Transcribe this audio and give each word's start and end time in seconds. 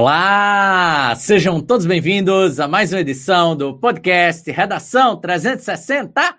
Olá! 0.00 1.12
Sejam 1.16 1.60
todos 1.60 1.84
bem-vindos 1.84 2.60
a 2.60 2.68
mais 2.68 2.92
uma 2.92 3.00
edição 3.00 3.56
do 3.56 3.76
podcast 3.76 4.48
Redação 4.48 5.16
360. 5.16 6.36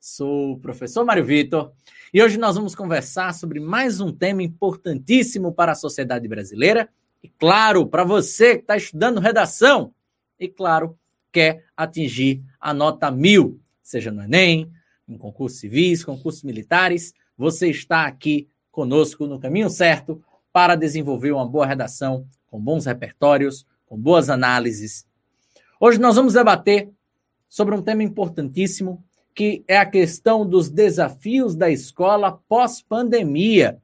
Sou 0.00 0.54
o 0.54 0.58
professor 0.58 1.04
Mário 1.04 1.24
Vitor 1.24 1.70
e 2.12 2.20
hoje 2.20 2.36
nós 2.36 2.56
vamos 2.56 2.74
conversar 2.74 3.34
sobre 3.34 3.60
mais 3.60 4.00
um 4.00 4.10
tema 4.10 4.42
importantíssimo 4.42 5.52
para 5.52 5.70
a 5.70 5.76
sociedade 5.76 6.26
brasileira 6.26 6.88
e, 7.22 7.28
claro, 7.28 7.86
para 7.86 8.02
você 8.02 8.56
que 8.56 8.62
está 8.62 8.76
estudando 8.76 9.20
redação 9.20 9.94
e, 10.36 10.48
claro, 10.48 10.98
quer 11.30 11.64
atingir 11.76 12.42
a 12.58 12.74
nota 12.74 13.12
mil, 13.12 13.60
seja 13.80 14.10
no 14.10 14.24
Enem, 14.24 14.68
em 15.08 15.16
concursos 15.16 15.60
civis, 15.60 16.04
concursos 16.04 16.42
militares, 16.42 17.14
você 17.38 17.70
está 17.70 18.06
aqui 18.06 18.48
conosco 18.72 19.24
no 19.28 19.38
caminho 19.38 19.70
certo 19.70 20.20
para 20.52 20.74
desenvolver 20.74 21.30
uma 21.30 21.46
boa 21.46 21.64
redação 21.64 22.26
com 22.52 22.60
bons 22.60 22.84
repertórios, 22.84 23.66
com 23.86 23.96
boas 23.96 24.28
análises. 24.28 25.06
Hoje 25.80 25.98
nós 25.98 26.16
vamos 26.16 26.34
debater 26.34 26.90
sobre 27.48 27.74
um 27.74 27.80
tema 27.80 28.02
importantíssimo, 28.02 29.02
que 29.34 29.64
é 29.66 29.78
a 29.78 29.86
questão 29.86 30.46
dos 30.46 30.68
desafios 30.68 31.56
da 31.56 31.70
escola 31.70 32.38
pós-pandemia. 32.46 33.78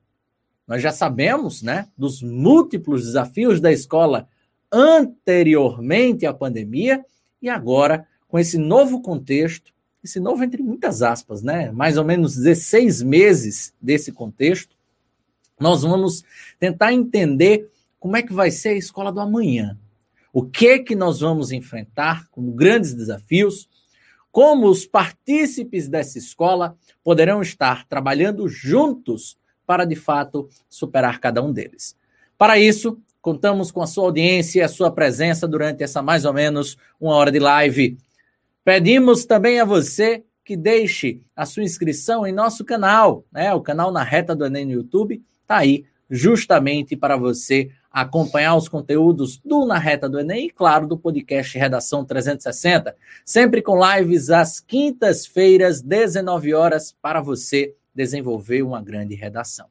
Nós 0.66 0.82
já 0.82 0.92
sabemos, 0.92 1.62
né, 1.62 1.88
dos 1.96 2.22
múltiplos 2.22 3.06
desafios 3.06 3.58
da 3.58 3.72
escola 3.72 4.28
anteriormente 4.70 6.26
à 6.26 6.34
pandemia 6.34 7.02
e 7.40 7.48
agora 7.48 8.06
com 8.28 8.38
esse 8.38 8.58
novo 8.58 9.00
contexto, 9.00 9.72
esse 10.04 10.20
novo 10.20 10.44
entre 10.44 10.62
muitas 10.62 11.00
aspas, 11.00 11.42
né, 11.42 11.72
mais 11.72 11.96
ou 11.96 12.04
menos 12.04 12.36
16 12.36 13.02
meses 13.02 13.72
desse 13.80 14.12
contexto, 14.12 14.76
nós 15.58 15.80
vamos 15.82 16.22
tentar 16.60 16.92
entender 16.92 17.70
como 17.98 18.16
é 18.16 18.22
que 18.22 18.32
vai 18.32 18.50
ser 18.50 18.70
a 18.70 18.76
escola 18.76 19.12
do 19.12 19.20
amanhã? 19.20 19.78
O 20.32 20.44
que 20.44 20.80
que 20.80 20.94
nós 20.94 21.20
vamos 21.20 21.50
enfrentar 21.50 22.28
como 22.30 22.52
grandes 22.52 22.94
desafios? 22.94 23.68
Como 24.30 24.68
os 24.68 24.86
partícipes 24.86 25.88
dessa 25.88 26.18
escola 26.18 26.76
poderão 27.02 27.42
estar 27.42 27.86
trabalhando 27.88 28.48
juntos 28.48 29.36
para 29.66 29.84
de 29.84 29.96
fato 29.96 30.48
superar 30.68 31.18
cada 31.18 31.42
um 31.42 31.52
deles? 31.52 31.96
Para 32.36 32.58
isso, 32.58 33.00
contamos 33.20 33.72
com 33.72 33.82
a 33.82 33.86
sua 33.86 34.04
audiência 34.04 34.60
e 34.60 34.62
a 34.62 34.68
sua 34.68 34.90
presença 34.92 35.48
durante 35.48 35.82
essa 35.82 36.00
mais 36.02 36.24
ou 36.24 36.32
menos 36.32 36.76
uma 37.00 37.14
hora 37.14 37.32
de 37.32 37.38
live. 37.38 37.98
Pedimos 38.64 39.24
também 39.24 39.58
a 39.58 39.64
você 39.64 40.22
que 40.44 40.56
deixe 40.56 41.20
a 41.34 41.44
sua 41.44 41.62
inscrição 41.62 42.26
em 42.26 42.32
nosso 42.32 42.64
canal, 42.64 43.24
né? 43.32 43.52
O 43.52 43.60
canal 43.60 43.90
Na 43.90 44.02
Reta 44.02 44.36
do 44.36 44.46
Enem 44.46 44.66
no 44.66 44.72
YouTube 44.72 45.22
está 45.42 45.58
aí 45.58 45.84
justamente 46.10 46.96
para 46.96 47.16
você 47.16 47.70
acompanhar 47.90 48.54
os 48.54 48.68
conteúdos 48.68 49.38
do 49.38 49.66
Na 49.66 49.78
Reta 49.78 50.08
do 50.08 50.20
Enem 50.20 50.46
e, 50.46 50.50
claro, 50.50 50.86
do 50.86 50.96
podcast 50.96 51.58
Redação 51.58 52.04
360, 52.04 52.94
sempre 53.24 53.60
com 53.62 53.80
lives 53.82 54.30
às 54.30 54.60
quintas-feiras, 54.60 55.82
19 55.82 56.54
horas, 56.54 56.92
para 56.92 57.20
você 57.20 57.74
desenvolver 57.94 58.62
uma 58.62 58.80
grande 58.80 59.14
redação. 59.14 59.66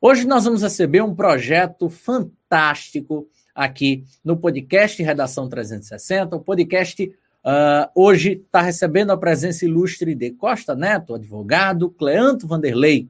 Hoje 0.00 0.26
nós 0.26 0.44
vamos 0.44 0.62
receber 0.62 1.02
um 1.02 1.14
projeto 1.14 1.88
fantástico 1.88 3.26
aqui 3.54 4.04
no 4.22 4.36
podcast 4.36 5.02
Redação 5.02 5.48
360. 5.48 6.36
O 6.36 6.40
podcast 6.40 7.04
uh, 7.06 7.90
hoje 7.94 8.42
está 8.44 8.60
recebendo 8.60 9.12
a 9.12 9.16
presença 9.16 9.64
ilustre 9.64 10.14
de 10.14 10.30
Costa 10.32 10.74
Neto, 10.74 11.14
advogado, 11.14 11.90
Cleanto 11.90 12.46
Vanderlei, 12.46 13.08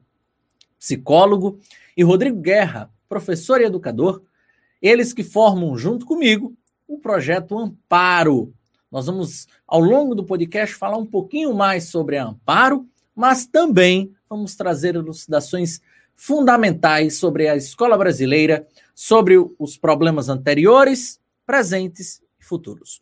psicólogo, 0.85 1.59
e 1.97 2.03
Rodrigo 2.03 2.39
Guerra, 2.39 2.91
professor 3.09 3.59
e 3.59 3.65
educador, 3.65 4.21
eles 4.79 5.13
que 5.13 5.23
formam 5.23 5.75
junto 5.75 6.05
comigo 6.05 6.55
o 6.87 6.99
projeto 6.99 7.57
Amparo. 7.57 8.53
Nós 8.91 9.07
vamos, 9.07 9.47
ao 9.67 9.79
longo 9.79 10.13
do 10.13 10.23
podcast, 10.23 10.75
falar 10.75 10.97
um 10.97 11.05
pouquinho 11.05 11.53
mais 11.55 11.85
sobre 11.85 12.17
a 12.17 12.25
Amparo, 12.25 12.87
mas 13.15 13.47
também 13.47 14.13
vamos 14.29 14.55
trazer 14.55 14.95
elucidações 14.95 15.81
fundamentais 16.15 17.17
sobre 17.17 17.47
a 17.47 17.55
escola 17.55 17.97
brasileira, 17.97 18.67
sobre 18.93 19.37
os 19.57 19.77
problemas 19.77 20.29
anteriores, 20.29 21.19
presentes 21.45 22.21
e 22.39 22.45
futuros. 22.45 23.01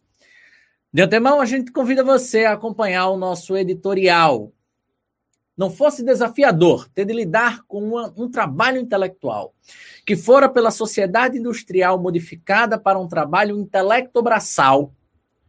De 0.92 1.02
antemão, 1.02 1.42
a 1.42 1.46
gente 1.46 1.72
convida 1.72 2.04
você 2.04 2.46
a 2.46 2.54
acompanhar 2.54 3.10
o 3.10 3.18
nosso 3.18 3.58
editorial, 3.58 4.54
não 5.56 5.69
fosse 5.69 6.03
desafiador 6.03 6.90
ter 6.90 7.06
de 7.06 7.14
lidar 7.14 7.64
com 7.68 7.84
uma, 7.84 8.14
um 8.18 8.30
trabalho 8.30 8.80
intelectual 8.80 9.53
que 10.06 10.16
fora 10.16 10.50
pela 10.50 10.72
sociedade 10.72 11.38
industrial 11.38 12.00
modificada 12.00 12.78
para 12.78 13.00
um 13.00 13.08
trabalho 13.08 13.58
intelecto-braçal, 13.58 14.94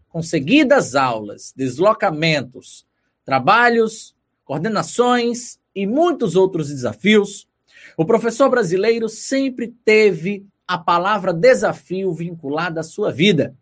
com 0.08 0.22
seguidas 0.22 0.94
aulas, 0.94 1.52
deslocamentos, 1.56 2.86
trabalhos, 3.24 4.14
coordenações 4.44 5.58
e 5.74 5.86
muitos 5.86 6.36
outros 6.36 6.68
desafios, 6.68 7.48
o 7.96 8.04
professor 8.04 8.48
brasileiro 8.48 9.08
sempre 9.08 9.74
teve 9.84 10.46
a 10.66 10.78
palavra 10.78 11.32
desafio 11.32 12.12
vinculada 12.12 12.80
à 12.80 12.84
sua 12.84 13.10
vida. 13.10 13.56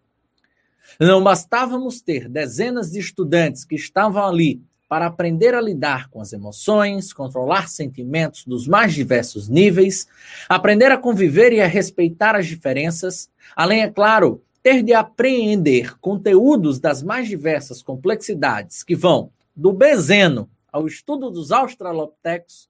Não 1.01 1.23
bastávamos 1.23 2.03
ter 2.03 2.29
dezenas 2.29 2.91
de 2.91 2.99
estudantes 2.99 3.65
que 3.65 3.75
estavam 3.75 4.25
ali 4.25 4.63
para 4.93 5.07
aprender 5.07 5.55
a 5.55 5.61
lidar 5.63 6.11
com 6.11 6.21
as 6.21 6.35
emoções, 6.35 7.15
controlar 7.15 7.67
sentimentos 7.67 8.45
dos 8.45 8.69
mais 8.69 8.93
diversos 8.93 9.49
níveis, 9.49 10.07
aprender 10.47 10.93
a 10.93 10.99
conviver 10.99 11.51
e 11.51 11.63
a 11.63 11.67
respeitar 11.67 12.37
as 12.37 12.47
diferenças, 12.47 13.31
além, 13.57 13.81
é 13.81 13.91
claro, 13.91 14.43
ter 14.63 14.83
de 14.83 14.93
apreender 14.93 15.99
conteúdos 15.99 16.79
das 16.79 17.03
mais 17.03 17.27
diversas 17.27 17.81
complexidades 17.81 18.83
que 18.83 18.95
vão 18.95 19.33
do 19.57 19.73
bezeno 19.73 20.47
ao 20.71 20.87
estudo 20.87 21.31
dos 21.31 21.53
australopithecus, 21.53 22.69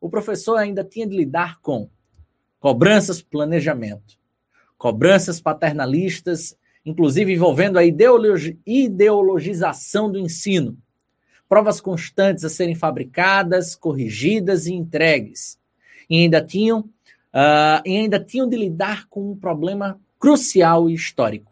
o 0.00 0.08
professor 0.08 0.56
ainda 0.56 0.82
tinha 0.82 1.06
de 1.06 1.14
lidar 1.14 1.60
com 1.60 1.90
cobranças 2.58 3.20
planejamento, 3.20 4.18
cobranças 4.78 5.42
paternalistas, 5.42 6.56
inclusive 6.86 7.34
envolvendo 7.34 7.78
a 7.78 7.84
ideologi 7.84 8.58
ideologização 8.64 10.10
do 10.10 10.18
ensino, 10.18 10.78
provas 11.50 11.80
constantes 11.80 12.44
a 12.44 12.48
serem 12.48 12.76
fabricadas, 12.76 13.74
corrigidas 13.74 14.66
e 14.66 14.72
entregues. 14.72 15.58
E 16.08 16.20
ainda 16.20 16.40
tinham, 16.40 16.82
uh, 16.82 17.82
e 17.84 17.96
ainda 17.96 18.20
tinham 18.20 18.48
de 18.48 18.56
lidar 18.56 19.08
com 19.08 19.32
um 19.32 19.36
problema 19.36 20.00
crucial 20.16 20.88
e 20.88 20.94
histórico. 20.94 21.50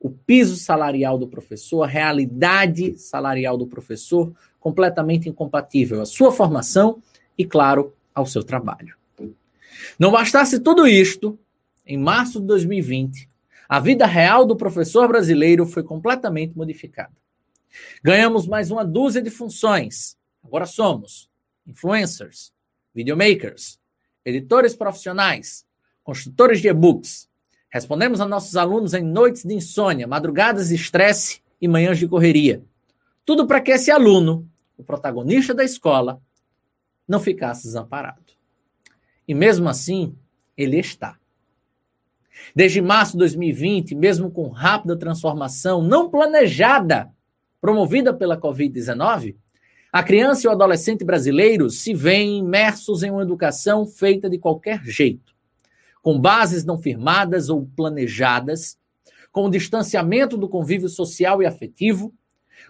O 0.00 0.10
piso 0.10 0.56
salarial 0.56 1.16
do 1.16 1.28
professor, 1.28 1.84
a 1.84 1.86
realidade 1.86 2.98
salarial 2.98 3.56
do 3.56 3.64
professor, 3.64 4.32
completamente 4.58 5.28
incompatível 5.28 6.02
à 6.02 6.04
sua 6.04 6.32
formação 6.32 7.00
e, 7.38 7.44
claro, 7.44 7.94
ao 8.12 8.26
seu 8.26 8.42
trabalho. 8.42 8.96
Não 10.00 10.10
bastasse 10.10 10.58
tudo 10.58 10.84
isto, 10.84 11.38
em 11.86 11.96
março 11.96 12.40
de 12.40 12.46
2020, 12.48 13.28
a 13.68 13.78
vida 13.78 14.04
real 14.04 14.44
do 14.44 14.56
professor 14.56 15.06
brasileiro 15.06 15.64
foi 15.64 15.84
completamente 15.84 16.56
modificada. 16.56 17.21
Ganhamos 18.02 18.46
mais 18.46 18.70
uma 18.70 18.84
dúzia 18.84 19.22
de 19.22 19.30
funções. 19.30 20.16
Agora 20.42 20.66
somos 20.66 21.30
influencers, 21.66 22.52
videomakers, 22.94 23.78
editores 24.24 24.74
profissionais, 24.74 25.64
construtores 26.02 26.60
de 26.60 26.68
e-books. 26.68 27.28
Respondemos 27.70 28.20
a 28.20 28.26
nossos 28.26 28.56
alunos 28.56 28.94
em 28.94 29.02
noites 29.02 29.44
de 29.44 29.54
insônia, 29.54 30.06
madrugadas 30.06 30.68
de 30.68 30.74
estresse 30.74 31.40
e 31.60 31.68
manhãs 31.68 31.98
de 31.98 32.08
correria. 32.08 32.62
Tudo 33.24 33.46
para 33.46 33.60
que 33.60 33.70
esse 33.70 33.90
aluno, 33.90 34.48
o 34.76 34.82
protagonista 34.82 35.54
da 35.54 35.64
escola, 35.64 36.20
não 37.06 37.20
ficasse 37.20 37.64
desamparado. 37.64 38.32
E 39.26 39.34
mesmo 39.34 39.68
assim, 39.68 40.16
ele 40.56 40.78
está. 40.78 41.18
Desde 42.54 42.80
março 42.80 43.12
de 43.12 43.18
2020, 43.18 43.94
mesmo 43.94 44.30
com 44.30 44.48
rápida 44.48 44.98
transformação 44.98 45.82
não 45.82 46.10
planejada 46.10 47.12
promovida 47.62 48.12
pela 48.12 48.36
Covid-19, 48.36 49.36
a 49.92 50.02
criança 50.02 50.44
e 50.44 50.48
o 50.48 50.50
adolescente 50.50 51.04
brasileiro 51.04 51.70
se 51.70 51.94
veem 51.94 52.38
imersos 52.38 53.04
em 53.04 53.10
uma 53.12 53.22
educação 53.22 53.86
feita 53.86 54.28
de 54.28 54.36
qualquer 54.36 54.82
jeito, 54.84 55.32
com 56.02 56.20
bases 56.20 56.64
não 56.64 56.76
firmadas 56.76 57.48
ou 57.48 57.64
planejadas, 57.76 58.76
com 59.30 59.44
o 59.44 59.50
distanciamento 59.50 60.36
do 60.36 60.48
convívio 60.48 60.88
social 60.88 61.40
e 61.40 61.46
afetivo, 61.46 62.12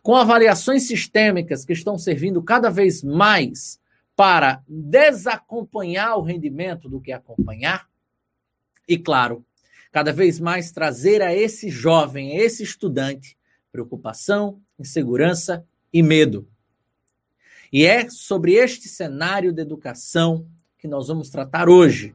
com 0.03 0.15
avaliações 0.15 0.83
sistêmicas 0.83 1.65
que 1.65 1.73
estão 1.73 1.97
servindo 1.97 2.43
cada 2.43 2.69
vez 2.69 3.03
mais 3.03 3.81
para 4.15 4.63
desacompanhar 4.69 6.19
o 6.19 6.23
rendimento 6.23 6.87
do 6.87 7.01
que 7.01 7.13
acompanhar, 7.13 7.89
e, 8.87 8.99
claro, 8.99 9.43
cada 9.91 10.13
vez 10.13 10.39
mais 10.39 10.71
trazer 10.71 11.23
a 11.23 11.35
esse 11.35 11.71
jovem, 11.71 12.33
a 12.33 12.45
esse 12.45 12.63
estudante, 12.63 13.39
preocupação, 13.73 14.61
insegurança 14.83 15.65
e 15.93 16.03
medo. 16.03 16.49
E 17.73 17.87
é 17.87 18.09
sobre 18.11 18.53
este 18.55 18.89
cenário 18.89 19.53
de 19.53 19.63
educação 19.63 20.47
que 20.79 20.87
nós 20.87 21.09
vamos 21.09 21.31
tratar 21.31 21.69
hoje. 21.69 22.15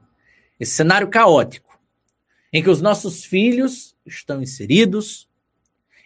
Esse 0.59 0.73
cenário 0.73 1.09
caótico. 1.09 1.67
em 2.53 2.63
que 2.63 2.69
os 2.69 2.81
nossos 2.81 3.25
filhos 3.25 3.93
estão 4.05 4.41
inseridos, 4.41 5.27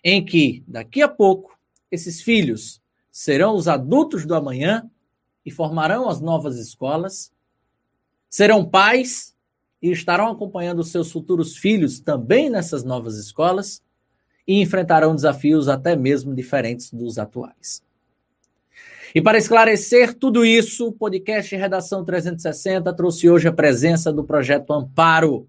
em 0.04 0.26
que 0.26 0.64
daqui 0.68 1.02
a 1.02 1.08
pouco 1.08 1.56
esses 1.92 2.20
filhos 2.20 2.82
serão 3.12 3.56
os 3.56 3.68
adultos 3.68 4.26
do 4.26 4.34
amanhã 4.34 4.90
e 5.46 5.52
formarão 5.52 6.10
as 6.10 6.20
novas 6.20 6.58
escolas, 6.58 7.32
serão 8.28 8.68
pais 8.68 9.36
e 9.82 9.92
estarão 9.92 10.30
acompanhando 10.30 10.84
seus 10.84 11.12
futuros 11.12 11.56
filhos 11.56 12.00
também 12.00 12.50
nessas 12.50 12.84
novas 12.84 13.18
escolas 13.18 13.84
e 14.52 14.62
enfrentarão 14.62 15.16
desafios 15.16 15.70
até 15.70 15.96
mesmo 15.96 16.36
diferentes 16.36 16.92
dos 16.92 17.18
atuais. 17.18 17.82
E 19.16 19.22
para 19.22 19.38
esclarecer 19.38 20.14
tudo 20.14 20.46
isso, 20.46 20.90
o 20.90 20.92
podcast 20.92 21.56
Redação 21.56 22.04
360 22.04 22.94
trouxe 22.94 23.30
hoje 23.30 23.48
a 23.48 23.54
presença 23.54 24.12
do 24.12 24.26
projeto 24.26 24.74
Amparo. 24.74 25.48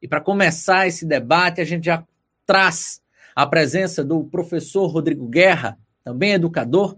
E 0.00 0.06
para 0.06 0.20
começar 0.20 0.86
esse 0.86 1.04
debate, 1.04 1.60
a 1.60 1.64
gente 1.64 1.86
já 1.86 2.04
traz 2.46 3.02
a 3.34 3.44
presença 3.44 4.04
do 4.04 4.22
professor 4.22 4.86
Rodrigo 4.86 5.26
Guerra, 5.26 5.76
também 6.04 6.34
educador, 6.34 6.96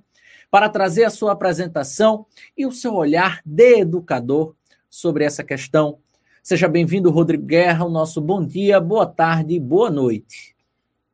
para 0.50 0.69
trazer 0.69 1.05
a 1.05 1.11
sua 1.11 1.32
apresentação 1.32 2.26
e 2.55 2.67
o 2.67 2.73
seu 2.73 2.94
olhar 2.94 3.41
de 3.43 3.79
educador 3.81 4.55
sobre 4.91 5.25
essa 5.25 5.43
questão. 5.43 5.99
Seja 6.43 6.69
bem-vindo, 6.69 7.11
Rodrigo 7.11 7.46
Guerra, 7.46 7.87
o 7.87 7.91
nosso 7.91 8.20
bom 8.20 8.44
dia, 8.44 8.79
boa 8.79 9.06
tarde 9.06 9.55
e 9.55 9.61
boa 9.61 9.91
noite. 9.91 10.60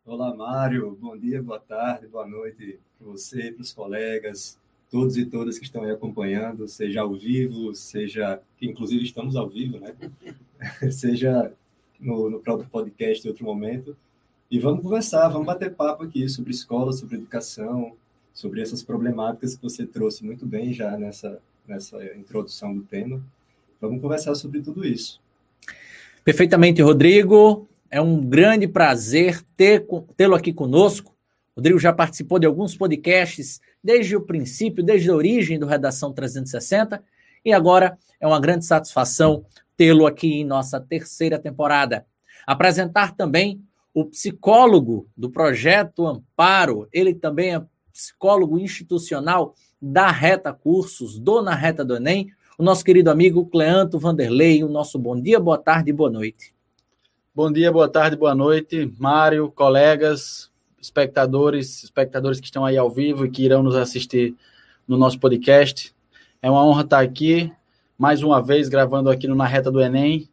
Olá, 0.07 0.33
Mário. 0.33 0.97
Bom 1.01 1.17
dia, 1.17 1.43
boa 1.43 1.59
tarde, 1.59 2.07
boa 2.07 2.25
noite 2.29 2.79
para 2.97 3.09
você, 3.09 3.51
para 3.51 3.63
os 3.63 3.73
colegas, 3.73 4.57
todos 4.89 5.17
e 5.17 5.27
todas 5.27 5.59
que 5.59 5.65
estão 5.65 5.83
aí 5.83 5.91
acompanhando, 5.91 6.69
seja 6.69 7.01
ao 7.01 7.13
vivo, 7.13 7.75
seja, 7.75 8.41
que 8.57 8.67
inclusive 8.67 9.03
estamos 9.03 9.35
ao 9.35 9.49
vivo, 9.49 9.81
né? 9.81 9.97
seja 10.93 11.53
no, 11.99 12.31
no 12.31 12.39
próprio 12.39 12.69
podcast 12.71 13.27
em 13.27 13.31
outro 13.31 13.45
momento. 13.45 13.97
E 14.49 14.61
vamos 14.61 14.81
conversar, 14.81 15.27
vamos 15.27 15.45
bater 15.45 15.75
papo 15.75 16.05
aqui 16.05 16.29
sobre 16.29 16.53
escola, 16.53 16.93
sobre 16.93 17.17
educação, 17.17 17.97
sobre 18.33 18.63
essas 18.63 18.85
problemáticas 18.85 19.57
que 19.57 19.63
você 19.63 19.85
trouxe 19.85 20.25
muito 20.25 20.47
bem 20.47 20.73
já 20.73 20.97
nessa, 20.97 21.43
nessa 21.67 22.01
introdução 22.17 22.73
do 22.73 22.83
tema. 22.83 23.21
Vamos 23.81 24.01
conversar 24.01 24.37
sobre 24.37 24.63
tudo 24.63 24.87
isso. 24.87 25.21
Perfeitamente, 26.23 26.81
Rodrigo. 26.81 27.69
É 27.91 28.01
um 28.01 28.21
grande 28.21 28.67
prazer 28.67 29.43
tê-lo 29.57 30.35
aqui 30.35 30.53
conosco. 30.53 31.13
O 31.55 31.61
Rodrigo 31.61 31.79
já 31.79 31.93
participou 31.93 32.39
de 32.39 32.47
alguns 32.47 32.77
podcasts 32.77 33.61
desde 33.83 34.17
o 34.17 34.21
princípio, 34.21 34.85
desde 34.85 35.11
a 35.11 35.15
origem 35.15 35.59
do 35.59 35.67
Redação 35.67 36.13
360, 36.13 37.03
e 37.45 37.53
agora 37.53 37.97
é 38.21 38.27
uma 38.27 38.41
grande 38.41 38.65
satisfação 38.65 39.47
tê-lo 39.77 40.07
aqui 40.07 40.41
em 40.41 40.45
nossa 40.45 40.81
terceira 40.81 41.39
temporada. 41.39 42.05
Apresentar 42.47 43.15
também 43.15 43.63
o 43.95 44.05
psicólogo 44.05 45.09
do 45.17 45.31
projeto 45.31 46.07
Amparo, 46.07 46.89
ele 46.93 47.15
também 47.15 47.55
é 47.55 47.65
psicólogo 47.93 48.59
institucional 48.59 49.55
da 49.81 50.11
Reta 50.11 50.53
Cursos, 50.53 51.19
dona 51.19 51.55
Reta 51.55 51.85
do 51.85 51.97
Enem, 51.97 52.29
o 52.59 52.63
nosso 52.63 52.85
querido 52.85 53.11
amigo 53.11 53.47
Cleanto 53.47 53.99
Vanderlei, 53.99 54.65
o 54.65 54.69
nosso 54.69 54.99
bom 54.99 55.19
dia, 55.19 55.39
boa 55.39 55.59
tarde 55.59 55.91
e 55.91 55.93
boa 55.93 56.11
noite. 56.11 56.56
Bom 57.37 57.53
dia, 57.53 57.71
boa 57.71 57.87
tarde, 57.87 58.17
boa 58.17 58.35
noite, 58.35 58.91
Mário, 58.99 59.53
colegas, 59.55 60.51
espectadores, 60.81 61.85
espectadores 61.85 62.41
que 62.41 62.47
estão 62.47 62.65
aí 62.65 62.79
ao 62.79 62.89
vivo 62.89 63.27
e 63.27 63.31
que 63.31 63.45
irão 63.45 63.63
nos 63.63 63.77
assistir 63.77 64.35
no 64.89 64.97
nosso 64.97 65.21
podcast. 65.21 65.95
É 66.41 66.51
uma 66.51 66.65
honra 66.65 66.81
estar 66.81 67.01
aqui, 67.01 67.53
mais 67.99 68.23
uma 68.23 68.41
vez, 68.41 68.71
gravando 68.71 69.11
aqui 69.11 69.29
no 69.29 69.35
Na 69.35 69.45
Reta 69.45 69.71
do 69.71 69.83
Enem. 69.83 70.31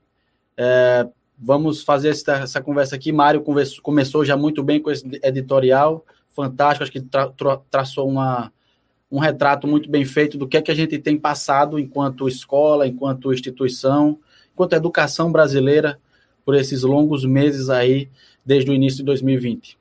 É, 0.55 1.05
vamos 1.37 1.83
fazer 1.83 2.07
essa, 2.07 2.35
essa, 2.35 2.61
conversa 2.61 2.95
aqui. 2.95 3.11
Mário 3.11 3.43
começou 3.81 4.23
já 4.23 4.37
muito 4.37 4.63
bem 4.63 4.81
com 4.81 4.89
esse 4.89 5.05
editorial, 5.21 6.05
fantástico, 6.29 6.83
acho 6.83 6.91
que 6.93 7.01
tra, 7.01 7.27
tra, 7.31 7.57
traçou 7.69 8.07
uma, 8.07 8.49
um 9.11 9.19
retrato 9.19 9.67
muito 9.67 9.89
bem 9.89 10.05
feito 10.05 10.37
do 10.37 10.47
que 10.47 10.55
é 10.55 10.61
que 10.61 10.71
a 10.71 10.75
gente 10.75 10.97
tem 10.97 11.17
passado 11.17 11.77
enquanto 11.77 12.29
escola, 12.29 12.87
enquanto 12.87 13.33
instituição, 13.33 14.17
enquanto 14.53 14.71
educação 14.71 15.33
brasileira 15.33 15.99
por 16.45 16.55
esses 16.55 16.83
longos 16.83 17.25
meses 17.25 17.69
aí, 17.69 18.09
desde 18.45 18.69
o 18.69 18.73
início 18.73 18.99
de 18.99 19.05
2020. 19.05 19.77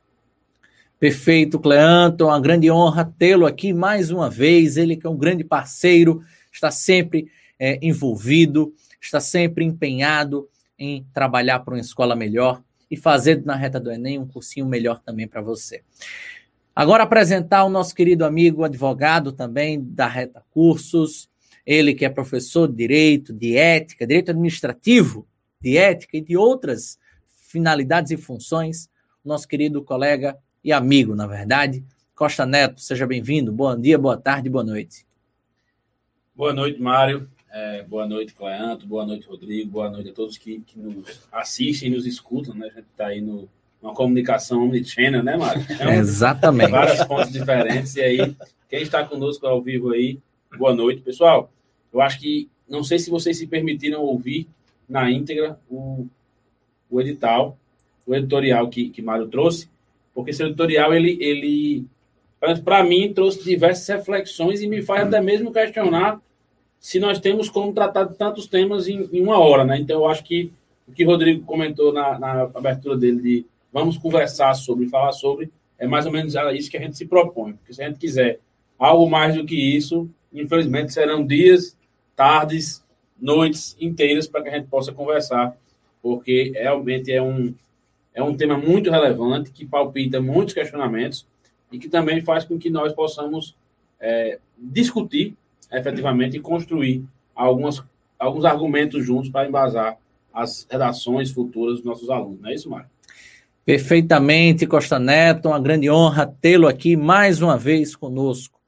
Perfeito, 0.98 1.58
Cleanton, 1.58 2.26
uma 2.26 2.40
grande 2.40 2.70
honra 2.70 3.12
tê-lo 3.18 3.44
aqui 3.44 3.72
mais 3.72 4.10
uma 4.10 4.30
vez. 4.30 4.76
Ele 4.76 4.96
que 4.96 5.04
é 5.06 5.10
um 5.10 5.16
grande 5.16 5.42
parceiro, 5.42 6.22
está 6.52 6.70
sempre 6.70 7.26
é, 7.58 7.76
envolvido, 7.82 8.72
está 9.00 9.18
sempre 9.18 9.64
empenhado 9.64 10.48
em 10.78 11.04
trabalhar 11.12 11.58
para 11.60 11.74
uma 11.74 11.80
escola 11.80 12.14
melhor 12.14 12.62
e 12.88 12.96
fazer 12.96 13.44
na 13.44 13.56
reta 13.56 13.80
do 13.80 13.90
Enem 13.90 14.18
um 14.18 14.26
cursinho 14.26 14.64
melhor 14.64 15.00
também 15.00 15.26
para 15.26 15.40
você. 15.40 15.82
Agora 16.74 17.02
apresentar 17.02 17.64
o 17.64 17.68
nosso 17.68 17.94
querido 17.94 18.24
amigo 18.24 18.64
advogado 18.64 19.32
também 19.32 19.82
da 19.82 20.06
Reta 20.06 20.42
Cursos, 20.52 21.28
ele 21.66 21.94
que 21.94 22.04
é 22.04 22.08
professor 22.08 22.68
de 22.68 22.76
direito, 22.76 23.32
de 23.32 23.56
ética, 23.56 24.06
direito 24.06 24.30
administrativo 24.30 25.26
de 25.62 25.78
ética 25.78 26.16
e 26.16 26.20
de 26.20 26.36
outras 26.36 26.98
finalidades 27.48 28.10
e 28.10 28.16
funções, 28.16 28.90
nosso 29.24 29.46
querido 29.46 29.82
colega 29.82 30.36
e 30.64 30.72
amigo, 30.72 31.14
na 31.14 31.26
verdade, 31.26 31.84
Costa 32.14 32.44
Neto. 32.44 32.80
Seja 32.80 33.06
bem-vindo. 33.06 33.52
Bom 33.52 33.78
dia, 33.80 33.96
boa 33.96 34.16
tarde, 34.16 34.50
boa 34.50 34.64
noite. 34.64 35.06
Boa 36.34 36.52
noite, 36.52 36.80
Mário. 36.80 37.28
É, 37.52 37.82
boa 37.84 38.06
noite, 38.06 38.34
Cleanto. 38.34 38.86
Boa 38.86 39.06
noite, 39.06 39.26
Rodrigo. 39.28 39.70
Boa 39.70 39.88
noite 39.88 40.10
a 40.10 40.12
todos 40.12 40.36
que, 40.36 40.60
que 40.60 40.78
nos 40.78 41.22
assistem 41.30 41.88
e 41.88 41.94
nos 41.94 42.06
escutam. 42.06 42.54
Né? 42.54 42.66
A 42.66 42.70
gente 42.70 42.86
está 42.90 43.06
aí 43.06 43.20
no, 43.20 43.48
numa 43.80 43.94
comunicação 43.94 44.64
omnichannel, 44.64 45.22
né, 45.22 45.36
Mário? 45.36 45.64
Então, 45.70 45.92
Exatamente. 45.92 46.70
Várias 46.70 47.06
fontes 47.06 47.32
diferentes. 47.32 47.94
E 47.94 48.00
aí, 48.00 48.36
quem 48.68 48.82
está 48.82 49.04
conosco 49.04 49.46
ao 49.46 49.62
vivo 49.62 49.90
aí, 49.92 50.18
boa 50.56 50.74
noite. 50.74 51.02
Pessoal, 51.02 51.52
eu 51.92 52.00
acho 52.00 52.18
que, 52.18 52.50
não 52.68 52.82
sei 52.82 52.98
se 52.98 53.10
vocês 53.10 53.36
se 53.36 53.46
permitiram 53.46 54.00
ouvir 54.00 54.48
na 54.92 55.10
íntegra 55.10 55.58
o, 55.70 56.06
o 56.90 57.00
edital, 57.00 57.56
o 58.06 58.14
editorial 58.14 58.68
que, 58.68 58.90
que 58.90 59.00
Mário 59.00 59.26
trouxe, 59.26 59.68
porque 60.14 60.30
esse 60.30 60.42
editorial, 60.42 60.92
ele, 60.94 61.16
ele 61.18 61.86
para 62.62 62.84
mim, 62.84 63.12
trouxe 63.14 63.42
diversas 63.42 63.88
reflexões 63.88 64.60
e 64.60 64.68
me 64.68 64.82
faz 64.82 65.06
até 65.06 65.20
mesmo 65.20 65.52
questionar 65.52 66.20
se 66.78 67.00
nós 67.00 67.18
temos 67.18 67.48
como 67.48 67.72
tratar 67.72 68.04
de 68.04 68.16
tantos 68.16 68.46
temas 68.46 68.88
em, 68.88 69.08
em 69.12 69.22
uma 69.22 69.38
hora, 69.38 69.64
né? 69.64 69.78
Então, 69.78 70.00
eu 70.00 70.08
acho 70.08 70.22
que 70.24 70.52
o 70.86 70.92
que 70.92 71.04
o 71.04 71.08
Rodrigo 71.08 71.44
comentou 71.46 71.92
na, 71.92 72.18
na 72.18 72.42
abertura 72.54 72.96
dele 72.96 73.22
de 73.22 73.46
vamos 73.72 73.96
conversar 73.96 74.52
sobre, 74.54 74.88
falar 74.88 75.12
sobre, 75.12 75.50
é 75.78 75.86
mais 75.86 76.04
ou 76.04 76.12
menos 76.12 76.34
isso 76.54 76.70
que 76.70 76.76
a 76.76 76.80
gente 76.80 76.98
se 76.98 77.06
propõe. 77.06 77.54
Porque 77.54 77.72
se 77.72 77.82
a 77.82 77.88
gente 77.88 77.98
quiser 77.98 78.40
algo 78.78 79.08
mais 79.08 79.36
do 79.36 79.46
que 79.46 79.54
isso, 79.54 80.10
infelizmente 80.32 80.92
serão 80.92 81.24
dias, 81.24 81.78
tardes, 82.16 82.84
noites 83.22 83.76
inteiras 83.80 84.26
para 84.26 84.42
que 84.42 84.48
a 84.48 84.58
gente 84.58 84.66
possa 84.66 84.92
conversar, 84.92 85.56
porque 86.02 86.52
realmente 86.56 87.12
é 87.12 87.22
um, 87.22 87.54
é 88.12 88.22
um 88.22 88.36
tema 88.36 88.58
muito 88.58 88.90
relevante, 88.90 89.52
que 89.52 89.64
palpita 89.64 90.20
muitos 90.20 90.52
questionamentos 90.52 91.24
e 91.70 91.78
que 91.78 91.88
também 91.88 92.20
faz 92.20 92.44
com 92.44 92.58
que 92.58 92.68
nós 92.68 92.92
possamos 92.92 93.56
é, 94.00 94.40
discutir 94.58 95.36
efetivamente 95.70 96.36
e 96.36 96.40
construir 96.40 97.04
algumas, 97.34 97.82
alguns 98.18 98.44
argumentos 98.44 99.04
juntos 99.06 99.30
para 99.30 99.48
embasar 99.48 99.96
as 100.34 100.66
redações 100.68 101.30
futuras 101.30 101.76
dos 101.76 101.84
nossos 101.84 102.10
alunos. 102.10 102.40
Não 102.40 102.50
é 102.50 102.54
isso, 102.54 102.68
Mário? 102.68 102.90
Perfeitamente, 103.64 104.66
Costa 104.66 104.98
Neto. 104.98 105.48
Uma 105.48 105.60
grande 105.60 105.88
honra 105.88 106.26
tê-lo 106.26 106.66
aqui 106.66 106.96
mais 106.96 107.40
uma 107.40 107.56
vez 107.56 107.94
conosco. 107.94 108.60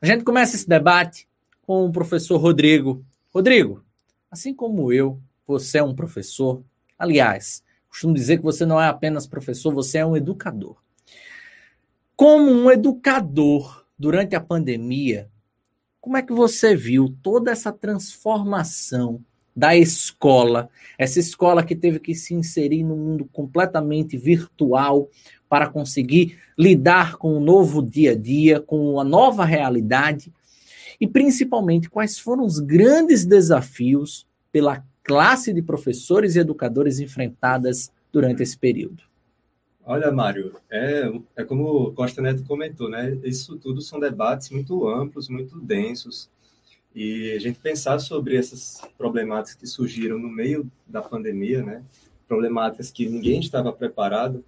A 0.00 0.06
gente 0.06 0.24
começa 0.24 0.56
esse 0.56 0.66
debate 0.66 1.28
com 1.66 1.84
o 1.84 1.92
professor 1.92 2.38
Rodrigo. 2.38 3.04
Rodrigo, 3.32 3.84
Assim 4.30 4.54
como 4.54 4.92
eu, 4.92 5.20
você 5.44 5.78
é 5.78 5.82
um 5.82 5.94
professor. 5.94 6.62
Aliás, 6.96 7.64
costumo 7.88 8.14
dizer 8.14 8.36
que 8.36 8.44
você 8.44 8.64
não 8.64 8.80
é 8.80 8.86
apenas 8.86 9.26
professor, 9.26 9.74
você 9.74 9.98
é 9.98 10.06
um 10.06 10.16
educador. 10.16 10.76
Como 12.14 12.48
um 12.48 12.70
educador 12.70 13.84
durante 13.98 14.36
a 14.36 14.40
pandemia, 14.40 15.28
como 16.00 16.16
é 16.16 16.22
que 16.22 16.32
você 16.32 16.76
viu 16.76 17.14
toda 17.20 17.50
essa 17.50 17.72
transformação 17.72 19.20
da 19.54 19.76
escola, 19.76 20.70
essa 20.96 21.18
escola 21.18 21.64
que 21.64 21.74
teve 21.74 21.98
que 21.98 22.14
se 22.14 22.32
inserir 22.32 22.84
no 22.84 22.96
mundo 22.96 23.28
completamente 23.32 24.16
virtual 24.16 25.08
para 25.48 25.68
conseguir 25.68 26.38
lidar 26.56 27.16
com 27.16 27.36
o 27.36 27.40
novo 27.40 27.82
dia 27.82 28.12
a 28.12 28.16
dia, 28.16 28.60
com 28.60 29.00
a 29.00 29.04
nova 29.04 29.44
realidade 29.44 30.32
e 31.00 31.06
principalmente 31.06 31.88
quais 31.88 32.18
foram 32.18 32.44
os 32.44 32.58
grandes 32.58 33.24
desafios 33.24 34.26
pela 34.52 34.84
classe 35.02 35.52
de 35.52 35.62
professores 35.62 36.36
e 36.36 36.40
educadores 36.40 37.00
enfrentadas 37.00 37.90
durante 38.12 38.42
esse 38.42 38.58
período? 38.58 39.02
Olha, 39.84 40.12
Mário, 40.12 40.54
é, 40.70 41.10
é 41.36 41.44
como 41.44 41.64
o 41.64 41.92
Costa 41.92 42.20
Neto 42.20 42.44
comentou, 42.44 42.88
né? 42.88 43.18
Isso 43.24 43.56
tudo 43.56 43.80
são 43.80 43.98
debates 43.98 44.50
muito 44.50 44.86
amplos, 44.86 45.28
muito 45.28 45.58
densos. 45.58 46.28
E 46.94 47.32
a 47.32 47.38
gente 47.38 47.58
pensar 47.58 47.98
sobre 47.98 48.36
essas 48.36 48.80
problemáticas 48.98 49.54
que 49.54 49.66
surgiram 49.66 50.18
no 50.18 50.28
meio 50.28 50.70
da 50.86 51.00
pandemia, 51.00 51.62
né? 51.62 51.82
problemáticas 52.30 52.92
que 52.92 53.08
ninguém 53.08 53.40
estava 53.40 53.72
preparado, 53.72 54.44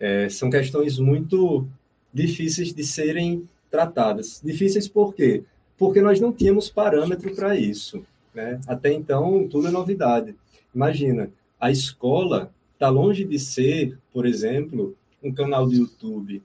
é, 0.00 0.26
são 0.30 0.48
questões 0.48 0.98
muito 0.98 1.68
difíceis 2.12 2.72
de 2.72 2.82
serem 2.82 3.46
tratadas. 3.70 4.40
Difíceis 4.42 4.88
por 4.88 5.14
quê? 5.14 5.44
Porque 5.78 6.00
nós 6.00 6.20
não 6.20 6.32
tínhamos 6.32 6.70
parâmetro 6.70 7.34
para 7.34 7.56
isso. 7.56 8.04
Né? 8.34 8.60
Até 8.66 8.92
então, 8.92 9.46
tudo 9.48 9.68
é 9.68 9.70
novidade. 9.70 10.34
Imagina, 10.74 11.30
a 11.60 11.70
escola 11.70 12.52
está 12.72 12.88
longe 12.88 13.24
de 13.24 13.38
ser, 13.38 13.98
por 14.12 14.26
exemplo, 14.26 14.96
um 15.22 15.32
canal 15.32 15.66
do 15.66 15.74
YouTube. 15.74 16.42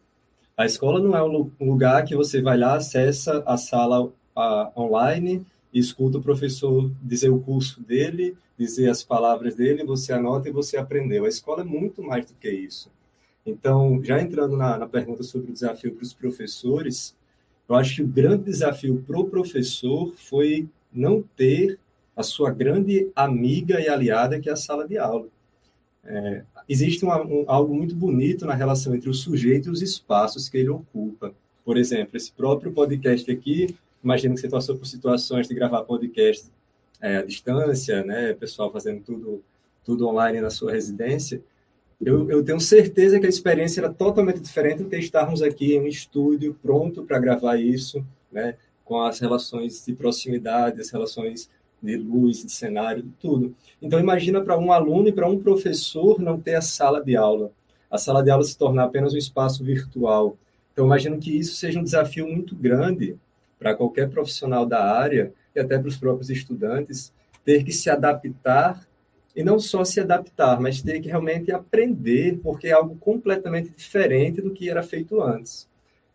A 0.56 0.66
escola 0.66 1.00
não 1.00 1.16
é 1.16 1.24
um 1.24 1.50
lugar 1.60 2.06
que 2.06 2.16
você 2.16 2.42
vai 2.42 2.58
lá, 2.58 2.76
acessa 2.76 3.44
a 3.46 3.58
sala 3.58 4.12
a, 4.36 4.72
online, 4.76 5.46
escuta 5.74 6.18
o 6.18 6.22
professor 6.22 6.92
dizer 7.02 7.30
o 7.30 7.40
curso 7.40 7.82
dele, 7.82 8.36
dizer 8.58 8.90
as 8.90 9.04
palavras 9.04 9.56
dele, 9.56 9.84
você 9.84 10.14
anota 10.14 10.50
e 10.50 10.52
você 10.52 10.78
aprendeu. 10.78 11.26
A 11.26 11.30
escola 11.30 11.62
é 11.62 11.66
muito 11.66 12.04
mais 12.04 12.26
do 12.26 12.34
que 12.34 12.50
isso. 12.50 12.92
Então, 13.46 14.02
já 14.04 14.22
entrando 14.22 14.56
na, 14.56 14.78
na 14.78 14.88
pergunta 14.88 15.24
sobre 15.24 15.50
o 15.50 15.54
desafio 15.54 15.94
para 15.94 16.04
os 16.04 16.14
professores, 16.14 17.16
eu 17.70 17.76
acho 17.76 17.96
que 17.96 18.02
o 18.02 18.08
grande 18.08 18.46
desafio 18.46 19.04
para 19.06 19.20
o 19.20 19.30
professor 19.30 20.12
foi 20.16 20.68
não 20.92 21.22
ter 21.22 21.78
a 22.16 22.24
sua 22.24 22.52
grande 22.52 23.10
amiga 23.16 23.80
e 23.80 23.88
aliada, 23.88 24.40
que 24.40 24.50
é 24.50 24.52
a 24.52 24.58
sala 24.58 24.88
de 24.88 24.98
aula. 24.98 25.28
É, 26.04 26.44
existe 26.68 27.06
uma, 27.06 27.22
um, 27.24 27.46
algo 27.48 27.74
muito 27.74 27.96
bonito 27.96 28.46
na 28.46 28.56
relação 28.56 28.96
entre 28.96 29.10
o 29.10 29.14
sujeito 29.14 29.70
e 29.70 29.72
os 29.72 29.82
espaços 29.82 30.50
que 30.50 30.58
ele 30.58 30.70
ocupa. 30.70 31.32
Por 31.64 31.78
exemplo, 31.78 32.18
esse 32.18 32.32
próprio 32.32 32.72
podcast 32.72 33.30
aqui, 33.32 33.76
imagino 34.04 34.34
que 34.34 34.42
você 34.42 34.50
passou 34.50 34.76
por 34.76 34.86
situações 34.86 35.48
de 35.48 35.54
gravar 35.54 35.84
podcast 35.84 36.50
é, 37.00 37.18
à 37.18 37.22
distância, 37.22 38.04
né, 38.04 38.34
pessoal 38.34 38.72
fazendo 38.72 39.02
tudo, 39.02 39.44
tudo 39.86 40.08
online 40.08 40.42
na 40.42 40.50
sua 40.50 40.72
residência. 40.72 41.42
Eu, 42.02 42.30
eu 42.32 42.44
tenho 42.44 42.60
certeza 42.62 43.20
que 43.20 43.26
a 43.26 43.30
experiência 43.30 43.82
era 43.82 43.94
totalmente 43.94 44.40
diferente 44.40 44.84
do 44.84 44.90
que 44.90 44.96
estarmos 44.98 45.42
aqui 45.42 45.74
em 45.74 45.82
um 45.82 45.88
estúdio 45.88 46.58
pronto 46.62 47.04
para 47.04 47.20
gravar 47.20 47.58
isso, 47.58 48.06
né, 48.32 48.56
com 48.86 49.02
as 49.02 49.20
relações 49.20 49.86
de 49.86 49.94
proximidade, 49.94 50.80
as 50.80 50.90
relações 50.90 51.50
de 51.82 51.98
luz, 51.98 52.44
de 52.46 52.52
cenário, 52.52 53.04
de 53.04 53.12
tudo. 53.20 53.56
Então, 53.82 54.00
imagina 54.00 54.42
para 54.42 54.58
um 54.58 54.72
aluno 54.72 55.10
e 55.10 55.12
para 55.12 55.28
um 55.28 55.40
professor 55.40 56.20
não 56.20 56.40
ter 56.40 56.56
a 56.56 56.62
sala 56.62 57.04
de 57.04 57.16
aula. 57.16 57.52
A 57.92 57.98
sala 57.98 58.24
de 58.24 58.30
aula 58.30 58.44
se 58.44 58.58
tornar 58.58 58.86
apenas 58.86 59.14
um 59.14 59.18
espaço 59.18 59.64
virtual. 59.64 60.38
Então, 60.72 60.86
imagino 60.86 61.20
que 61.20 61.38
isso 61.38 61.56
seja 61.56 61.80
um 61.80 61.84
desafio 61.84 62.28
muito 62.28 62.56
grande 62.56 63.18
para 63.58 63.76
qualquer 63.76 64.10
profissional 64.10 64.66
da 64.66 64.84
área 64.84 65.34
e 65.54 65.60
até 65.60 65.78
para 65.78 65.88
os 65.88 65.98
próprios 65.98 66.30
estudantes, 66.30 67.14
ter 67.44 67.64
que 67.64 67.72
se 67.72 67.90
adaptar 67.90 68.88
e 69.36 69.44
não 69.44 69.60
só 69.60 69.84
se 69.86 70.00
adaptar, 70.00 70.60
mas 70.60 70.82
ter 70.82 71.00
que 71.00 71.08
realmente 71.08 71.52
aprender, 71.52 72.40
porque 72.42 72.68
é 72.68 72.72
algo 72.72 72.96
completamente 72.98 73.70
diferente 73.70 74.42
do 74.42 74.52
que 74.52 74.70
era 74.70 74.84
feito 74.84 75.22
antes. 75.22 75.68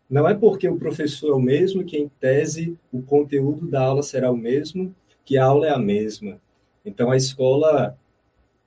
Não 0.09 0.27
é 0.27 0.33
porque 0.33 0.67
o 0.67 0.77
professor 0.77 1.31
é 1.31 1.33
o 1.33 1.39
mesmo 1.39 1.83
que, 1.83 1.97
em 1.97 2.07
tese, 2.19 2.77
o 2.91 3.01
conteúdo 3.01 3.67
da 3.67 3.81
aula 3.81 4.03
será 4.03 4.31
o 4.31 4.37
mesmo, 4.37 4.93
que 5.23 5.37
a 5.37 5.45
aula 5.45 5.67
é 5.67 5.71
a 5.71 5.79
mesma. 5.79 6.39
Então, 6.85 7.09
a 7.09 7.17
escola 7.17 7.97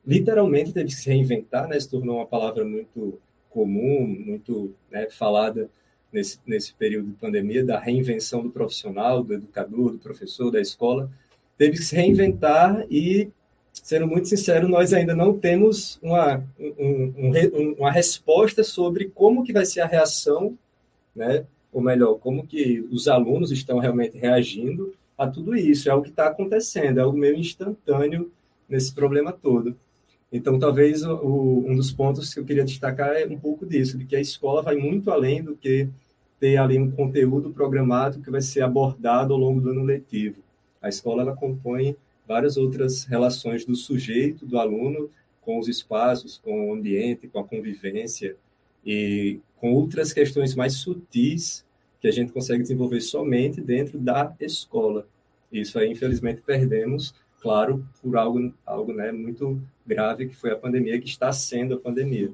literalmente 0.05 0.73
teve 0.73 0.89
que 0.89 0.97
se 0.97 1.09
reinventar, 1.09 1.69
né? 1.69 1.79
se 1.79 1.89
tornou 1.89 2.17
uma 2.17 2.27
palavra 2.27 2.65
muito 2.65 3.21
comum, 3.51 4.07
muito 4.07 4.75
né, 4.91 5.09
falada 5.09 5.71
nesse, 6.13 6.39
nesse 6.47 6.75
período 6.75 7.11
de 7.11 7.17
pandemia, 7.17 7.65
da 7.65 7.79
reinvenção 7.79 8.43
do 8.43 8.51
profissional, 8.51 9.23
do 9.23 9.35
educador, 9.35 9.93
do 9.93 9.99
professor, 9.99 10.51
da 10.51 10.61
escola. 10.61 11.11
Teve 11.57 11.77
que 11.77 11.85
se 11.85 11.95
reinventar 11.95 12.85
e, 12.91 13.31
sendo 13.83 14.07
muito 14.07 14.29
sincero, 14.29 14.69
nós 14.69 14.93
ainda 14.93 15.15
não 15.15 15.39
temos 15.39 15.99
uma, 16.03 16.45
um, 16.59 17.13
um, 17.17 17.73
uma 17.79 17.91
resposta 17.91 18.63
sobre 18.63 19.07
como 19.07 19.45
que 19.45 19.53
vai 19.53 19.65
ser 19.65 19.81
a 19.81 19.87
reação, 19.87 20.57
né? 21.15 21.45
ou 21.73 21.83
melhor, 21.83 22.15
como 22.15 22.47
que 22.47 22.81
os 22.91 23.09
alunos 23.09 23.51
estão 23.51 23.79
realmente 23.79 24.17
reagindo 24.17 24.95
a 25.17 25.27
tudo 25.27 25.55
isso. 25.55 25.89
É 25.89 25.93
algo 25.93 26.05
que 26.05 26.11
está 26.11 26.29
acontecendo, 26.29 26.99
é 26.99 27.03
algo 27.03 27.19
meio 27.19 27.37
instantâneo 27.37 28.31
nesse 28.69 28.95
problema 28.95 29.33
todo. 29.33 29.77
Então, 30.31 30.59
talvez 30.59 31.03
o, 31.05 31.65
um 31.67 31.75
dos 31.75 31.91
pontos 31.91 32.33
que 32.33 32.41
eu 32.41 32.45
queria 32.45 32.65
destacar 32.65 33.15
é 33.17 33.27
um 33.27 33.39
pouco 33.39 33.65
disso, 33.65 33.97
de 33.97 34.05
que 34.05 34.17
a 34.17 34.21
escola 34.21 34.63
vai 34.63 34.77
muito 34.77 35.11
além 35.11 35.43
do 35.43 35.57
que 35.57 35.89
ter 36.39 36.57
ali 36.57 36.79
um 36.79 36.91
conteúdo 36.91 37.51
programado 37.51 38.21
que 38.21 38.31
vai 38.31 38.41
ser 38.41 38.63
abordado 38.63 39.33
ao 39.33 39.41
longo 39.41 39.61
do 39.61 39.71
ano 39.71 39.83
letivo. 39.83 40.43
A 40.81 40.89
escola 40.89 41.23
ela 41.23 41.35
compõe 41.35 41.97
várias 42.29 42.59
outras 42.59 43.05
relações 43.05 43.65
do 43.65 43.75
sujeito, 43.75 44.45
do 44.45 44.59
aluno, 44.59 45.11
com 45.41 45.59
os 45.59 45.67
espaços, 45.67 46.39
com 46.45 46.69
o 46.69 46.75
ambiente, 46.75 47.27
com 47.27 47.39
a 47.39 47.45
convivência 47.45 48.37
e 48.85 49.41
com 49.57 49.73
outras 49.73 50.13
questões 50.13 50.55
mais 50.55 50.75
sutis 50.75 51.65
que 52.01 52.07
a 52.07 52.13
gente 52.13 52.33
consegue 52.33 52.63
desenvolver 52.63 53.01
somente 53.01 53.63
dentro 53.63 53.99
da 53.99 54.33
escola. 54.39 55.07
Isso 55.51 55.79
aí, 55.79 55.91
infelizmente, 55.91 56.43
perdemos, 56.43 57.15
claro, 57.41 57.85
por 58.03 58.17
algo, 58.17 58.53
algo 58.67 58.93
né, 58.93 59.11
muito 59.11 59.61
grave 59.87 60.29
que 60.29 60.37
foi 60.37 60.53
a 60.53 60.57
pandemia, 60.57 61.01
que 61.01 61.09
está 61.09 61.33
sendo 61.33 61.75
a 61.75 61.81
pandemia. 61.81 62.31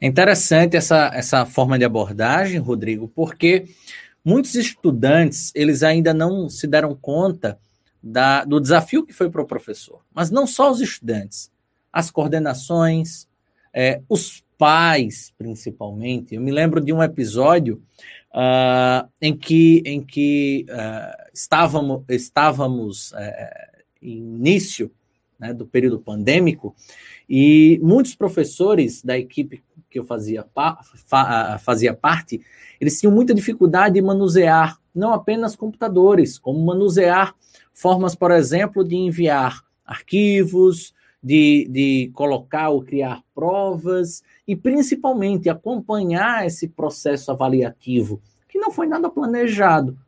É 0.00 0.06
interessante 0.06 0.76
essa, 0.76 1.10
essa 1.14 1.46
forma 1.46 1.78
de 1.78 1.84
abordagem, 1.84 2.58
Rodrigo, 2.58 3.08
porque 3.14 3.66
muitos 4.24 4.56
estudantes 4.56 5.52
eles 5.54 5.84
ainda 5.84 6.12
não 6.12 6.50
se 6.50 6.66
deram 6.66 6.94
conta 6.94 7.58
da, 8.06 8.44
do 8.44 8.60
desafio 8.60 9.04
que 9.04 9.12
foi 9.12 9.28
para 9.28 9.42
o 9.42 9.46
professor. 9.46 10.00
Mas 10.14 10.30
não 10.30 10.46
só 10.46 10.70
os 10.70 10.80
estudantes, 10.80 11.50
as 11.92 12.10
coordenações, 12.10 13.26
é, 13.74 14.00
os 14.08 14.44
pais, 14.56 15.32
principalmente. 15.36 16.34
Eu 16.34 16.40
me 16.40 16.52
lembro 16.52 16.80
de 16.80 16.92
um 16.92 17.02
episódio 17.02 17.82
uh, 18.32 19.08
em 19.20 19.36
que, 19.36 19.82
em 19.84 20.00
que 20.00 20.64
uh, 20.70 21.30
estávamos, 21.34 22.04
estávamos 22.08 23.12
uh, 23.12 23.82
início 24.00 24.90
né, 25.38 25.52
do 25.52 25.66
período 25.66 25.98
pandêmico 25.98 26.74
e 27.28 27.78
muitos 27.82 28.14
professores 28.14 29.02
da 29.02 29.18
equipe 29.18 29.62
que 29.90 29.98
eu 29.98 30.04
fazia, 30.04 30.46
fa 30.54 31.58
fazia 31.58 31.92
parte, 31.92 32.40
eles 32.80 32.98
tinham 33.00 33.12
muita 33.12 33.34
dificuldade 33.34 33.94
de 33.96 34.02
manusear 34.02 34.78
não 34.94 35.12
apenas 35.12 35.54
computadores, 35.54 36.38
como 36.38 36.64
manusear 36.64 37.34
formas, 37.76 38.14
por 38.14 38.30
exemplo, 38.30 38.82
de 38.82 38.96
enviar 38.96 39.62
arquivos, 39.84 40.94
de, 41.22 41.68
de 41.70 42.10
colocar 42.14 42.70
ou 42.70 42.82
criar 42.82 43.22
provas 43.34 44.22
e 44.48 44.56
principalmente 44.56 45.50
acompanhar 45.50 46.46
esse 46.46 46.68
processo 46.68 47.30
avaliativo, 47.30 48.20
que 48.48 48.58
não 48.58 48.70
foi 48.70 48.86
nada 48.86 49.10
planejado. 49.10 49.98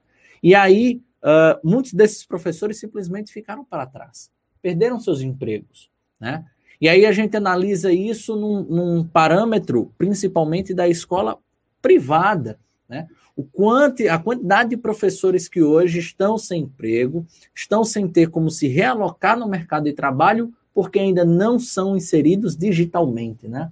E 0.42 0.54
aí, 0.54 1.02
uh, 1.22 1.60
muitos 1.62 1.92
desses 1.92 2.24
professores 2.24 2.80
simplesmente 2.80 3.30
ficaram 3.32 3.62
para 3.62 3.86
trás, 3.86 4.30
perderam 4.62 4.98
seus 4.98 5.20
empregos, 5.20 5.90
né? 6.18 6.46
E 6.80 6.88
aí 6.88 7.04
a 7.04 7.12
gente 7.12 7.36
analisa 7.36 7.92
isso 7.92 8.36
num, 8.36 8.62
num 8.62 9.04
parâmetro, 9.04 9.92
principalmente 9.98 10.72
da 10.72 10.88
escola 10.88 11.36
privada, 11.82 12.58
né? 12.88 13.08
O 13.38 13.44
quanto, 13.44 14.02
a 14.08 14.18
quantidade 14.18 14.70
de 14.70 14.76
professores 14.76 15.48
que 15.48 15.62
hoje 15.62 16.00
estão 16.00 16.36
sem 16.36 16.62
emprego, 16.62 17.24
estão 17.54 17.84
sem 17.84 18.08
ter 18.08 18.30
como 18.30 18.50
se 18.50 18.66
realocar 18.66 19.38
no 19.38 19.48
mercado 19.48 19.84
de 19.84 19.92
trabalho 19.92 20.52
porque 20.74 20.98
ainda 20.98 21.24
não 21.24 21.56
são 21.56 21.96
inseridos 21.96 22.56
digitalmente, 22.56 23.46
né? 23.46 23.70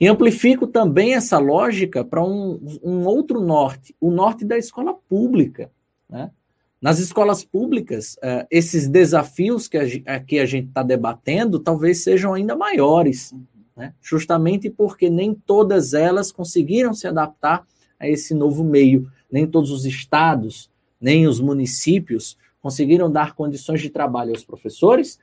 E 0.00 0.08
amplifico 0.08 0.66
também 0.66 1.14
essa 1.14 1.38
lógica 1.38 2.04
para 2.04 2.20
um, 2.24 2.60
um, 2.82 3.06
outro 3.06 3.40
norte, 3.40 3.94
o 4.00 4.10
norte 4.10 4.44
da 4.44 4.58
escola 4.58 4.92
pública. 5.08 5.70
Né? 6.10 6.32
Nas 6.82 6.98
escolas 6.98 7.44
públicas, 7.44 8.14
uh, 8.14 8.44
esses 8.50 8.88
desafios 8.88 9.68
que 9.68 9.78
a, 9.78 10.18
que 10.18 10.40
a 10.40 10.46
gente 10.46 10.66
está 10.66 10.82
debatendo 10.82 11.60
talvez 11.60 12.02
sejam 12.02 12.34
ainda 12.34 12.56
maiores, 12.56 13.32
né? 13.76 13.94
justamente 14.02 14.68
porque 14.68 15.08
nem 15.08 15.32
todas 15.32 15.94
elas 15.94 16.32
conseguiram 16.32 16.92
se 16.92 17.06
adaptar 17.06 17.64
a 18.04 18.08
esse 18.08 18.34
novo 18.34 18.62
meio. 18.62 19.10
Nem 19.30 19.46
todos 19.46 19.70
os 19.70 19.84
estados, 19.84 20.70
nem 21.00 21.26
os 21.26 21.40
municípios 21.40 22.36
conseguiram 22.60 23.10
dar 23.10 23.34
condições 23.34 23.82
de 23.82 23.90
trabalho 23.90 24.30
aos 24.30 24.44
professores, 24.44 25.18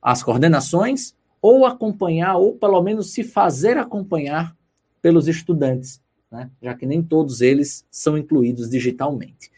as 0.00 0.22
coordenações 0.22 1.14
ou 1.40 1.64
acompanhar, 1.64 2.36
ou 2.36 2.54
pelo 2.54 2.82
menos 2.82 3.12
se 3.12 3.24
fazer 3.24 3.78
acompanhar 3.78 4.54
pelos 5.00 5.26
estudantes, 5.26 6.00
né? 6.30 6.50
já 6.62 6.74
que 6.74 6.86
nem 6.86 7.02
todos 7.02 7.40
eles 7.40 7.84
são 7.90 8.16
incluídos 8.16 8.68
digitalmente. 8.68 9.50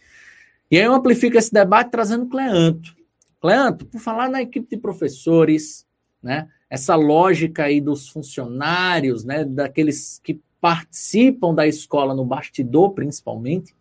E 0.71 0.78
aí 0.78 0.85
eu 0.85 0.95
amplifico 0.95 1.37
esse 1.37 1.52
debate 1.52 1.90
trazendo 1.90 2.26
Cleanto. 2.26 2.95
Cleanto, 3.40 3.85
por 3.85 4.00
falar 4.00 4.31
na 4.31 4.40
equipe 4.40 4.75
de 4.75 4.81
professores, 4.81 5.85
né? 6.23 6.49
essa 6.71 6.95
lógica 6.95 7.64
aí 7.64 7.81
dos 7.81 8.09
funcionários, 8.09 9.25
né? 9.25 9.45
daqueles 9.45 10.21
que 10.23 10.40
participam 10.64 11.54
da 11.54 11.66
escola 11.66 12.14
no 12.14 12.25
bastidor, 12.25 12.94
principalmente, 12.94 13.75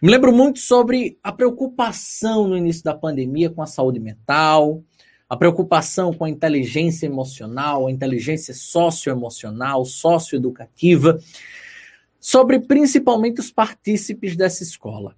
me 0.00 0.08
lembro 0.08 0.32
muito 0.32 0.60
sobre 0.60 1.18
a 1.20 1.32
preocupação 1.32 2.46
no 2.46 2.56
início 2.56 2.84
da 2.84 2.94
pandemia 2.94 3.50
com 3.50 3.60
a 3.60 3.66
saúde 3.66 3.98
mental, 3.98 4.84
a 5.28 5.36
preocupação 5.36 6.14
com 6.14 6.24
a 6.24 6.30
inteligência 6.30 7.06
emocional, 7.06 7.88
a 7.88 7.90
inteligência 7.90 8.54
socioemocional, 8.54 9.84
socioeducativa, 9.84 11.18
sobre 12.20 12.60
principalmente 12.60 13.40
os 13.40 13.50
partícipes 13.50 14.36
dessa 14.36 14.62
escola. 14.62 15.16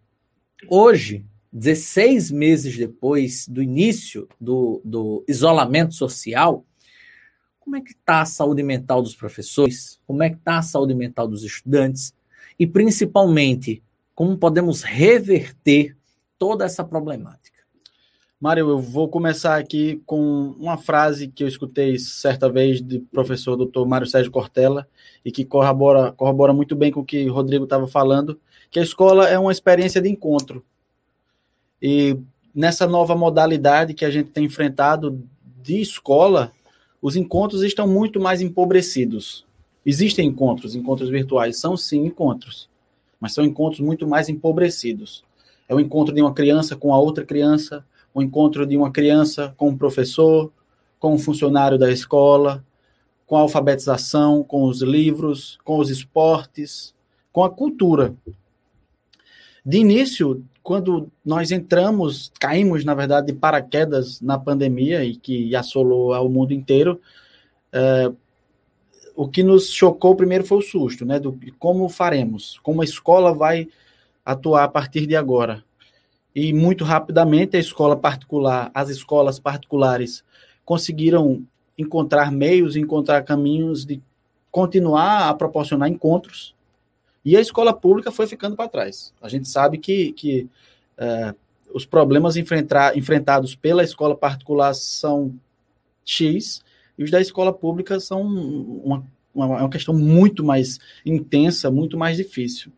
Hoje, 0.70 1.26
16 1.52 2.30
meses 2.30 2.78
depois 2.78 3.46
do 3.46 3.62
início 3.62 4.26
do, 4.40 4.80
do 4.82 5.22
isolamento 5.28 5.92
social, 5.92 6.64
como 7.64 7.76
é 7.76 7.80
que 7.80 7.92
está 7.92 8.20
a 8.20 8.26
saúde 8.26 8.62
mental 8.62 9.00
dos 9.00 9.16
professores? 9.16 9.98
Como 10.06 10.22
é 10.22 10.28
que 10.28 10.36
está 10.36 10.58
a 10.58 10.62
saúde 10.62 10.94
mental 10.94 11.26
dos 11.26 11.42
estudantes? 11.42 12.14
E, 12.58 12.66
principalmente, 12.66 13.82
como 14.14 14.36
podemos 14.36 14.82
reverter 14.82 15.96
toda 16.38 16.66
essa 16.66 16.84
problemática? 16.84 17.54
Mário, 18.38 18.68
eu 18.68 18.78
vou 18.78 19.08
começar 19.08 19.56
aqui 19.56 20.02
com 20.04 20.54
uma 20.58 20.76
frase 20.76 21.28
que 21.28 21.42
eu 21.42 21.48
escutei 21.48 21.98
certa 21.98 22.50
vez 22.50 22.82
do 22.82 23.00
professor 23.00 23.56
Dr. 23.56 23.86
Mário 23.86 24.06
Sérgio 24.06 24.30
Cortella 24.30 24.86
e 25.24 25.32
que 25.32 25.44
corrobora, 25.44 26.12
corrobora 26.12 26.52
muito 26.52 26.76
bem 26.76 26.92
com 26.92 27.00
o 27.00 27.04
que 27.04 27.28
o 27.28 27.32
Rodrigo 27.32 27.64
estava 27.64 27.88
falando, 27.88 28.38
que 28.70 28.78
a 28.78 28.82
escola 28.82 29.26
é 29.26 29.38
uma 29.38 29.52
experiência 29.52 30.02
de 30.02 30.10
encontro. 30.10 30.62
E 31.80 32.18
nessa 32.54 32.86
nova 32.86 33.16
modalidade 33.16 33.94
que 33.94 34.04
a 34.04 34.10
gente 34.10 34.28
tem 34.28 34.44
enfrentado 34.44 35.26
de 35.62 35.80
escola, 35.80 36.52
os 37.04 37.16
encontros 37.16 37.62
estão 37.62 37.86
muito 37.86 38.18
mais 38.18 38.40
empobrecidos. 38.40 39.44
Existem 39.84 40.26
encontros, 40.26 40.74
encontros 40.74 41.10
virtuais 41.10 41.60
são 41.60 41.76
sim 41.76 42.06
encontros, 42.06 42.66
mas 43.20 43.34
são 43.34 43.44
encontros 43.44 43.80
muito 43.80 44.08
mais 44.08 44.30
empobrecidos. 44.30 45.22
É 45.68 45.74
o 45.74 45.80
encontro 45.80 46.14
de 46.14 46.22
uma 46.22 46.32
criança 46.32 46.74
com 46.74 46.94
a 46.94 46.98
outra 46.98 47.22
criança, 47.22 47.84
o 48.14 48.22
encontro 48.22 48.64
de 48.64 48.74
uma 48.74 48.90
criança 48.90 49.52
com 49.58 49.68
um 49.68 49.76
professor, 49.76 50.50
com 50.98 51.12
um 51.12 51.18
funcionário 51.18 51.76
da 51.76 51.92
escola, 51.92 52.64
com 53.26 53.36
a 53.36 53.40
alfabetização, 53.40 54.42
com 54.42 54.64
os 54.64 54.80
livros, 54.80 55.58
com 55.62 55.76
os 55.76 55.90
esportes, 55.90 56.94
com 57.30 57.44
a 57.44 57.50
cultura. 57.50 58.14
De 59.64 59.78
início, 59.78 60.44
quando 60.62 61.10
nós 61.24 61.50
entramos, 61.50 62.30
caímos, 62.38 62.84
na 62.84 62.94
verdade, 62.94 63.28
de 63.28 63.32
paraquedas 63.32 64.20
na 64.20 64.38
pandemia 64.38 65.04
e 65.04 65.16
que 65.16 65.54
assolou 65.56 66.12
ao 66.12 66.28
mundo 66.28 66.52
inteiro, 66.52 67.00
é, 67.72 68.12
o 69.16 69.28
que 69.28 69.42
nos 69.42 69.70
chocou 69.70 70.16
primeiro 70.16 70.44
foi 70.44 70.58
o 70.58 70.62
susto, 70.62 71.04
né? 71.04 71.18
Do 71.18 71.38
como 71.58 71.88
faremos, 71.88 72.58
como 72.62 72.82
a 72.82 72.84
escola 72.84 73.32
vai 73.32 73.68
atuar 74.24 74.64
a 74.64 74.68
partir 74.68 75.06
de 75.06 75.16
agora 75.16 75.64
e 76.34 76.52
muito 76.52 76.84
rapidamente 76.84 77.56
a 77.56 77.60
escola 77.60 77.96
particular, 77.96 78.70
as 78.74 78.88
escolas 78.88 79.38
particulares 79.38 80.24
conseguiram 80.64 81.46
encontrar 81.78 82.32
meios, 82.32 82.74
encontrar 82.74 83.22
caminhos 83.22 83.84
de 83.84 84.02
continuar 84.50 85.28
a 85.28 85.34
proporcionar 85.34 85.88
encontros 85.88 86.54
e 87.24 87.36
a 87.36 87.40
escola 87.40 87.72
pública 87.72 88.10
foi 88.10 88.26
ficando 88.26 88.54
para 88.54 88.68
trás. 88.68 89.14
A 89.20 89.28
gente 89.28 89.48
sabe 89.48 89.78
que, 89.78 90.12
que 90.12 90.48
é, 90.98 91.34
os 91.72 91.86
problemas 91.86 92.36
enfrentar, 92.36 92.96
enfrentados 92.96 93.54
pela 93.54 93.82
escola 93.82 94.14
particular 94.14 94.74
são 94.74 95.34
X 96.04 96.62
e 96.98 97.02
os 97.02 97.10
da 97.10 97.20
escola 97.20 97.52
pública 97.52 97.98
são 97.98 98.22
uma, 98.22 99.04
uma, 99.34 99.46
uma 99.46 99.70
questão 99.70 99.94
muito 99.94 100.44
mais 100.44 100.78
intensa, 101.04 101.70
muito 101.70 101.96
mais 101.96 102.16
difícil. 102.16 102.70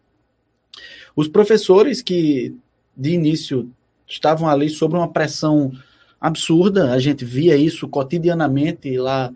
Os 1.15 1.29
professores 1.29 2.01
que 2.01 2.55
de 2.97 3.11
início 3.11 3.71
estavam 4.07 4.49
ali 4.49 4.71
sob 4.71 4.95
uma 4.95 5.11
pressão 5.13 5.73
absurda, 6.21 6.93
a 6.93 6.99
gente 6.99 7.25
via 7.25 7.57
isso 7.57 7.89
cotidianamente 7.89 8.97
lá 8.97 9.33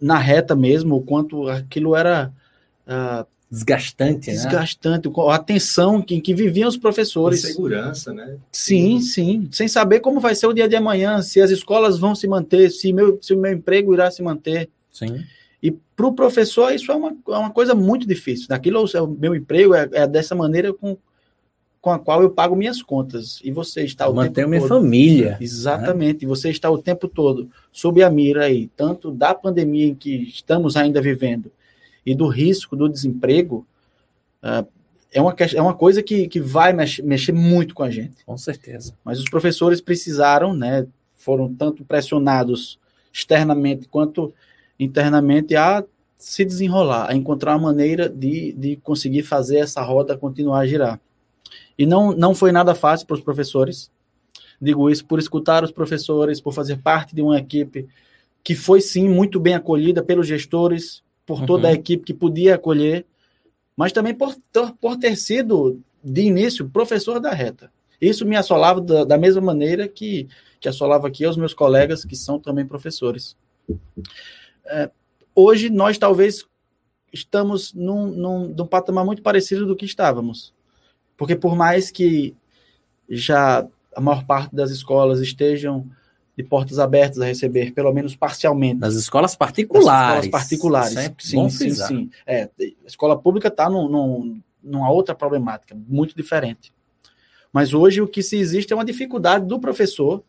na 0.00 0.18
reta 0.18 0.54
mesmo, 0.54 0.96
o 0.96 1.02
quanto 1.02 1.48
aquilo 1.48 1.96
era 1.96 2.32
uh, 2.86 3.26
desgastante, 3.50 4.30
desgastante, 4.30 5.08
né? 5.08 5.14
a 5.30 5.38
tensão 5.38 6.04
em 6.08 6.20
que 6.20 6.34
viviam 6.34 6.68
os 6.68 6.76
professores. 6.76 7.40
Segurança, 7.40 8.12
né? 8.12 8.36
Sim, 8.52 9.00
sim, 9.00 9.48
sem 9.50 9.66
saber 9.66 10.00
como 10.00 10.20
vai 10.20 10.34
ser 10.34 10.46
o 10.46 10.52
dia 10.52 10.68
de 10.68 10.76
amanhã, 10.76 11.22
se 11.22 11.40
as 11.40 11.50
escolas 11.50 11.98
vão 11.98 12.14
se 12.14 12.28
manter, 12.28 12.70
se, 12.70 12.92
meu, 12.92 13.18
se 13.20 13.32
o 13.32 13.38
meu 13.38 13.52
emprego 13.52 13.94
irá 13.94 14.10
se 14.10 14.22
manter. 14.22 14.68
Sim. 14.92 15.24
E 15.62 15.70
para 15.70 16.06
o 16.06 16.12
professor 16.12 16.72
isso 16.72 16.92
é 16.92 16.94
uma, 16.94 17.16
é 17.28 17.38
uma 17.38 17.50
coisa 17.50 17.74
muito 17.74 18.06
difícil. 18.06 18.48
Daquilo, 18.48 18.84
o 18.84 19.06
meu 19.06 19.34
emprego 19.34 19.74
é, 19.74 19.88
é 19.92 20.06
dessa 20.06 20.34
maneira 20.34 20.72
com, 20.72 20.96
com 21.80 21.90
a 21.90 21.98
qual 21.98 22.22
eu 22.22 22.30
pago 22.30 22.54
minhas 22.54 22.82
contas. 22.82 23.40
E 23.42 23.50
você 23.50 23.82
está 23.82 24.04
eu 24.04 24.12
o 24.12 24.14
mantenho 24.14 24.34
tempo 24.34 24.50
minha 24.50 24.60
todo, 24.60 24.68
família. 24.68 25.30
Né? 25.30 25.38
Exatamente. 25.40 26.26
Né? 26.26 26.28
Você 26.28 26.50
está 26.50 26.70
o 26.70 26.78
tempo 26.78 27.08
todo 27.08 27.50
sob 27.72 28.02
a 28.02 28.10
mira 28.10 28.44
aí, 28.44 28.68
tanto 28.76 29.10
da 29.10 29.34
pandemia 29.34 29.86
em 29.86 29.94
que 29.94 30.14
estamos 30.28 30.76
ainda 30.76 31.00
vivendo 31.00 31.50
e 32.08 32.14
do 32.14 32.26
risco 32.26 32.74
do 32.74 32.88
desemprego. 32.88 33.66
Uh, 34.42 34.66
é 35.12 35.20
uma, 35.20 35.34
é 35.54 35.60
uma 35.60 35.74
coisa 35.74 36.02
que, 36.02 36.26
que 36.26 36.40
vai 36.40 36.72
mexer, 36.72 37.02
mexer 37.02 37.32
muito 37.32 37.74
com 37.74 37.82
a 37.82 37.90
gente. 37.90 38.24
Com 38.24 38.36
certeza. 38.38 38.94
Mas 39.04 39.18
os 39.18 39.28
professores 39.28 39.80
precisaram, 39.80 40.54
né, 40.54 40.86
foram 41.16 41.52
tanto 41.54 41.84
pressionados 41.84 42.78
externamente 43.12 43.88
quanto 43.88 44.32
internamente 44.80 45.54
a 45.54 45.84
se 46.16 46.46
desenrolar, 46.46 47.10
a 47.10 47.14
encontrar 47.14 47.56
uma 47.56 47.68
maneira 47.68 48.08
de, 48.08 48.52
de 48.52 48.76
conseguir 48.76 49.22
fazer 49.22 49.58
essa 49.58 49.82
roda 49.82 50.16
continuar 50.16 50.60
a 50.60 50.66
girar. 50.66 51.00
E 51.78 51.84
não, 51.84 52.12
não 52.12 52.34
foi 52.34 52.52
nada 52.52 52.74
fácil 52.74 53.06
para 53.06 53.14
os 53.14 53.20
professores. 53.20 53.90
Digo 54.60 54.88
isso 54.88 55.04
por 55.04 55.18
escutar 55.18 55.62
os 55.62 55.70
professores, 55.70 56.40
por 56.40 56.54
fazer 56.54 56.78
parte 56.78 57.14
de 57.14 57.20
uma 57.20 57.38
equipe 57.38 57.86
que 58.42 58.54
foi 58.54 58.80
sim 58.80 59.08
muito 59.08 59.38
bem 59.38 59.54
acolhida 59.54 60.02
pelos 60.02 60.26
gestores, 60.26 61.02
por 61.28 61.44
toda 61.44 61.68
uhum. 61.68 61.74
a 61.74 61.76
equipe 61.76 62.06
que 62.06 62.14
podia 62.14 62.54
acolher, 62.54 63.04
mas 63.76 63.92
também 63.92 64.14
por, 64.14 64.34
por 64.80 64.96
ter 64.96 65.14
sido, 65.14 65.78
de 66.02 66.22
início, 66.22 66.70
professor 66.70 67.20
da 67.20 67.32
reta. 67.32 67.70
Isso 68.00 68.24
me 68.24 68.34
assolava 68.34 68.80
da, 68.80 69.04
da 69.04 69.18
mesma 69.18 69.42
maneira 69.42 69.86
que, 69.86 70.26
que 70.58 70.70
assolava 70.70 71.06
aqui 71.06 71.26
aos 71.26 71.36
meus 71.36 71.52
colegas, 71.52 72.02
que 72.02 72.16
são 72.16 72.40
também 72.40 72.64
professores. 72.64 73.36
É, 74.64 74.90
hoje, 75.34 75.68
nós 75.68 75.98
talvez 75.98 76.46
estamos 77.12 77.74
num, 77.74 78.06
num, 78.06 78.48
num 78.48 78.66
patamar 78.66 79.04
muito 79.04 79.20
parecido 79.20 79.66
do 79.66 79.76
que 79.76 79.84
estávamos. 79.84 80.54
Porque 81.14 81.36
por 81.36 81.54
mais 81.54 81.90
que 81.90 82.34
já 83.06 83.68
a 83.94 84.00
maior 84.00 84.24
parte 84.24 84.56
das 84.56 84.70
escolas 84.70 85.20
estejam 85.20 85.86
de 86.38 86.44
portas 86.44 86.78
abertas 86.78 87.20
a 87.20 87.24
receber, 87.24 87.72
pelo 87.72 87.92
menos 87.92 88.14
parcialmente. 88.14 88.78
Nas 88.78 88.94
escolas 88.94 89.34
particulares. 89.34 89.88
Nas 89.88 90.24
escolas 90.24 90.28
particulares. 90.28 90.92
Sempre 90.92 91.26
sim, 91.26 91.50
sim, 91.50 91.70
sim. 91.74 92.10
É, 92.24 92.48
a 92.60 92.86
escola 92.86 93.18
pública 93.18 93.48
está 93.48 93.68
num, 93.68 93.88
num, 93.88 94.40
numa 94.62 94.88
outra 94.88 95.16
problemática, 95.16 95.76
muito 95.88 96.14
diferente. 96.14 96.72
Mas 97.52 97.74
hoje 97.74 98.00
o 98.00 98.06
que 98.06 98.22
se 98.22 98.36
existe 98.36 98.72
é 98.72 98.76
uma 98.76 98.84
dificuldade 98.84 99.46
do 99.46 99.58
professor 99.58 100.22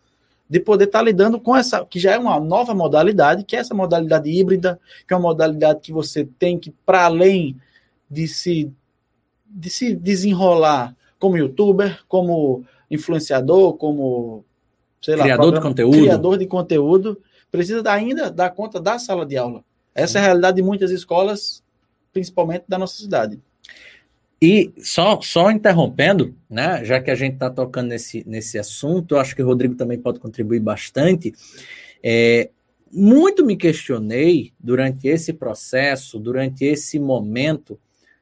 de 0.49 0.59
poder 0.59 0.85
estar 0.85 0.97
tá 0.97 1.05
lidando 1.05 1.39
com 1.39 1.55
essa, 1.55 1.85
que 1.85 1.99
já 1.99 2.13
é 2.13 2.17
uma 2.17 2.39
nova 2.39 2.73
modalidade, 2.73 3.43
que 3.43 3.55
é 3.55 3.59
essa 3.59 3.75
modalidade 3.75 4.31
híbrida, 4.31 4.79
que 5.07 5.13
é 5.13 5.15
uma 5.15 5.29
modalidade 5.29 5.79
que 5.79 5.93
você 5.93 6.25
tem 6.25 6.57
que, 6.57 6.71
para 6.87 7.05
além 7.05 7.55
de 8.09 8.27
se 8.27 8.73
de 9.47 9.69
se 9.69 9.95
desenrolar 9.95 10.95
como 11.19 11.37
youtuber, 11.37 12.03
como 12.07 12.63
influenciador, 12.89 13.73
como 13.77 14.43
sei 15.01 15.15
lá, 15.15 15.23
criador 15.23 15.53
de 15.53 15.61
conteúdo, 15.61 15.97
criador 15.97 16.37
de 16.37 16.45
conteúdo, 16.45 17.21
precisa 17.51 17.81
ainda 17.91 18.29
dar 18.29 18.49
conta 18.51 18.79
da 18.79 18.99
sala 18.99 19.25
de 19.25 19.37
aula. 19.37 19.63
Essa 19.93 20.19
é 20.19 20.21
a 20.21 20.25
realidade 20.25 20.57
de 20.57 20.63
muitas 20.63 20.91
escolas, 20.91 21.63
principalmente 22.13 22.65
da 22.67 22.77
nossa 22.77 22.97
cidade. 22.97 23.39
E 24.41 24.71
só, 24.77 25.19
só 25.21 25.51
interrompendo, 25.51 26.33
né, 26.49 26.83
já 26.85 27.01
que 27.01 27.11
a 27.11 27.15
gente 27.15 27.33
está 27.33 27.49
tocando 27.49 27.89
nesse, 27.89 28.23
nesse 28.25 28.57
assunto, 28.57 29.15
eu 29.15 29.19
acho 29.19 29.35
que 29.35 29.43
o 29.43 29.45
Rodrigo 29.45 29.75
também 29.75 29.99
pode 29.99 30.19
contribuir 30.19 30.61
bastante. 30.61 31.33
É, 32.01 32.49
muito 32.91 33.45
me 33.45 33.57
questionei 33.57 34.53
durante 34.57 35.07
esse 35.07 35.33
processo, 35.33 36.17
durante 36.17 36.63
esse 36.63 36.97
momento, 36.97 37.77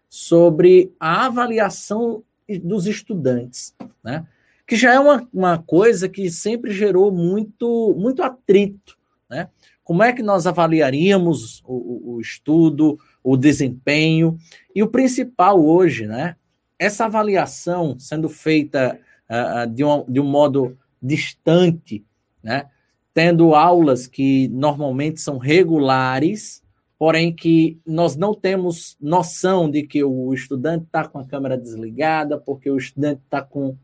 sobre 0.10 0.92
a 1.00 1.28
avaliação 1.28 2.24
dos 2.64 2.88
estudantes, 2.88 3.76
né? 4.04 4.26
Que 4.68 4.76
já 4.76 4.94
é 4.94 5.00
uma, 5.00 5.26
uma 5.34 5.58
coisa 5.58 6.10
que 6.10 6.30
sempre 6.30 6.72
gerou 6.72 7.10
muito, 7.10 7.96
muito 7.98 8.22
atrito. 8.22 8.98
Né? 9.30 9.48
Como 9.82 10.04
é 10.04 10.12
que 10.12 10.22
nós 10.22 10.46
avaliaríamos 10.46 11.64
o, 11.66 12.16
o 12.16 12.22
estudo, 12.22 13.00
o 13.24 13.38
desempenho? 13.38 14.38
E 14.76 14.84
o 14.84 14.90
principal 14.90 15.66
hoje, 15.66 16.06
né? 16.06 16.36
essa 16.78 17.06
avaliação 17.06 17.98
sendo 17.98 18.28
feita 18.28 19.00
uh, 19.30 19.72
de, 19.74 19.86
um, 19.86 20.04
de 20.06 20.20
um 20.20 20.26
modo 20.26 20.78
distante, 21.02 22.06
né? 22.44 22.66
tendo 23.14 23.56
aulas 23.56 24.06
que 24.06 24.50
normalmente 24.50 25.22
são 25.22 25.38
regulares, 25.38 26.62
porém 27.00 27.34
que 27.34 27.80
nós 27.86 28.18
não 28.18 28.34
temos 28.34 28.98
noção 29.00 29.72
de 29.72 29.84
que 29.84 30.04
o 30.04 30.34
estudante 30.34 30.84
está 30.84 31.08
com 31.08 31.20
a 31.20 31.26
câmera 31.26 31.58
desligada, 31.58 32.38
porque 32.38 32.70
o 32.70 32.78
estudante 32.78 33.22
está 33.24 33.42
com 33.42 33.78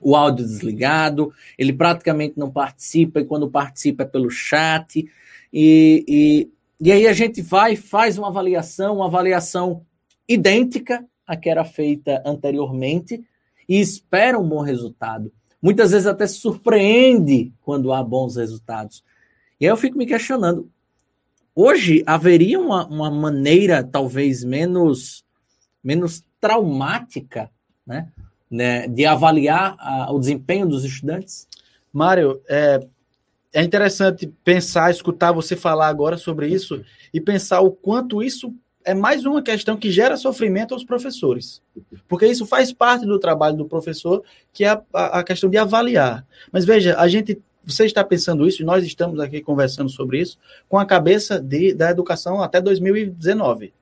o 0.00 0.14
áudio 0.14 0.46
desligado, 0.46 1.32
ele 1.56 1.72
praticamente 1.72 2.38
não 2.38 2.50
participa, 2.50 3.20
e 3.20 3.24
quando 3.24 3.50
participa 3.50 4.02
é 4.02 4.06
pelo 4.06 4.30
chat. 4.30 5.04
E, 5.52 6.04
e, 6.08 6.50
e 6.80 6.92
aí 6.92 7.06
a 7.06 7.12
gente 7.12 7.42
vai, 7.42 7.76
faz 7.76 8.18
uma 8.18 8.28
avaliação, 8.28 8.96
uma 8.96 9.06
avaliação 9.06 9.82
idêntica 10.26 11.04
à 11.26 11.36
que 11.36 11.48
era 11.48 11.64
feita 11.64 12.22
anteriormente, 12.24 13.22
e 13.68 13.80
espera 13.80 14.38
um 14.38 14.48
bom 14.48 14.62
resultado. 14.62 15.32
Muitas 15.60 15.90
vezes 15.90 16.06
até 16.06 16.26
se 16.26 16.36
surpreende 16.36 17.52
quando 17.62 17.92
há 17.92 18.02
bons 18.02 18.36
resultados. 18.36 19.02
E 19.60 19.66
aí 19.66 19.70
eu 19.72 19.76
fico 19.76 19.98
me 19.98 20.06
questionando. 20.06 20.70
Hoje 21.54 22.04
haveria 22.06 22.60
uma, 22.60 22.86
uma 22.86 23.10
maneira 23.10 23.82
talvez 23.82 24.44
menos, 24.44 25.24
menos 25.82 26.24
traumática 26.40 27.50
né, 27.84 28.12
né, 28.50 28.86
de 28.88 29.04
avaliar 29.04 29.76
a, 29.78 30.12
o 30.12 30.18
desempenho 30.18 30.66
dos 30.66 30.84
estudantes? 30.84 31.46
Mário, 31.92 32.40
é, 32.48 32.80
é 33.52 33.62
interessante 33.62 34.26
pensar, 34.44 34.90
escutar 34.90 35.32
você 35.32 35.56
falar 35.56 35.88
agora 35.88 36.16
sobre 36.16 36.48
isso 36.48 36.84
e 37.12 37.20
pensar 37.20 37.60
o 37.60 37.70
quanto 37.70 38.22
isso 38.22 38.54
é 38.84 38.94
mais 38.94 39.26
uma 39.26 39.42
questão 39.42 39.76
que 39.76 39.90
gera 39.90 40.16
sofrimento 40.16 40.72
aos 40.72 40.84
professores. 40.84 41.60
Porque 42.06 42.26
isso 42.26 42.46
faz 42.46 42.72
parte 42.72 43.04
do 43.04 43.18
trabalho 43.18 43.56
do 43.56 43.66
professor, 43.66 44.22
que 44.52 44.64
é 44.64 44.68
a, 44.68 45.18
a, 45.18 45.22
questão 45.22 45.50
de 45.50 45.58
avaliar. 45.58 46.26
Mas 46.50 46.64
veja, 46.64 46.98
a 46.98 47.06
gente, 47.06 47.38
você 47.64 47.84
está 47.84 48.02
pensando 48.02 48.48
isso, 48.48 48.62
e 48.62 48.64
nós 48.64 48.84
estamos 48.84 49.20
aqui 49.20 49.42
conversando 49.42 49.90
sobre 49.90 50.20
isso, 50.20 50.38
com 50.68 50.78
a 50.78 50.86
cabeça 50.86 51.38
de, 51.38 51.74
da 51.74 51.90
educação 51.90 52.42
até 52.42 52.62
2019. 52.62 53.74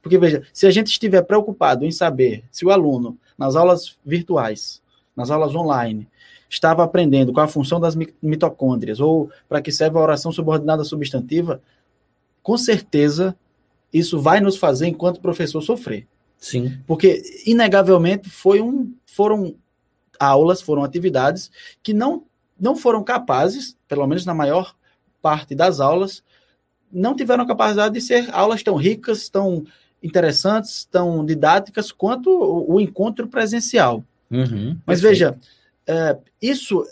Porque 0.00 0.18
veja, 0.18 0.42
se 0.52 0.66
a 0.66 0.70
gente 0.70 0.88
estiver 0.88 1.22
preocupado 1.22 1.84
em 1.84 1.90
saber 1.90 2.44
se 2.50 2.64
o 2.64 2.70
aluno, 2.70 3.18
nas 3.36 3.56
aulas 3.56 3.96
virtuais, 4.04 4.82
nas 5.16 5.30
aulas 5.30 5.54
online, 5.54 6.08
estava 6.48 6.84
aprendendo 6.84 7.32
qual 7.32 7.44
a 7.44 7.48
função 7.48 7.80
das 7.80 7.96
mitocôndrias, 8.22 9.00
ou 9.00 9.30
para 9.48 9.60
que 9.60 9.72
serve 9.72 9.98
a 9.98 10.02
oração 10.02 10.30
subordinada 10.30 10.84
substantiva, 10.84 11.60
com 12.42 12.56
certeza 12.56 13.36
isso 13.92 14.20
vai 14.20 14.40
nos 14.40 14.56
fazer, 14.56 14.86
enquanto 14.86 15.20
professor, 15.20 15.60
sofrer. 15.62 16.06
Sim. 16.36 16.78
Porque, 16.86 17.22
inegavelmente, 17.46 18.28
foi 18.28 18.60
um, 18.60 18.92
foram 19.06 19.54
aulas, 20.18 20.60
foram 20.60 20.84
atividades 20.84 21.50
que 21.82 21.94
não, 21.94 22.24
não 22.58 22.76
foram 22.76 23.02
capazes, 23.02 23.76
pelo 23.88 24.06
menos 24.06 24.26
na 24.26 24.34
maior 24.34 24.74
parte 25.22 25.54
das 25.54 25.80
aulas, 25.80 26.22
não 26.92 27.16
tiveram 27.16 27.46
capacidade 27.46 27.94
de 27.94 28.00
ser 28.00 28.28
aulas 28.32 28.62
tão 28.62 28.76
ricas, 28.76 29.28
tão 29.28 29.64
interessantes, 30.04 30.84
tão 30.84 31.24
didáticas 31.24 31.90
quanto 31.90 32.28
o, 32.28 32.74
o 32.74 32.80
encontro 32.80 33.26
presencial. 33.26 34.04
Uhum, 34.30 34.76
Mas 34.84 35.00
veja, 35.00 35.36
é, 35.86 36.16
isso, 36.40 36.86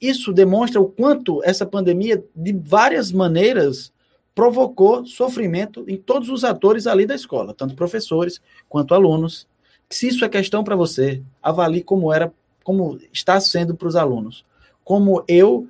isso 0.00 0.32
demonstra 0.32 0.80
o 0.80 0.88
quanto 0.88 1.44
essa 1.44 1.66
pandemia, 1.66 2.24
de 2.34 2.52
várias 2.54 3.12
maneiras, 3.12 3.92
provocou 4.34 5.06
sofrimento 5.06 5.84
em 5.86 5.96
todos 5.96 6.30
os 6.30 6.42
atores 6.42 6.86
ali 6.86 7.06
da 7.06 7.14
escola, 7.14 7.54
tanto 7.54 7.74
professores 7.74 8.40
quanto 8.68 8.94
alunos. 8.94 9.46
Se 9.90 10.08
isso 10.08 10.24
é 10.24 10.28
questão 10.28 10.64
para 10.64 10.74
você, 10.74 11.22
avalie 11.42 11.82
como 11.82 12.12
era, 12.12 12.32
como 12.64 12.98
está 13.12 13.38
sendo 13.38 13.74
para 13.74 13.88
os 13.88 13.94
alunos. 13.94 14.44
Como 14.82 15.22
eu, 15.28 15.68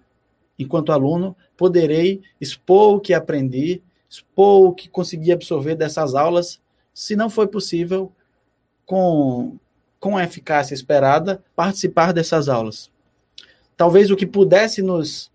enquanto 0.59 0.93
aluno, 0.93 1.37
poderei 1.57 2.23
expor 2.41 2.97
o 2.97 3.01
que 3.01 3.13
aprendi, 3.13 3.83
expor 4.09 4.69
o 4.69 4.73
que 4.73 4.89
consegui 4.89 5.33
absorver 5.33 5.75
dessas 5.75 6.15
aulas, 6.15 6.61
se 6.95 7.17
não 7.17 7.29
foi 7.29 7.49
possível, 7.49 8.11
com, 8.87 9.59
com 9.99 10.17
a 10.17 10.25
eficácia 10.25 10.75
esperada, 10.75 11.43
participar 11.57 12.13
dessas 12.13 12.49
aulas. 12.49 12.91
Talvez 13.77 14.11
o 14.11 14.17
que 14.17 14.27
pudesse 14.27 14.81
nos 14.81 15.33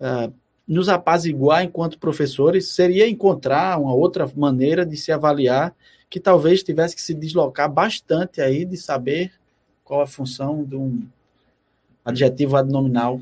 uh, 0.00 0.32
nos 0.66 0.88
apaziguar 0.88 1.64
enquanto 1.64 1.98
professores 1.98 2.68
seria 2.68 3.08
encontrar 3.08 3.78
uma 3.78 3.92
outra 3.92 4.30
maneira 4.34 4.86
de 4.86 4.96
se 4.96 5.10
avaliar 5.10 5.74
que 6.08 6.20
talvez 6.20 6.62
tivesse 6.62 6.94
que 6.94 7.02
se 7.02 7.14
deslocar 7.14 7.70
bastante 7.70 8.40
aí 8.40 8.64
de 8.64 8.76
saber 8.76 9.32
qual 9.82 10.00
a 10.00 10.06
função 10.06 10.62
de 10.62 10.76
um 10.76 11.02
adjetivo 12.04 12.56
adnominal 12.56 13.20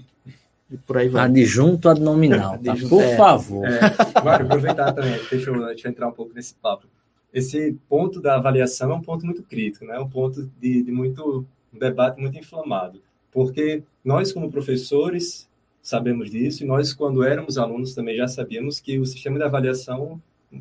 e 0.71 0.77
por 0.77 0.99
aí 0.99 1.09
vai. 1.09 1.25
Adjunto 1.25 1.89
adnominal, 1.89 2.59
tá? 2.59 2.73
Adjunto, 2.73 2.89
por 2.89 3.03
é, 3.03 3.17
favor. 3.17 3.67
É, 3.67 3.81
aproveitar 4.15 4.93
também, 4.93 5.19
deixa 5.31 5.51
eu, 5.51 5.67
deixa 5.67 5.89
eu, 5.89 5.91
entrar 5.91 6.09
um 6.09 6.13
pouco 6.13 6.33
nesse 6.35 6.55
papo. 6.55 6.87
Esse 7.33 7.77
ponto 7.89 8.21
da 8.21 8.37
avaliação 8.37 8.91
é 8.91 8.95
um 8.95 9.03
ponto 9.03 9.25
muito 9.25 9.43
crítico, 9.43 9.85
né? 9.85 9.99
um 9.99 10.09
ponto 10.09 10.51
de, 10.61 10.83
de 10.83 10.93
muito 10.93 11.47
um 11.73 11.79
debate 11.79 12.21
muito 12.21 12.37
inflamado, 12.37 13.01
porque 13.31 13.85
nós 14.05 14.33
como 14.33 14.51
professores 14.51 15.49
sabemos 15.83 16.31
disso, 16.31 16.63
e 16.63 16.67
nós, 16.67 16.93
quando 16.93 17.23
éramos 17.23 17.57
alunos, 17.57 17.95
também 17.95 18.17
já 18.17 18.29
sabíamos 18.29 18.81
que 18.81 18.99
o 18.99 19.07
sistema 19.07 19.39
de 19.39 19.45
avaliação 19.45 20.21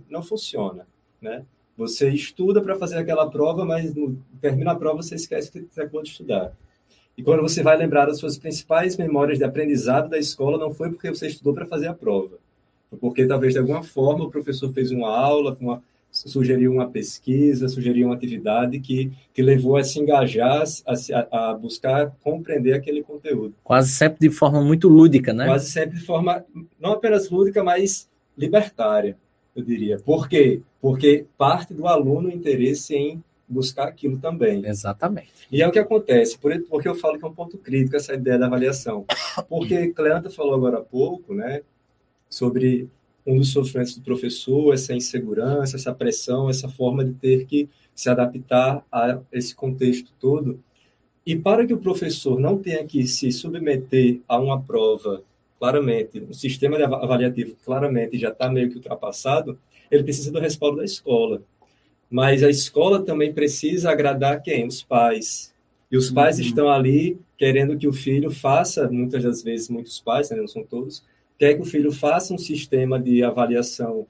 não 0.10 0.22
funciona, 0.22 0.88
né? 1.22 1.44
Você 1.78 2.10
estuda 2.10 2.62
para 2.62 2.76
fazer 2.76 2.98
aquela 2.98 3.30
prova, 3.30 3.66
mas 3.66 3.94
no, 3.94 4.18
termina 4.42 4.72
a 4.72 4.76
prova, 4.76 5.02
você 5.02 5.16
esquece 5.16 5.52
que 5.52 5.66
você 5.70 5.82
acabou 5.82 6.04
de 6.04 6.10
estudar. 6.10 6.54
E 7.18 7.24
quando 7.24 7.42
você 7.42 7.64
vai 7.64 7.78
lembrar 7.78 8.06
das 8.06 8.18
suas 8.18 8.38
principais 8.38 8.98
memórias 8.98 9.38
de 9.38 9.44
aprendizado 9.44 10.10
da 10.10 10.18
escola, 10.18 10.58
não 10.58 10.74
foi 10.74 10.90
porque 10.90 11.10
você 11.10 11.28
estudou 11.28 11.54
para 11.54 11.66
fazer 11.66 11.88
a 11.88 11.94
prova. 11.94 12.38
Foi 12.90 13.00
porque 13.00 13.26
talvez 13.26 13.54
de 13.54 13.60
alguma 13.60 13.84
forma 13.84 14.26
o 14.26 14.32
professor 14.32 14.72
fez 14.74 14.92
uma 14.92 15.10
aula, 15.10 15.56
uma, 15.60 15.82
sugeriu 16.12 16.72
uma 16.72 16.90
pesquisa, 16.90 17.68
sugeriu 17.68 18.08
uma 18.08 18.16
atividade 18.16 18.80
que, 18.80 19.12
que 19.34 19.42
levou 19.42 19.78
a 19.78 19.84
se 19.84 20.00
engajar, 20.00 20.64
a, 20.86 21.50
a, 21.50 21.54
buscar 21.54 22.16
compreender 22.22 22.74
aquele 22.74 23.04
conteúdo. 23.04 23.54
Quase 23.64 23.92
sempre 23.92 24.20
de 24.20 24.30
forma 24.30 24.62
muito 24.62 24.88
lúdica, 24.88 25.34
né? 25.34 25.46
Quase 25.46 25.70
sempre 25.70 26.00
de 26.00 26.06
forma 26.06 26.44
não 26.80 26.94
apenas 26.94 27.30
lúdica, 27.30 27.64
mas 27.64 28.10
libertária, 28.38 29.18
eu 29.56 29.64
diria. 29.64 30.00
Por 30.00 30.28
quê? 30.28 30.62
Porque 30.82 31.26
parte 31.38 31.74
do 31.74 31.88
aluno 31.88 32.32
interesse 32.32 32.96
em 32.96 33.24
buscar 33.48 33.88
aquilo 33.88 34.18
também. 34.18 34.66
Exatamente. 34.66 35.48
E 35.52 35.62
é 35.62 35.68
o 35.68 35.72
que 35.72 35.80
acontece, 35.80 36.38
porque 36.38 36.88
eu 36.88 36.96
falo 36.96 37.18
que 37.18 37.26
é 37.26 37.28
um 37.28 37.34
ponto 37.34 37.58
crítico 37.58 37.96
essa 37.96 38.14
ideia 38.14 38.38
da 38.38 38.46
avaliação. 38.46 39.06
Porque 39.50 39.88
Cleanta 39.88 40.30
falou 40.30 40.54
agora 40.54 40.78
há 40.78 40.82
pouco, 40.82 41.34
né, 41.34 41.62
sobre 42.30 42.88
um 43.30 43.38
dos 43.38 43.52
sofrimentos 43.52 43.96
do 43.96 44.02
professor, 44.02 44.74
essa 44.74 44.94
insegurança, 44.94 45.76
essa 45.76 45.94
pressão, 45.94 46.50
essa 46.50 46.68
forma 46.68 47.06
de 47.06 47.14
ter 47.14 47.46
que 47.46 47.70
se 47.94 48.10
adaptar 48.10 48.84
a 48.92 49.20
esse 49.32 49.54
contexto 49.54 50.12
todo. 50.20 50.60
E 51.26 51.36
para 51.36 51.66
que 51.66 51.74
o 51.74 51.78
professor 51.78 52.40
não 52.40 52.58
tenha 52.58 52.84
que 52.84 53.06
se 53.06 53.32
submeter 53.32 54.20
a 54.28 54.40
uma 54.40 54.60
prova, 54.60 55.22
claramente, 55.60 56.20
um 56.28 56.34
sistema 56.34 56.78
avaliativo 56.78 57.56
claramente 57.64 58.18
já 58.18 58.30
está 58.30 58.50
meio 58.50 58.70
que 58.70 58.78
ultrapassado, 58.78 59.60
ele 59.92 60.04
precisa 60.04 60.32
do 60.32 60.40
respaldo 60.40 60.78
da 60.78 60.86
escola. 60.86 61.42
Mas 62.10 62.42
a 62.42 62.50
escola 62.50 63.04
também 63.04 63.32
precisa 63.32 63.92
agradar 63.92 64.42
quem? 64.42 64.66
Os 64.66 64.82
pais. 64.82 65.54
E 65.92 65.98
os 65.98 66.10
pais 66.10 66.38
uhum. 66.40 66.46
estão 66.46 66.70
ali 66.70 67.20
querendo 67.38 67.78
que 67.78 67.88
o 67.88 67.94
filho 67.94 68.32
faça, 68.32 68.90
muitas 68.90 69.24
das 69.24 69.44
vezes, 69.44 69.70
muitos 69.70 70.00
pais, 70.00 70.30
né, 70.32 70.38
não 70.38 70.48
são 70.48 70.64
todos, 70.64 71.04
quer 71.40 71.56
que 71.56 71.62
o 71.62 71.66
filho 71.66 71.92
faça 71.92 72.34
um 72.34 72.38
sistema 72.38 73.00
de 73.00 73.24
avaliação 73.24 74.06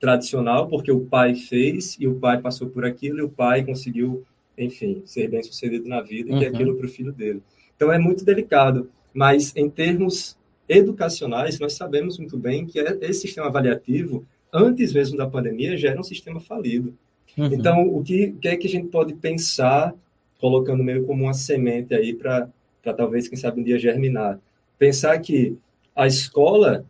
tradicional, 0.00 0.66
porque 0.66 0.90
o 0.90 1.00
pai 1.00 1.36
fez 1.36 1.96
e 1.98 2.08
o 2.08 2.16
pai 2.16 2.40
passou 2.40 2.68
por 2.68 2.84
aquilo 2.84 3.20
e 3.20 3.22
o 3.22 3.28
pai 3.28 3.64
conseguiu, 3.64 4.24
enfim, 4.58 5.00
ser 5.04 5.28
bem 5.28 5.42
sucedido 5.44 5.88
na 5.88 6.02
vida, 6.02 6.32
uhum. 6.32 6.42
e 6.42 6.46
aquilo 6.46 6.76
para 6.76 6.86
o 6.86 6.88
filho 6.88 7.12
dele. 7.12 7.40
Então 7.76 7.92
é 7.92 7.98
muito 7.98 8.24
delicado, 8.24 8.90
mas 9.14 9.54
em 9.54 9.70
termos 9.70 10.36
educacionais, 10.68 11.58
nós 11.60 11.74
sabemos 11.74 12.18
muito 12.18 12.36
bem 12.36 12.66
que 12.66 12.80
é, 12.80 12.98
esse 13.02 13.22
sistema 13.22 13.46
avaliativo, 13.46 14.26
antes 14.52 14.92
mesmo 14.92 15.16
da 15.16 15.26
pandemia, 15.26 15.76
já 15.76 15.90
era 15.90 16.00
um 16.00 16.04
sistema 16.04 16.40
falido. 16.40 16.96
Uhum. 17.38 17.46
Então, 17.46 17.86
o 17.86 18.02
que, 18.02 18.32
que 18.40 18.48
é 18.48 18.56
que 18.56 18.66
a 18.66 18.70
gente 18.70 18.88
pode 18.88 19.14
pensar, 19.14 19.94
colocando 20.40 20.82
meio 20.82 21.06
como 21.06 21.24
uma 21.24 21.34
semente 21.34 21.94
aí 21.94 22.12
para 22.12 22.48
talvez, 22.96 23.28
quem 23.28 23.38
sabe, 23.38 23.60
um 23.60 23.64
dia 23.64 23.78
germinar? 23.78 24.40
Pensar 24.78 25.16
que 25.20 25.56
a 25.94 26.06
escola 26.06 26.84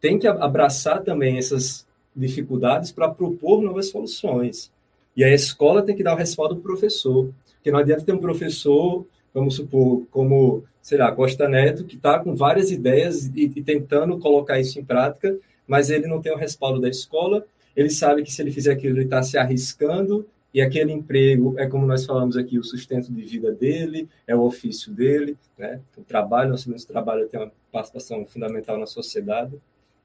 tem 0.00 0.18
que 0.18 0.26
abraçar 0.26 1.02
também 1.02 1.38
essas 1.38 1.86
dificuldades 2.14 2.90
para 2.92 3.08
propor 3.08 3.62
novas 3.62 3.88
soluções. 3.88 4.70
E 5.16 5.24
a 5.24 5.32
escola 5.32 5.82
tem 5.82 5.94
que 5.94 6.02
dar 6.02 6.14
o 6.14 6.18
respaldo 6.18 6.54
do 6.56 6.60
professor, 6.60 7.30
porque 7.54 7.70
não 7.70 7.78
adianta 7.78 8.04
ter 8.04 8.12
um 8.12 8.18
professor, 8.18 9.06
vamos 9.32 9.56
supor, 9.56 10.04
como, 10.10 10.64
sei 10.80 10.98
lá, 10.98 11.12
Costa 11.12 11.48
Neto, 11.48 11.84
que 11.84 11.96
está 11.96 12.18
com 12.18 12.34
várias 12.34 12.70
ideias 12.70 13.26
e, 13.26 13.52
e 13.54 13.62
tentando 13.62 14.18
colocar 14.18 14.58
isso 14.58 14.78
em 14.78 14.84
prática, 14.84 15.36
mas 15.66 15.90
ele 15.90 16.06
não 16.06 16.20
tem 16.20 16.32
o 16.32 16.36
respaldo 16.36 16.80
da 16.80 16.88
escola, 16.88 17.44
ele 17.76 17.90
sabe 17.90 18.22
que 18.22 18.32
se 18.32 18.42
ele 18.42 18.50
fizer 18.50 18.72
aquilo, 18.72 18.96
ele 18.96 19.04
está 19.04 19.22
se 19.22 19.38
arriscando 19.38 20.26
e 20.54 20.60
aquele 20.60 20.92
emprego 20.92 21.58
é 21.58 21.66
como 21.66 21.86
nós 21.86 22.04
falamos 22.04 22.36
aqui, 22.36 22.58
o 22.58 22.64
sustento 22.64 23.10
de 23.10 23.22
vida 23.22 23.50
dele, 23.52 24.08
é 24.26 24.36
o 24.36 24.42
ofício 24.42 24.92
dele, 24.92 25.38
né? 25.56 25.80
O 25.96 26.02
trabalho, 26.02 26.50
nós 26.50 26.60
sabemos 26.60 26.84
trabalho 26.84 27.26
tem 27.26 27.40
uma 27.40 27.50
participação 27.70 28.26
fundamental 28.26 28.78
na 28.78 28.84
sociedade. 28.84 29.58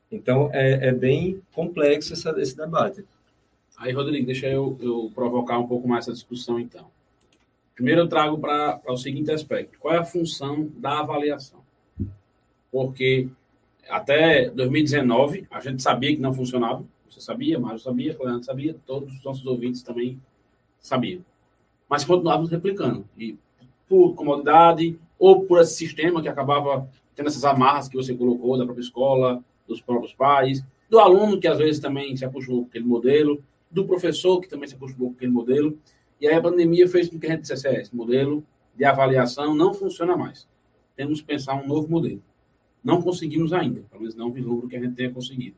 Então, 0.09 0.49
é, 0.53 0.87
é 0.87 0.91
bem 0.93 1.41
complexo 1.51 2.13
essa, 2.13 2.29
esse 2.39 2.55
debate. 2.55 3.03
Aí, 3.77 3.91
Rodrigo, 3.91 4.25
deixa 4.25 4.47
eu, 4.47 4.77
eu 4.79 5.11
provocar 5.13 5.59
um 5.59 5.67
pouco 5.67 5.85
mais 5.85 6.05
essa 6.05 6.13
discussão, 6.13 6.57
então. 6.57 6.87
Primeiro 7.75 8.01
eu 8.01 8.07
trago 8.07 8.39
para 8.39 8.81
o 8.87 8.97
seguinte 8.97 9.29
aspecto: 9.29 9.77
qual 9.77 9.93
é 9.93 9.97
a 9.97 10.05
função 10.05 10.71
da 10.77 10.99
avaliação? 10.99 11.59
Porque 12.71 13.27
até 13.89 14.49
2019 14.49 15.45
a 15.51 15.59
gente 15.59 15.83
sabia 15.83 16.15
que 16.15 16.21
não 16.21 16.33
funcionava. 16.33 16.85
Você 17.09 17.19
sabia, 17.19 17.59
Mário 17.59 17.79
sabia, 17.79 18.15
Cleandro 18.15 18.43
sabia, 18.43 18.75
todos 18.85 19.13
os 19.13 19.23
nossos 19.23 19.45
ouvintes 19.45 19.83
também 19.83 20.19
sabiam. 20.79 21.23
Mas 21.89 22.03
continuávamos 22.03 22.49
replicando. 22.49 23.07
E 23.17 23.37
por 23.87 24.13
comodidade 24.15 24.99
ou 25.17 25.45
por 25.45 25.61
esse 25.61 25.75
sistema 25.75 26.21
que 26.21 26.27
acabava 26.27 26.89
tendo 27.15 27.27
essas 27.27 27.45
amarras 27.45 27.87
que 27.87 27.95
você 27.95 28.13
colocou 28.13 28.57
da 28.57 28.65
própria 28.65 28.83
escola, 28.83 29.43
dos 29.67 29.81
próprios 29.81 30.13
pais, 30.13 30.63
do 30.89 30.99
aluno 30.99 31.39
que 31.39 31.47
às 31.47 31.57
vezes 31.57 31.79
também 31.79 32.15
se 32.15 32.23
acostumou 32.23 32.63
com 32.63 32.67
aquele 32.67 32.85
modelo, 32.85 33.43
do 33.69 33.85
professor 33.85 34.39
que 34.39 34.47
também 34.47 34.67
se 34.67 34.75
acostumou 34.75 35.09
com 35.09 35.15
aquele 35.15 35.31
modelo. 35.31 35.77
E 36.19 36.27
aí 36.27 36.35
a 36.35 36.41
pandemia 36.41 36.87
fez 36.87 37.09
com 37.09 37.19
que 37.19 37.27
a 37.27 37.31
gente 37.31 37.41
dissesse, 37.41 37.67
é, 37.67 37.81
esse 37.81 37.95
modelo 37.95 38.43
de 38.75 38.85
avaliação 38.85 39.55
não 39.55 39.73
funciona 39.73 40.15
mais. 40.15 40.47
Temos 40.95 41.21
que 41.21 41.27
pensar 41.27 41.55
um 41.55 41.67
novo 41.67 41.89
modelo. 41.89 42.21
Não 42.83 43.01
conseguimos 43.01 43.51
ainda, 43.51 43.81
pelo 43.89 44.01
menos 44.01 44.15
não 44.15 44.31
vislumbro 44.31 44.67
que 44.67 44.75
a 44.75 44.79
gente 44.79 44.95
tenha 44.95 45.11
conseguido. 45.11 45.55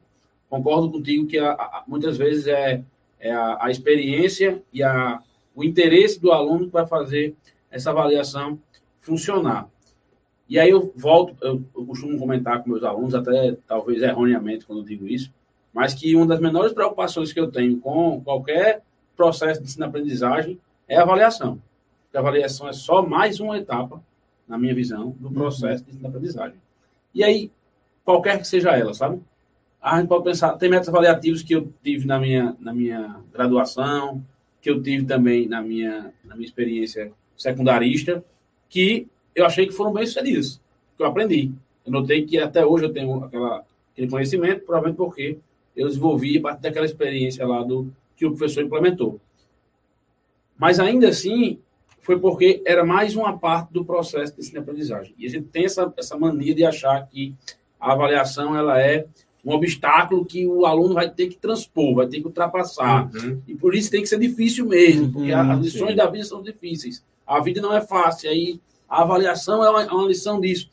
Concordo 0.49 0.89
contigo 0.89 1.27
que 1.27 1.37
a, 1.37 1.51
a, 1.51 1.83
muitas 1.87 2.17
vezes 2.17 2.47
é, 2.47 2.83
é 3.19 3.31
a, 3.31 3.57
a, 3.61 3.71
experiência 3.71 4.61
e 4.71 4.81
a, 4.81 5.21
o 5.55 5.63
interesse 5.63 6.19
do 6.19 6.31
aluno 6.31 6.69
vai 6.69 6.85
fazer 6.85 7.35
essa 7.69 7.89
avaliação 7.89 8.59
funcionar. 8.99 9.67
E 10.47 10.57
aí 10.57 10.69
eu 10.69 10.91
volto, 10.95 11.35
eu, 11.41 11.63
eu 11.75 11.85
costumo 11.85 12.17
comentar 12.17 12.63
com 12.63 12.69
meus 12.69 12.83
alunos, 12.83 13.13
até 13.13 13.55
talvez 13.67 14.01
erroneamente 14.01 14.65
quando 14.65 14.79
eu 14.79 14.85
digo 14.85 15.07
isso, 15.07 15.31
mas 15.73 15.93
que 15.93 16.15
uma 16.15 16.25
das 16.25 16.39
menores 16.39 16.73
preocupações 16.73 17.31
que 17.31 17.39
eu 17.39 17.51
tenho 17.51 17.77
com 17.79 18.21
qualquer 18.21 18.81
processo 19.15 19.61
de 19.61 19.67
ensino-aprendizagem 19.67 20.59
é 20.87 20.97
a 20.97 21.03
avaliação. 21.03 21.61
a 22.13 22.19
avaliação 22.19 22.67
é 22.67 22.73
só 22.73 23.01
mais 23.01 23.39
uma 23.39 23.57
etapa, 23.57 24.01
na 24.47 24.57
minha 24.57 24.73
visão, 24.73 25.15
do 25.19 25.29
processo 25.29 25.83
de 25.83 25.91
ensino-aprendizagem. 25.91 26.57
E 27.13 27.23
aí, 27.23 27.51
qualquer 28.03 28.39
que 28.39 28.47
seja 28.47 28.71
ela, 28.75 28.93
sabe? 28.93 29.21
A 29.81 29.97
gente 29.97 30.09
pode 30.09 30.25
pensar, 30.25 30.57
tem 30.57 30.69
métodos 30.69 30.89
avaliativos 30.89 31.41
que 31.41 31.53
eu 31.53 31.71
tive 31.83 32.05
na 32.05 32.19
minha, 32.19 32.55
na 32.59 32.73
minha 32.73 33.21
graduação, 33.31 34.23
que 34.61 34.69
eu 34.69 34.81
tive 34.81 35.05
também 35.05 35.47
na 35.47 35.61
minha, 35.61 36.13
na 36.23 36.35
minha 36.35 36.45
experiência 36.45 37.11
secundarista, 37.37 38.23
que 38.67 39.07
eu 39.33 39.45
achei 39.45 39.65
que 39.65 39.73
foram 39.73 39.93
bem 39.93 40.05
sucedidos, 40.05 40.61
que 40.97 41.03
eu 41.03 41.07
aprendi. 41.07 41.51
Eu 41.85 41.91
notei 41.93 42.25
que 42.25 42.37
até 42.37 42.65
hoje 42.65 42.85
eu 42.85 42.93
tenho 42.93 43.23
aquela, 43.23 43.63
aquele 43.93 44.09
conhecimento, 44.09 44.65
provavelmente 44.65 44.97
porque 44.97 45.37
eu 45.75 45.87
desenvolvi 45.87 46.37
a 46.37 46.41
partir 46.41 46.61
daquela 46.61 46.85
experiência 46.85 47.47
lá 47.47 47.63
do 47.63 47.91
que 48.15 48.25
o 48.25 48.31
professor 48.31 48.63
implementou. 48.63 49.19
Mas 50.57 50.77
ainda 50.77 51.07
assim, 51.07 51.57
foi 52.01 52.19
porque 52.19 52.61
era 52.65 52.83
mais 52.83 53.15
uma 53.15 53.37
parte 53.37 53.71
do 53.71 53.85
processo 53.85 54.33
de 54.33 54.41
ensino-aprendizagem. 54.41 55.15
E 55.17 55.25
a 55.25 55.29
gente 55.29 55.47
tem 55.47 55.63
essa, 55.63 55.93
essa 55.95 56.17
mania 56.17 56.53
de 56.53 56.65
achar 56.65 57.07
que 57.07 57.33
a 57.79 57.93
avaliação 57.93 58.57
ela 58.57 58.81
é 58.81 59.05
um 59.43 59.53
obstáculo 59.53 60.25
que 60.25 60.45
o 60.45 60.65
aluno 60.65 60.93
vai 60.93 61.09
ter 61.09 61.27
que 61.27 61.37
transpor, 61.37 61.95
vai 61.95 62.07
ter 62.07 62.19
que 62.19 62.27
ultrapassar. 62.27 63.09
Uhum. 63.13 63.41
E 63.47 63.55
por 63.55 63.73
isso 63.73 63.89
tem 63.89 64.01
que 64.01 64.07
ser 64.07 64.19
difícil 64.19 64.65
mesmo, 64.65 65.11
porque 65.11 65.31
uhum, 65.31 65.51
as 65.51 65.59
lições 65.59 65.91
sim. 65.91 65.95
da 65.95 66.07
vida 66.07 66.23
são 66.25 66.41
difíceis. 66.41 67.03
A 67.25 67.39
vida 67.39 67.61
não 67.61 67.73
é 67.73 67.81
fácil, 67.81 68.29
aí 68.29 68.59
a 68.87 69.01
avaliação 69.01 69.63
é 69.63 69.69
uma, 69.69 69.83
é 69.83 69.91
uma 69.91 70.07
lição 70.07 70.39
disso. 70.41 70.69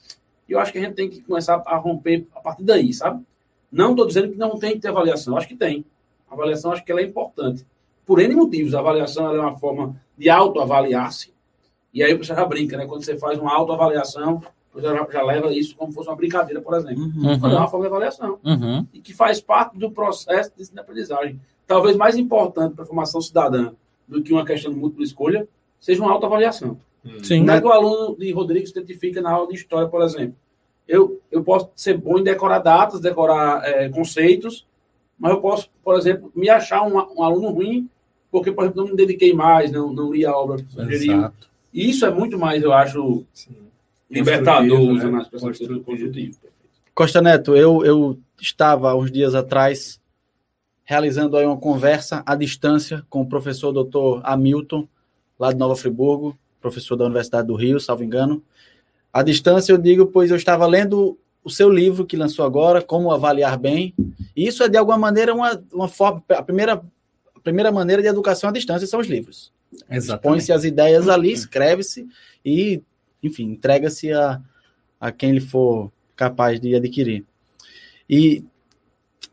E 0.48 0.52
eu 0.52 0.58
acho 0.58 0.72
que 0.72 0.78
a 0.78 0.80
gente 0.80 0.94
tem 0.94 1.08
que 1.08 1.20
começar 1.20 1.62
a 1.66 1.76
romper 1.76 2.26
a 2.34 2.40
partir 2.40 2.64
daí, 2.64 2.92
sabe? 2.92 3.22
Não 3.70 3.90
estou 3.90 4.06
dizendo 4.06 4.30
que 4.30 4.38
não 4.38 4.58
tem 4.58 4.72
que 4.72 4.80
ter 4.80 4.88
avaliação, 4.88 5.36
acho 5.36 5.48
que 5.48 5.56
tem. 5.56 5.84
A 6.28 6.34
avaliação 6.34 6.72
acho 6.72 6.84
que 6.84 6.90
ela 6.90 7.00
é 7.00 7.04
importante. 7.04 7.64
Por 8.04 8.20
N 8.20 8.34
motivos, 8.34 8.74
a 8.74 8.78
avaliação 8.78 9.34
é 9.34 9.40
uma 9.40 9.58
forma 9.58 10.00
de 10.16 10.30
autoavaliar-se. 10.30 11.34
E 11.92 12.02
aí 12.02 12.14
você 12.14 12.34
já 12.34 12.44
brinca, 12.44 12.76
né? 12.76 12.86
Quando 12.86 13.04
você 13.04 13.16
faz 13.16 13.38
uma 13.38 13.52
autoavaliação, 13.54 14.42
já, 14.80 15.06
já 15.10 15.22
leva 15.22 15.52
isso 15.52 15.76
como 15.76 15.90
se 15.90 15.96
fosse 15.96 16.08
uma 16.08 16.16
brincadeira, 16.16 16.60
por 16.60 16.74
exemplo. 16.74 17.02
Uhum. 17.02 17.32
é 17.32 17.56
uma 17.56 17.68
forma 17.68 17.86
de 17.86 17.92
avaliação. 17.92 18.38
Uhum. 18.44 18.86
E 18.92 19.00
que 19.00 19.14
faz 19.14 19.40
parte 19.40 19.78
do 19.78 19.90
processo 19.90 20.52
de 20.56 20.78
aprendizagem. 20.78 21.40
Talvez 21.66 21.96
mais 21.96 22.16
importante 22.16 22.74
para 22.74 22.84
a 22.84 22.86
formação 22.86 23.20
cidadã 23.20 23.72
do 24.06 24.22
que 24.22 24.32
uma 24.32 24.44
questão 24.44 24.72
de 24.72 24.78
múltipla 24.78 25.04
escolha, 25.04 25.48
seja 25.80 26.02
uma 26.02 26.12
autoavaliação. 26.12 26.78
Sim, 27.22 27.38
Como 27.40 27.50
é 27.50 27.60
que 27.60 27.66
o 27.66 27.72
aluno 27.72 28.16
de 28.16 28.32
Rodrigues 28.32 28.70
se 28.70 28.78
identifica 28.78 29.20
na 29.20 29.30
aula 29.30 29.48
de 29.48 29.54
história, 29.54 29.88
por 29.88 30.02
exemplo? 30.02 30.36
Eu, 30.86 31.20
eu 31.30 31.42
posso 31.42 31.70
ser 31.74 31.98
bom 31.98 32.18
em 32.18 32.22
decorar 32.22 32.60
datas, 32.60 33.00
decorar 33.00 33.64
é, 33.64 33.88
conceitos, 33.88 34.66
mas 35.18 35.32
eu 35.32 35.40
posso, 35.40 35.70
por 35.82 35.96
exemplo, 35.96 36.30
me 36.34 36.48
achar 36.48 36.82
um, 36.82 36.96
um, 36.96 37.22
aluno 37.22 37.50
ruim 37.50 37.88
porque, 38.30 38.52
por 38.52 38.64
exemplo, 38.64 38.82
não 38.82 38.90
me 38.90 38.96
dediquei 38.96 39.32
mais, 39.32 39.72
não, 39.72 39.92
não 39.92 40.12
li 40.12 40.26
a 40.26 40.36
obra 40.36 40.62
que 40.62 40.72
sugeriu. 40.72 41.30
E 41.72 41.90
isso 41.90 42.04
é 42.04 42.10
muito 42.10 42.38
mais, 42.38 42.62
eu 42.62 42.72
acho, 42.72 43.24
Sim. 43.32 43.65
Libertador 44.10 44.80
né? 44.80 44.92
usando 44.92 45.16
as 45.16 45.28
pessoas 45.28 45.58
conjuntivo. 45.84 46.36
Costa 46.94 47.20
Neto, 47.20 47.56
eu, 47.56 47.84
eu 47.84 48.18
estava 48.40 48.94
uns 48.94 49.10
dias 49.10 49.34
atrás 49.34 50.00
realizando 50.84 51.36
aí 51.36 51.44
uma 51.44 51.56
conversa 51.56 52.22
à 52.24 52.34
distância 52.34 53.04
com 53.10 53.20
o 53.20 53.26
professor 53.26 53.72
doutor 53.72 54.20
Hamilton, 54.24 54.88
lá 55.38 55.52
de 55.52 55.58
Nova 55.58 55.74
Friburgo, 55.74 56.38
professor 56.60 56.96
da 56.96 57.04
Universidade 57.04 57.48
do 57.48 57.54
Rio, 57.54 57.80
salvo 57.80 58.04
engano. 58.04 58.42
À 59.12 59.22
distância 59.22 59.72
eu 59.72 59.78
digo, 59.78 60.06
pois 60.06 60.30
eu 60.30 60.36
estava 60.36 60.66
lendo 60.66 61.18
o 61.42 61.50
seu 61.50 61.70
livro 61.70 62.04
que 62.04 62.16
lançou 62.16 62.44
agora, 62.44 62.82
Como 62.82 63.12
Avaliar 63.12 63.58
Bem. 63.58 63.94
E 64.34 64.46
isso 64.46 64.62
é, 64.62 64.68
de 64.68 64.76
alguma 64.76 64.98
maneira, 64.98 65.32
uma, 65.32 65.62
uma 65.72 65.88
forma. 65.88 66.22
A 66.28 66.42
primeira, 66.42 66.82
a 67.34 67.40
primeira 67.40 67.70
maneira 67.70 68.02
de 68.02 68.08
educação 68.08 68.50
à 68.50 68.52
distância 68.52 68.86
são 68.86 69.00
os 69.00 69.06
livros. 69.06 69.52
Põe-se 70.22 70.52
as 70.52 70.64
ideias 70.64 71.08
ali, 71.08 71.32
escreve-se 71.32 72.08
e, 72.44 72.82
enfim, 73.26 73.50
entrega-se 73.50 74.12
a, 74.12 74.40
a 75.00 75.12
quem 75.12 75.30
ele 75.30 75.40
for 75.40 75.90
capaz 76.14 76.60
de 76.60 76.74
adquirir. 76.74 77.24
E 78.08 78.44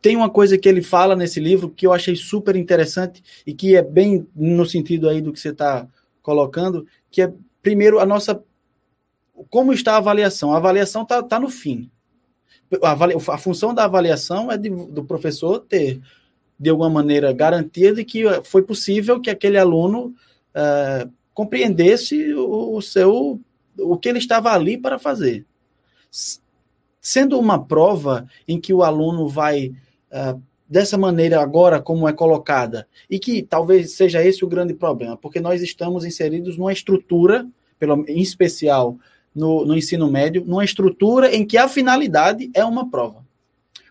tem 0.02 0.18
uma 0.18 0.30
coisa 0.30 0.58
que 0.58 0.68
ele 0.68 0.82
fala 0.82 1.16
nesse 1.16 1.40
livro 1.40 1.70
que 1.70 1.88
eu 1.88 1.94
achei 1.94 2.16
super 2.16 2.58
interessante 2.58 3.24
e 3.48 3.54
que 3.54 3.76
é 3.76 3.82
bem 3.82 4.28
no 4.36 4.66
sentido 4.66 5.08
aí 5.08 5.22
do 5.22 5.32
que 5.32 5.40
você 5.40 5.50
está 5.50 5.88
colocando, 6.22 6.86
que 7.10 7.22
é, 7.22 7.34
primeiro, 7.62 8.00
a 8.00 8.06
nossa. 8.06 8.44
Como 9.50 9.74
está 9.74 9.94
a 9.94 9.98
avaliação? 9.98 10.54
A 10.54 10.58
avaliação 10.58 11.04
está 11.04 11.24
tá 11.24 11.40
no 11.40 11.50
fim. 11.50 11.90
A, 12.82 13.34
a, 13.34 13.38
função 13.38 13.74
da 13.74 13.86
avaliação 13.86 14.52
é 14.52 14.58
de, 14.58 14.70
do 14.70 15.04
professor 15.06 15.60
ter, 15.60 16.02
de 16.60 16.70
alguma 16.70 16.90
maneira, 16.90 17.32
garantia 17.32 17.94
de 17.94 18.04
que 18.04 18.24
foi 18.44 18.62
possível 18.62 19.22
que 19.22 19.30
aquele 19.30 19.58
aluno 19.58 20.14
é, 20.54 21.08
compreendesse 21.34 22.34
o, 22.34 22.76
o 22.76 22.82
seu 22.82 23.40
o 23.78 23.98
que 23.98 24.10
ele 24.10 24.20
estava 24.20 24.52
ali 24.52 24.78
para 24.78 25.00
fazer. 25.00 25.46
Sendo 27.02 27.40
uma 27.40 27.64
prova 27.64 28.28
em 28.48 28.60
que 28.60 28.74
o 28.74 28.84
aluno 28.84 29.28
vai 29.28 29.74
uh, 30.12 30.42
dessa 30.68 30.98
maneira 30.98 31.42
agora 31.42 31.80
como 31.82 32.08
é 32.08 32.14
colocada, 32.14 32.88
e 33.10 33.20
que 33.20 33.44
talvez 33.44 33.92
seja 33.92 34.24
esse 34.24 34.44
o 34.44 34.48
grande 34.48 34.74
problema, 34.74 35.16
porque 35.16 35.40
nós 35.40 35.62
estamos 35.62 36.06
inseridos 36.06 36.58
numa 36.58 36.74
estrutura, 36.74 37.48
pelo, 37.78 38.04
em 38.08 38.22
especial 38.22 38.98
no, 39.36 39.66
no 39.66 39.78
ensino 39.78 40.10
médio, 40.10 40.44
numa 40.46 40.64
estrutura 40.64 41.34
em 41.36 41.46
que 41.46 41.58
a 41.58 41.68
finalidade 41.68 42.50
é 42.54 42.64
uma 42.64 42.90
prova. 42.90 43.24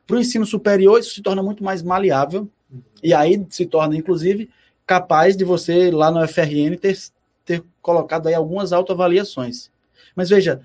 Para 0.06 0.16
o 0.16 0.20
ensino 0.20 0.44
superior, 0.44 0.98
isso 0.98 1.14
se 1.14 1.22
torna 1.22 1.42
muito 1.42 1.62
mais 1.62 1.82
maleável, 1.82 2.48
e 3.02 3.12
aí 3.12 3.44
se 3.48 3.66
torna, 3.66 3.96
inclusive, 3.96 4.48
capaz 4.86 5.36
de 5.36 5.44
você, 5.44 5.90
lá 5.90 6.10
no 6.10 6.26
FRN, 6.26 6.76
ter, 6.80 6.98
ter 7.44 7.62
colocado 7.80 8.26
aí 8.26 8.34
algumas 8.34 8.72
autoavaliações. 8.72 9.70
Mas 10.14 10.28
veja, 10.30 10.60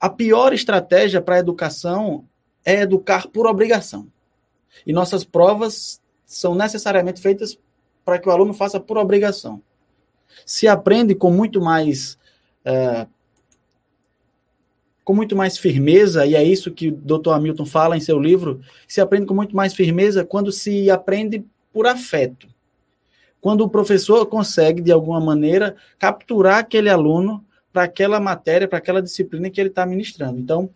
a 0.00 0.08
pior 0.08 0.52
estratégia 0.52 1.20
para 1.20 1.36
a 1.36 1.40
educação 1.40 2.24
é 2.64 2.82
educar 2.82 3.28
por 3.28 3.46
obrigação. 3.46 4.06
E 4.86 4.92
nossas 4.92 5.24
provas 5.24 6.00
são 6.24 6.54
necessariamente 6.54 7.20
feitas 7.20 7.58
para 8.04 8.18
que 8.18 8.28
o 8.28 8.32
aluno 8.32 8.54
faça 8.54 8.78
por 8.78 8.96
obrigação. 8.96 9.62
Se 10.44 10.68
aprende 10.68 11.14
com 11.14 11.30
muito 11.30 11.60
mais 11.60 12.18
é, 12.64 13.06
com 15.08 15.14
muito 15.14 15.34
mais 15.34 15.56
firmeza, 15.56 16.26
e 16.26 16.34
é 16.34 16.44
isso 16.44 16.70
que 16.70 16.88
o 16.88 16.92
Dr. 16.92 17.30
Hamilton 17.30 17.64
fala 17.64 17.96
em 17.96 18.00
seu 18.00 18.20
livro, 18.20 18.60
se 18.86 19.00
aprende 19.00 19.24
com 19.24 19.32
muito 19.32 19.56
mais 19.56 19.72
firmeza 19.72 20.22
quando 20.22 20.52
se 20.52 20.90
aprende 20.90 21.42
por 21.72 21.86
afeto. 21.86 22.46
Quando 23.40 23.62
o 23.62 23.70
professor 23.70 24.26
consegue, 24.26 24.82
de 24.82 24.92
alguma 24.92 25.18
maneira, 25.18 25.76
capturar 25.98 26.58
aquele 26.58 26.90
aluno 26.90 27.42
para 27.72 27.84
aquela 27.84 28.18
matéria, 28.20 28.68
para 28.68 28.78
aquela 28.78 29.02
disciplina 29.02 29.50
que 29.50 29.60
ele 29.60 29.68
está 29.68 29.84
ministrando. 29.84 30.38
Então, 30.38 30.70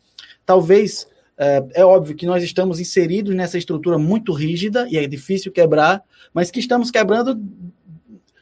talvez 0.45 1.07
é, 1.37 1.65
é, 1.75 1.85
óbvio 1.85 2.15
que 2.15 2.27
nós 2.27 2.43
estamos 2.43 2.79
inseridos 2.79 3.35
nessa 3.35 3.59
estrutura 3.59 3.99
muito 3.99 4.33
rígida 4.33 4.87
e 4.89 4.97
é 4.97 5.07
difícil 5.07 5.51
quebrar, 5.51 6.03
mas 6.33 6.51
que 6.51 6.61
estamos 6.61 6.91
quebrando 6.91 7.41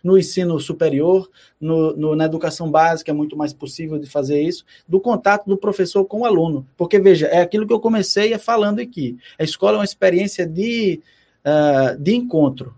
no 0.02 0.18
ensino 0.18 0.58
superior, 0.58 1.28
no, 1.60 1.94
no, 1.94 2.16
na 2.16 2.24
educação 2.24 2.70
básica 2.70 3.10
é 3.10 3.14
muito 3.14 3.36
mais 3.36 3.52
possível 3.52 3.98
de 3.98 4.06
fazer 4.06 4.42
isso, 4.42 4.64
do 4.88 5.00
contato 5.00 5.46
do 5.46 5.56
professor 5.56 6.04
com 6.04 6.20
o 6.20 6.24
aluno. 6.24 6.66
Porque, 6.76 6.98
veja, 6.98 7.26
é 7.26 7.40
aquilo 7.40 7.66
que 7.66 7.72
eu 7.72 7.80
comecei 7.80 8.36
falando 8.38 8.80
aqui. 8.80 9.16
A 9.38 9.44
escola 9.44 9.76
é 9.76 9.78
uma 9.78 9.84
experiência 9.84 10.46
de, 10.46 11.00
uh, 11.44 11.98
de 11.98 12.14
encontro. 12.14 12.74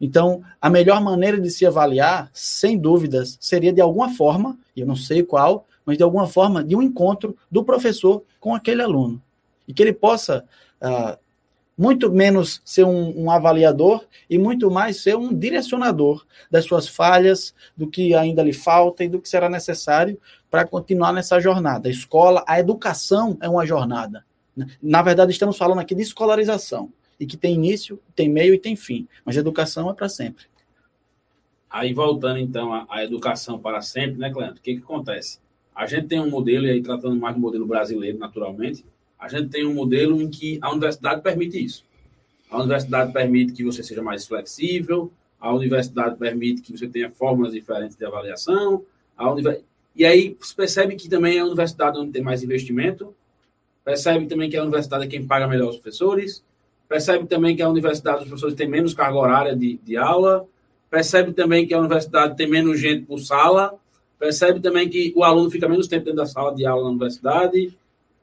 Então, 0.00 0.42
a 0.60 0.68
melhor 0.68 1.00
maneira 1.00 1.40
de 1.40 1.50
se 1.50 1.64
avaliar, 1.64 2.30
sem 2.32 2.76
dúvidas, 2.78 3.38
seria 3.40 3.72
de 3.72 3.80
alguma 3.80 4.10
forma, 4.14 4.58
eu 4.76 4.86
não 4.86 4.96
sei 4.96 5.22
qual, 5.22 5.66
mas 5.84 5.96
de 5.96 6.02
alguma 6.02 6.26
forma, 6.26 6.64
de 6.64 6.74
um 6.74 6.82
encontro 6.82 7.36
do 7.50 7.64
professor 7.64 8.22
com 8.40 8.54
aquele 8.54 8.82
aluno. 8.82 9.22
E 9.66 9.72
que 9.72 9.82
ele 9.82 9.92
possa 9.92 10.44
uh, 10.82 11.18
muito 11.76 12.10
menos 12.10 12.60
ser 12.64 12.84
um, 12.84 13.24
um, 13.24 13.30
avaliador 13.30 14.04
e 14.28 14.38
muito 14.38 14.70
mais 14.70 15.02
ser 15.02 15.16
um 15.16 15.32
direcionador 15.32 16.24
das 16.50 16.64
suas 16.64 16.88
falhas, 16.88 17.54
do 17.76 17.86
que 17.86 18.14
ainda 18.14 18.42
lhe 18.42 18.52
falta 18.52 19.04
e 19.04 19.08
do 19.08 19.20
que 19.20 19.28
será 19.28 19.48
necessário 19.48 20.18
para 20.50 20.66
continuar 20.66 21.12
nessa 21.12 21.40
jornada. 21.40 21.88
A 21.88 21.90
escola, 21.90 22.44
a 22.46 22.58
educação 22.58 23.36
é 23.40 23.48
uma 23.48 23.66
jornada. 23.66 24.24
Né? 24.56 24.66
Na 24.82 25.02
verdade, 25.02 25.32
estamos 25.32 25.56
falando 25.56 25.80
aqui 25.80 25.94
de 25.94 26.02
escolarização 26.02 26.90
e 27.18 27.26
que 27.26 27.36
tem 27.36 27.54
início, 27.54 28.00
tem 28.14 28.28
meio 28.28 28.54
e 28.54 28.58
tem 28.58 28.76
fim. 28.76 29.06
Mas 29.24 29.36
educação 29.36 29.90
é 29.90 29.94
para 29.94 30.08
sempre. 30.08 30.44
Aí, 31.70 31.92
voltando 31.92 32.38
então 32.38 32.72
à, 32.88 33.02
educação 33.02 33.58
para 33.58 33.82
sempre, 33.82 34.18
né, 34.18 34.32
Cleandro? 34.32 34.58
O 34.58 34.62
que, 34.62 34.76
que 34.76 34.82
acontece? 34.82 35.40
A 35.74 35.86
gente 35.86 36.06
tem 36.06 36.20
um 36.20 36.30
modelo, 36.30 36.66
e 36.66 36.70
aí 36.70 36.80
tratando 36.80 37.16
mais 37.16 37.34
do 37.34 37.40
modelo 37.40 37.66
brasileiro, 37.66 38.16
naturalmente, 38.16 38.84
a 39.18 39.28
gente 39.28 39.48
tem 39.48 39.66
um 39.66 39.74
modelo 39.74 40.22
em 40.22 40.30
que 40.30 40.58
a 40.62 40.70
universidade 40.70 41.20
permite 41.20 41.62
isso. 41.62 41.84
A 42.48 42.58
universidade 42.58 43.12
permite 43.12 43.52
que 43.52 43.64
você 43.64 43.82
seja 43.82 44.02
mais 44.02 44.24
flexível, 44.24 45.10
a 45.40 45.52
universidade 45.52 46.16
permite 46.16 46.62
que 46.62 46.70
você 46.70 46.86
tenha 46.86 47.10
fórmulas 47.10 47.52
diferentes 47.52 47.96
de 47.96 48.04
avaliação, 48.04 48.84
univers... 49.18 49.60
e 49.96 50.04
aí 50.04 50.36
você 50.40 50.54
percebe 50.54 50.94
que 50.94 51.08
também 51.08 51.38
é 51.38 51.40
a 51.40 51.44
universidade 51.44 51.98
onde 51.98 52.12
tem 52.12 52.22
mais 52.22 52.42
investimento, 52.42 53.12
percebe 53.84 54.26
também 54.26 54.48
que 54.48 54.56
a 54.56 54.62
universidade 54.62 55.04
é 55.04 55.08
quem 55.08 55.26
paga 55.26 55.48
melhor 55.48 55.70
os 55.70 55.76
professores, 55.76 56.44
percebe 56.88 57.26
também 57.26 57.56
que 57.56 57.62
a 57.62 57.68
universidade 57.68 58.22
os 58.22 58.28
professores 58.28 58.54
têm 58.54 58.68
menos 58.68 58.94
carga 58.94 59.18
horária 59.18 59.56
de, 59.56 59.78
de 59.82 59.96
aula, 59.96 60.46
percebe 60.90 61.32
também 61.32 61.66
que 61.66 61.74
a 61.74 61.78
universidade 61.78 62.36
tem 62.36 62.48
menos 62.48 62.78
gente 62.78 63.04
por 63.04 63.18
sala, 63.18 63.74
percebe 64.18 64.60
também 64.60 64.88
que 64.88 65.12
o 65.16 65.24
aluno 65.24 65.50
fica 65.50 65.68
menos 65.68 65.88
tempo 65.88 66.04
dentro 66.04 66.18
da 66.18 66.26
sala 66.26 66.54
de 66.54 66.64
aula 66.64 66.84
na 66.84 66.90
universidade. 66.90 67.76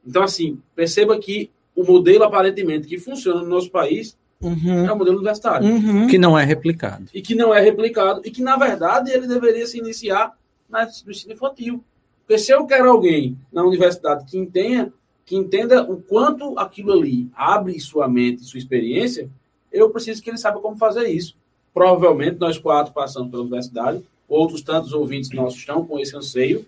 Então, 0.06 0.24
assim, 0.24 0.60
perceba 0.76 1.18
que 1.20 1.52
o 1.76 1.84
modelo 1.84 2.24
aparentemente 2.24 2.88
que 2.88 2.98
funciona 2.98 3.42
no 3.42 3.50
nosso 3.50 3.70
país 3.70 4.18
uhum. 4.42 4.86
é 4.86 4.92
o 4.92 4.98
modelo 4.98 5.18
universitário. 5.18 5.68
Uhum. 5.68 6.08
Que 6.08 6.18
não 6.18 6.38
é 6.38 6.44
replicado. 6.44 7.06
E 7.14 7.22
que 7.22 7.36
não 7.36 7.54
é 7.54 7.60
replicado. 7.60 8.22
E 8.24 8.32
que, 8.32 8.42
na 8.42 8.58
verdade, 8.58 9.12
ele 9.12 9.28
deveria 9.28 9.66
se 9.68 9.78
iniciar 9.78 10.34
no 10.70 11.12
ensino 11.12 11.34
infantil. 11.34 11.84
Porque 12.26 12.38
se 12.38 12.52
eu 12.52 12.66
quero 12.66 12.90
alguém 12.90 13.38
na 13.52 13.64
universidade 13.64 14.26
que 14.26 14.38
entenda 14.38 14.94
que 15.32 15.38
entenda 15.38 15.90
o 15.90 16.02
quanto 16.02 16.60
aquilo 16.60 16.92
ali 16.92 17.30
abre 17.34 17.80
sua 17.80 18.06
mente, 18.06 18.44
sua 18.44 18.58
experiência, 18.58 19.30
eu 19.72 19.90
preciso 19.90 20.22
que 20.22 20.30
ele 20.30 20.38
saiba 20.38 20.60
como 20.60 20.76
fazer 20.76 21.08
isso. 21.08 21.38
Provavelmente 21.74 22.38
nós 22.38 22.58
quatro 22.58 22.92
passamos 22.92 23.32
pela 23.32 23.44
universidade, 23.44 24.04
outros 24.28 24.62
tantos 24.62 24.92
ouvintes 24.92 25.32
nossos 25.32 25.58
estão 25.58 25.86
com 25.86 25.98
esse 25.98 26.14
anseio. 26.18 26.66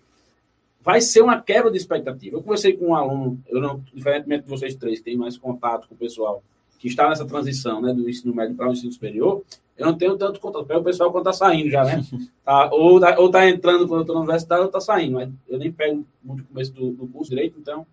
Vai 0.79 1.01
ser 1.01 1.21
uma 1.21 1.41
quebra 1.41 1.69
de 1.69 1.75
expectativa. 1.75 2.37
Eu 2.37 2.41
conversei 2.41 2.71
com 2.71 2.87
um 2.87 2.95
aluno, 2.95 3.37
eu 3.49 3.59
não, 3.59 3.83
diferentemente 3.93 4.45
de 4.45 4.49
vocês 4.49 4.73
três, 4.75 4.99
que 4.99 5.03
têm 5.03 5.17
mais 5.17 5.37
contato 5.37 5.89
com 5.89 5.95
o 5.95 5.97
pessoal 5.97 6.41
que 6.79 6.87
está 6.87 7.09
nessa 7.09 7.25
transição 7.25 7.81
né, 7.81 7.93
do 7.93 8.09
ensino 8.09 8.33
médio 8.33 8.55
para 8.55 8.69
o 8.69 8.71
ensino 8.71 8.93
superior, 8.93 9.43
eu 9.77 9.87
não 9.87 9.97
tenho 9.97 10.17
tanto 10.17 10.39
contato. 10.39 10.65
Pego 10.65 10.79
o 10.79 10.85
pessoal 10.85 11.11
quando 11.11 11.29
está 11.29 11.45
saindo 11.45 11.69
já, 11.69 11.83
né? 11.83 12.01
Tá, 12.45 12.69
ou 12.71 12.95
está 12.95 13.19
ou 13.19 13.29
tá 13.29 13.49
entrando 13.49 13.87
quando 13.89 13.99
eu 13.99 14.03
estou 14.03 14.15
na 14.15 14.21
universidade 14.21 14.61
ou 14.61 14.67
está 14.67 14.79
saindo. 14.79 15.15
Mas 15.15 15.29
eu 15.49 15.59
nem 15.59 15.69
pego 15.69 16.05
muito 16.23 16.43
o 16.43 16.45
começo 16.45 16.71
do, 16.71 16.91
do 16.91 17.07
curso 17.07 17.29
direito, 17.29 17.59
então 17.59 17.85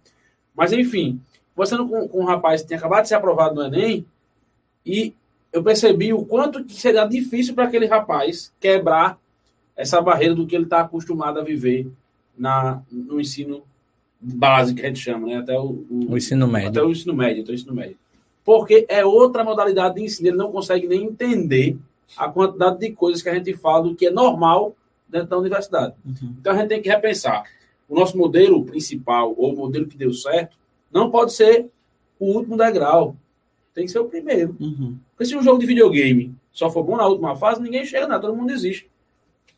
mas, 0.61 0.75
enfim, 0.75 1.19
conversando 1.55 1.89
com, 1.89 2.07
com 2.07 2.21
um 2.21 2.27
rapaz 2.27 2.61
que 2.61 2.67
tinha 2.67 2.79
acabado 2.79 3.05
de 3.05 3.09
ser 3.09 3.15
aprovado 3.15 3.55
no 3.55 3.65
Enem, 3.65 4.05
e 4.85 5.15
eu 5.51 5.63
percebi 5.63 6.13
o 6.13 6.23
quanto 6.23 6.63
que 6.63 6.75
seria 6.75 7.07
difícil 7.07 7.55
para 7.55 7.65
aquele 7.65 7.87
rapaz 7.87 8.53
quebrar 8.61 9.19
essa 9.75 10.03
barreira 10.03 10.35
do 10.35 10.47
que 10.47 10.55
ele 10.55 10.65
está 10.65 10.83
acostumado 10.83 11.41
a 11.41 11.43
viver 11.43 11.91
na, 12.37 12.83
no 12.93 13.19
ensino 13.19 13.63
básico, 14.21 14.81
que 14.81 14.85
a 14.85 14.89
gente 14.91 15.01
chama, 15.01 15.29
né? 15.29 15.37
Até 15.39 15.59
o, 15.59 15.83
o, 15.91 16.09
o 16.11 16.17
ensino 16.19 16.47
médio. 16.47 16.69
Até 16.69 16.83
o 16.83 16.91
ensino 16.91 17.15
médio, 17.15 17.43
até 17.43 17.53
o 17.53 17.55
ensino 17.55 17.75
médio. 17.75 17.97
Porque 18.45 18.85
é 18.87 19.03
outra 19.03 19.43
modalidade 19.43 19.95
de 19.95 20.03
ensino, 20.03 20.29
ele 20.29 20.37
não 20.37 20.53
consegue 20.53 20.87
nem 20.87 21.05
entender 21.05 21.79
a 22.19 22.29
quantidade 22.29 22.81
de 22.81 22.93
coisas 22.93 23.23
que 23.23 23.31
a 23.31 23.35
gente 23.35 23.55
fala 23.55 23.85
do 23.85 23.95
que 23.95 24.09
é 24.09 24.11
normal 24.11 24.77
dentro 25.09 25.29
da 25.29 25.39
universidade. 25.39 25.95
Uhum. 26.05 26.35
Então 26.39 26.53
a 26.53 26.57
gente 26.59 26.69
tem 26.69 26.83
que 26.83 26.91
repensar 26.91 27.45
o 27.91 27.95
nosso 27.95 28.17
modelo 28.17 28.65
principal, 28.65 29.35
ou 29.37 29.53
o 29.53 29.57
modelo 29.57 29.87
que 29.87 29.97
deu 29.97 30.15
certo, 30.15 30.57
não 30.93 31.11
pode 31.11 31.33
ser 31.33 31.67
o 32.21 32.27
último 32.27 32.57
degrau. 32.57 33.17
Tem 33.75 33.85
que 33.85 33.91
ser 33.91 33.99
o 33.99 34.05
primeiro. 34.05 34.57
Uhum. 34.61 34.97
Porque 35.11 35.27
se 35.27 35.37
um 35.37 35.43
jogo 35.43 35.59
de 35.59 35.67
videogame 35.67 36.33
só 36.53 36.71
for 36.71 36.85
bom 36.85 36.97
na 36.97 37.07
última 37.07 37.35
fase, 37.35 37.61
ninguém 37.61 37.85
chega 37.85 38.07
nada, 38.07 38.23
todo 38.23 38.37
mundo 38.37 38.47
desiste 38.47 38.89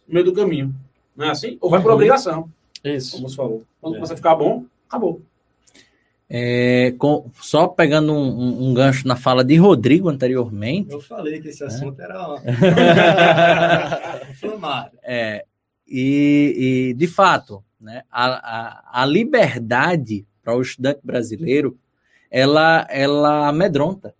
no 0.08 0.14
meio 0.14 0.24
do 0.24 0.32
caminho. 0.32 0.74
Não 1.14 1.26
é 1.26 1.30
assim? 1.30 1.58
Ou 1.60 1.68
vai 1.70 1.80
por 1.82 1.88
uhum. 1.88 1.94
obrigação. 1.94 2.50
Isso. 2.82 3.16
Como 3.16 3.28
você 3.28 3.36
falou. 3.36 3.64
Quando 3.80 3.94
é. 3.94 3.96
começa 3.98 4.14
a 4.14 4.16
ficar 4.16 4.34
bom, 4.34 4.64
acabou. 4.88 5.20
É, 6.34 6.94
com, 6.98 7.30
só 7.34 7.68
pegando 7.68 8.14
um, 8.14 8.16
um, 8.16 8.70
um, 8.70 8.74
gancho 8.74 9.06
na 9.06 9.16
fala 9.16 9.44
de 9.44 9.54
Rodrigo 9.56 10.08
anteriormente. 10.08 10.90
Eu 10.90 11.00
falei 11.00 11.38
que 11.42 11.48
esse 11.48 11.62
assunto 11.62 12.00
é. 12.00 12.04
era 12.04 12.42
inflamado. 14.30 14.96
É, 15.04 15.44
e, 15.86 16.88
e, 16.88 16.94
de 16.94 17.06
fato, 17.06 17.62
né? 17.82 18.04
A, 18.10 18.26
a, 18.26 19.02
a 19.02 19.06
liberdade 19.06 20.24
para 20.42 20.56
o 20.56 20.62
estudante 20.62 21.00
brasileiro, 21.02 21.78
ela, 22.30 22.86
ela 22.88 23.48
amedronta. 23.48 24.14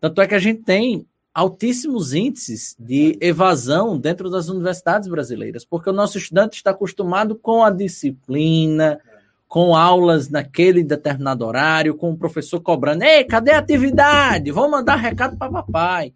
Tanto 0.00 0.20
é 0.20 0.26
que 0.26 0.34
a 0.34 0.38
gente 0.38 0.62
tem 0.62 1.06
altíssimos 1.32 2.12
índices 2.12 2.76
de 2.78 3.16
evasão 3.20 3.98
dentro 3.98 4.30
das 4.30 4.48
universidades 4.48 5.08
brasileiras, 5.08 5.64
porque 5.64 5.90
o 5.90 5.92
nosso 5.92 6.18
estudante 6.18 6.56
está 6.56 6.70
acostumado 6.70 7.34
com 7.34 7.64
a 7.64 7.70
disciplina, 7.70 9.00
com 9.48 9.74
aulas 9.74 10.28
naquele 10.28 10.84
determinado 10.84 11.44
horário, 11.44 11.96
com 11.96 12.10
o 12.10 12.16
professor 12.16 12.60
cobrando: 12.60 13.04
ei, 13.04 13.24
cadê 13.24 13.52
a 13.52 13.58
atividade? 13.58 14.50
Vou 14.50 14.70
mandar 14.70 14.96
recado 14.96 15.36
para 15.36 15.50
papai. 15.50 16.12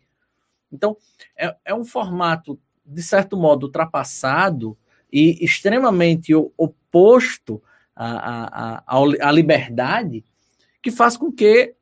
Então, 0.72 0.96
é, 1.36 1.56
é 1.64 1.74
um 1.74 1.84
formato, 1.84 2.58
de 2.84 3.02
certo 3.02 3.36
modo, 3.36 3.66
ultrapassado 3.66 4.76
e 5.12 5.44
extremamente 5.44 6.34
oposto 6.34 7.62
à, 7.94 8.76
à, 8.86 9.00
à, 9.20 9.32
liberdade, 9.32 10.24
que 10.82 10.90
faz 10.90 11.16
com 11.16 11.32
que 11.32 11.74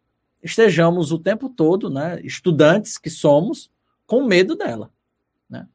estejamos 0.43 1.13
o 1.13 1.19
tempo 1.19 1.49
todo, 1.49 1.91
né, 1.91 2.21
estudantes 2.23 2.97
que 2.97 3.11
somos, 3.11 3.71
com 4.07 4.25
medo 4.25 4.57
dela. 4.57 4.91
Né? 5.51 5.67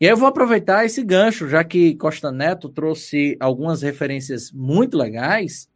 E 0.00 0.06
aí 0.06 0.12
eu 0.12 0.16
vou 0.16 0.28
aproveitar 0.28 0.84
esse 0.84 1.02
gancho, 1.04 1.48
já 1.48 1.62
que 1.62 1.94
Costa 1.94 2.32
Neto 2.32 2.68
trouxe 2.68 3.36
algumas 3.38 3.82
referências 3.82 4.50
muito 4.50 4.96
legais, 4.96 5.68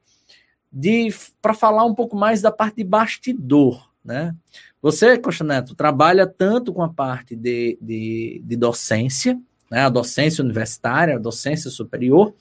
de 0.71 1.09
para 1.41 1.55
falar 1.55 1.85
um 1.85 1.95
pouco 1.95 2.17
mais 2.17 2.43
da 2.43 2.53
parte 2.53 2.77
de 2.77 2.85
bastidor. 2.85 3.91
Né? 4.05 4.35
Você, 4.83 5.17
Costa 5.19 5.45
Neto, 5.45 5.75
trabalha 5.75 6.27
tanto 6.27 6.73
com 6.73 6.83
a 6.83 6.89
parte 6.89 7.35
de, 7.35 7.79
de, 7.81 8.43
de 8.45 8.57
docência, 8.57 9.41
né, 9.71 9.81
a 9.81 9.89
docência 9.89 10.43
universitária, 10.43 11.17
a 11.17 11.19
docência 11.19 11.71
superior, 11.71 12.35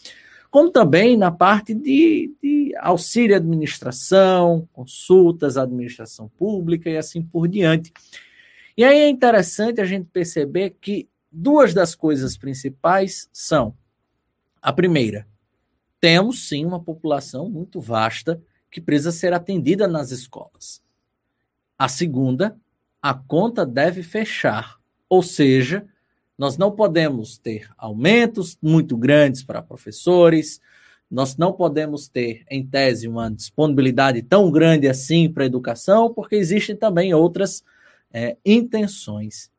como 0.50 0.72
também 0.72 1.18
na 1.18 1.32
parte 1.32 1.74
de, 1.74 2.34
de 2.42 2.74
auxílio 2.80 3.36
à 3.36 3.38
administração, 3.38 4.68
consultas 4.74 5.58
à 5.58 5.64
administração 5.64 6.30
pública 6.30 6.90
e 6.90 6.98
assim 6.98 7.22
por 7.22 7.48
diante. 7.48 7.92
E 8.78 8.84
aí 8.84 9.00
é 9.00 9.10
interessante 9.10 9.82
a 9.82 9.86
gente 9.86 10.08
perceber 10.12 10.76
que 10.80 11.08
duas 11.32 11.74
das 11.74 11.96
coisas 11.96 12.38
principais 12.38 13.28
são: 13.34 13.76
a 14.62 14.72
primeira, 14.72 15.28
temos 16.00 16.48
sim 16.48 16.66
uma 16.66 16.80
população 16.80 17.50
muito 17.50 17.82
vasta 17.82 18.42
que 18.72 18.80
precisa 18.80 19.12
ser 19.12 19.34
atendida 19.34 19.88
nas 19.88 20.12
escolas. 20.12 20.82
A 21.78 21.88
segunda, 21.88 22.58
a 23.02 23.14
conta 23.14 23.66
deve 23.66 24.04
fechar, 24.04 24.78
ou 25.10 25.24
seja, 25.24 25.88
nós 26.38 26.58
não 26.58 26.72
podemos 26.72 27.38
ter 27.38 27.70
aumentos 27.78 28.58
muito 28.62 28.96
grandes 28.96 29.44
para 29.44 29.62
professores, 29.62 30.62
nós 31.10 31.38
não 31.38 31.54
podemos 31.54 32.08
ter, 32.08 32.46
em 32.50 32.66
tese, 32.66 33.08
uma 33.08 33.32
disponibilidade 33.32 34.22
tão 34.22 34.52
grande 34.52 34.88
assim 34.88 35.32
para 35.32 35.44
a 35.44 35.48
educação, 35.48 36.14
porque 36.14 36.36
existem 36.36 36.76
também 36.76 37.14
outras 37.14 37.64
é, 38.14 38.38
intenções. 38.46 39.50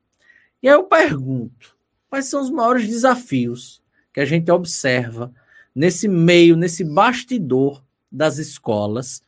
E 0.62 0.68
aí 0.68 0.74
eu 0.74 0.84
pergunto: 0.84 1.76
quais 2.08 2.26
são 2.26 2.42
os 2.42 2.50
maiores 2.50 2.86
desafios 2.86 3.82
que 4.12 4.20
a 4.20 4.24
gente 4.24 4.50
observa 4.50 5.32
nesse 5.74 6.06
meio, 6.06 6.56
nesse 6.56 6.84
bastidor 6.84 7.82
das 8.12 8.38
escolas, 8.38 9.22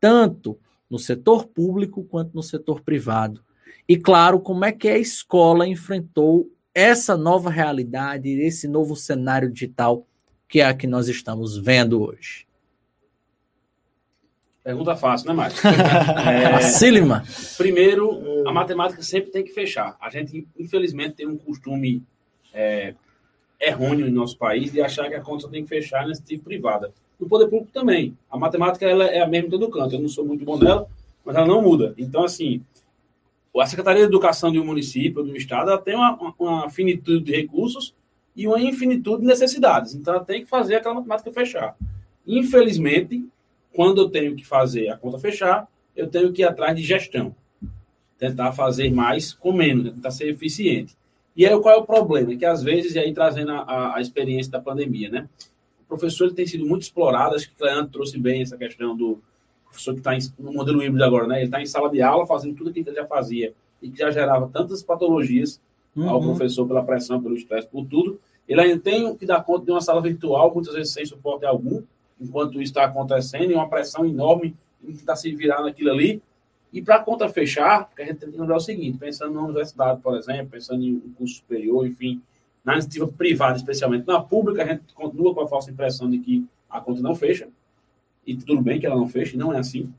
tanto 0.00 0.58
no 0.88 0.98
setor 0.98 1.46
público 1.46 2.04
quanto 2.04 2.34
no 2.34 2.42
setor 2.42 2.80
privado? 2.80 3.44
E, 3.88 3.96
claro, 3.96 4.40
como 4.40 4.64
é 4.64 4.72
que 4.72 4.88
a 4.88 4.98
escola 4.98 5.66
enfrentou 5.66 6.50
essa 6.76 7.16
nova 7.16 7.48
realidade, 7.48 8.28
esse 8.28 8.68
novo 8.68 8.94
cenário 8.94 9.50
digital 9.50 10.06
que 10.46 10.60
é 10.60 10.66
a 10.66 10.74
que 10.74 10.86
nós 10.86 11.08
estamos 11.08 11.56
vendo 11.56 12.02
hoje? 12.02 12.46
Pergunta 14.62 14.94
fácil, 14.94 15.28
né, 15.28 15.32
Mário? 15.32 15.56
É... 15.64 16.52
Facílima. 16.52 17.24
Primeiro, 17.56 18.46
a 18.46 18.52
matemática 18.52 19.02
sempre 19.02 19.30
tem 19.30 19.42
que 19.42 19.52
fechar. 19.52 19.96
A 19.98 20.10
gente, 20.10 20.46
infelizmente, 20.58 21.14
tem 21.14 21.26
um 21.26 21.38
costume 21.38 22.02
é, 22.52 22.94
errôneo 23.58 24.06
no 24.06 24.12
nosso 24.12 24.36
país 24.36 24.70
de 24.70 24.82
achar 24.82 25.08
que 25.08 25.14
a 25.14 25.20
conta 25.22 25.48
tem 25.48 25.62
que 25.62 25.68
fechar 25.70 26.06
nesse 26.06 26.22
tipo 26.22 26.44
privada. 26.44 26.92
No 27.18 27.26
poder 27.26 27.46
público 27.46 27.72
também. 27.72 28.14
A 28.30 28.36
matemática 28.36 28.84
ela 28.84 29.06
é 29.06 29.22
a 29.22 29.26
mesma 29.26 29.46
em 29.46 29.50
todo 29.50 29.70
canto. 29.70 29.94
Eu 29.94 30.00
não 30.00 30.10
sou 30.10 30.26
muito 30.26 30.44
bom 30.44 30.58
nela, 30.58 30.86
mas 31.24 31.34
ela 31.34 31.46
não 31.46 31.62
muda. 31.62 31.94
Então, 31.96 32.22
assim, 32.22 32.62
a 33.60 33.66
Secretaria 33.66 34.02
de 34.02 34.08
Educação 34.08 34.52
de 34.52 34.58
um 34.58 34.64
município, 34.64 35.22
um 35.22 35.34
estado, 35.34 35.70
ela 35.70 35.80
tem 35.80 35.94
uma, 35.94 36.34
uma 36.38 36.70
finitude 36.70 37.24
de 37.24 37.32
recursos 37.32 37.94
e 38.34 38.46
uma 38.46 38.60
infinitude 38.60 39.22
de 39.22 39.26
necessidades. 39.26 39.94
Então, 39.94 40.14
ela 40.14 40.24
tem 40.24 40.42
que 40.42 40.48
fazer 40.48 40.76
aquela 40.76 40.96
matemática 40.96 41.32
fechar. 41.32 41.76
Infelizmente, 42.26 43.24
quando 43.72 44.02
eu 44.02 44.10
tenho 44.10 44.34
que 44.36 44.44
fazer 44.44 44.88
a 44.88 44.96
conta 44.96 45.18
fechar, 45.18 45.68
eu 45.94 46.06
tenho 46.08 46.32
que 46.32 46.42
ir 46.42 46.44
atrás 46.44 46.76
de 46.76 46.82
gestão. 46.82 47.34
Tentar 48.18 48.52
fazer 48.52 48.90
mais 48.92 49.32
com 49.32 49.52
menos, 49.52 49.92
tentar 49.92 50.10
ser 50.10 50.28
eficiente. 50.28 50.96
E 51.36 51.46
aí, 51.46 51.58
qual 51.60 51.74
é 51.74 51.78
o 51.78 51.84
problema? 51.84 52.32
É 52.32 52.36
que, 52.36 52.44
às 52.44 52.62
vezes, 52.62 52.94
e 52.94 52.98
aí 52.98 53.12
trazendo 53.12 53.52
a, 53.52 53.96
a 53.96 54.00
experiência 54.00 54.50
da 54.52 54.60
pandemia, 54.60 55.10
né? 55.10 55.28
O 55.80 55.84
professor 55.86 56.24
ele 56.24 56.34
tem 56.34 56.46
sido 56.46 56.66
muito 56.66 56.82
explorado, 56.82 57.36
acho 57.36 57.46
que 57.46 57.54
o 57.54 57.56
Cleandro 57.58 57.92
trouxe 57.92 58.18
bem 58.18 58.42
essa 58.42 58.56
questão 58.56 58.96
do 58.96 59.22
professor 59.68 59.92
que 59.94 60.00
está 60.00 60.12
no 60.38 60.52
modelo 60.52 60.82
híbrido 60.82 61.04
agora, 61.04 61.26
né? 61.26 61.36
Ele 61.36 61.44
está 61.46 61.60
em 61.60 61.66
sala 61.66 61.90
de 61.90 62.00
aula 62.02 62.26
fazendo 62.26 62.54
tudo 62.54 62.70
aquilo 62.70 62.84
que 62.84 62.90
ele 62.90 62.96
já 62.96 63.06
fazia 63.06 63.54
e 63.82 63.90
que 63.90 63.98
já 63.98 64.10
gerava 64.10 64.48
tantas 64.48 64.82
patologias 64.82 65.60
uhum. 65.94 66.08
ao 66.08 66.20
professor 66.20 66.66
pela 66.66 66.84
pressão, 66.84 67.22
pelo 67.22 67.34
estresse, 67.34 67.68
por 67.68 67.84
tudo. 67.86 68.20
Ele 68.48 68.60
ainda 68.60 68.78
tem 68.78 69.14
que 69.16 69.26
dar 69.26 69.42
conta 69.42 69.64
de 69.64 69.70
uma 69.72 69.80
sala 69.80 70.00
virtual, 70.00 70.52
muitas 70.54 70.74
vezes 70.74 70.92
sem 70.92 71.04
suporte 71.04 71.44
algum, 71.44 71.82
enquanto 72.20 72.54
isso 72.54 72.70
está 72.72 72.84
acontecendo, 72.84 73.50
e 73.50 73.54
uma 73.54 73.68
pressão 73.68 74.04
enorme 74.06 74.54
em 74.82 74.92
que 74.92 74.98
está 74.98 75.16
se 75.16 75.34
virando 75.34 75.68
aquilo 75.68 75.90
ali. 75.90 76.22
E 76.72 76.82
para 76.82 76.96
a 76.96 77.02
conta 77.02 77.28
fechar, 77.28 77.88
a 77.98 78.02
gente 78.02 78.16
tem 78.16 78.30
que 78.30 78.38
lembrar 78.38 78.56
o 78.56 78.60
seguinte, 78.60 78.98
pensando 78.98 79.34
na 79.34 79.42
universidade, 79.42 80.00
por 80.00 80.16
exemplo, 80.16 80.48
pensando 80.50 80.84
em 80.84 80.94
um 80.94 81.12
curso 81.16 81.36
superior, 81.36 81.86
enfim, 81.86 82.20
na 82.64 82.74
iniciativa 82.74 83.06
privada, 83.08 83.56
especialmente 83.56 84.06
na 84.06 84.20
pública, 84.20 84.62
a 84.62 84.66
gente 84.66 84.92
continua 84.94 85.34
com 85.34 85.40
a 85.40 85.46
falsa 85.46 85.70
impressão 85.70 86.10
de 86.10 86.18
que 86.18 86.44
a 86.68 86.80
conta 86.80 87.00
não 87.00 87.14
fecha, 87.14 87.48
e 88.26 88.36
tudo 88.36 88.60
bem 88.60 88.80
que 88.80 88.86
ela 88.86 88.96
não 88.96 89.08
feche, 89.08 89.36
não 89.36 89.52
é 89.52 89.58
assim. 89.58 89.92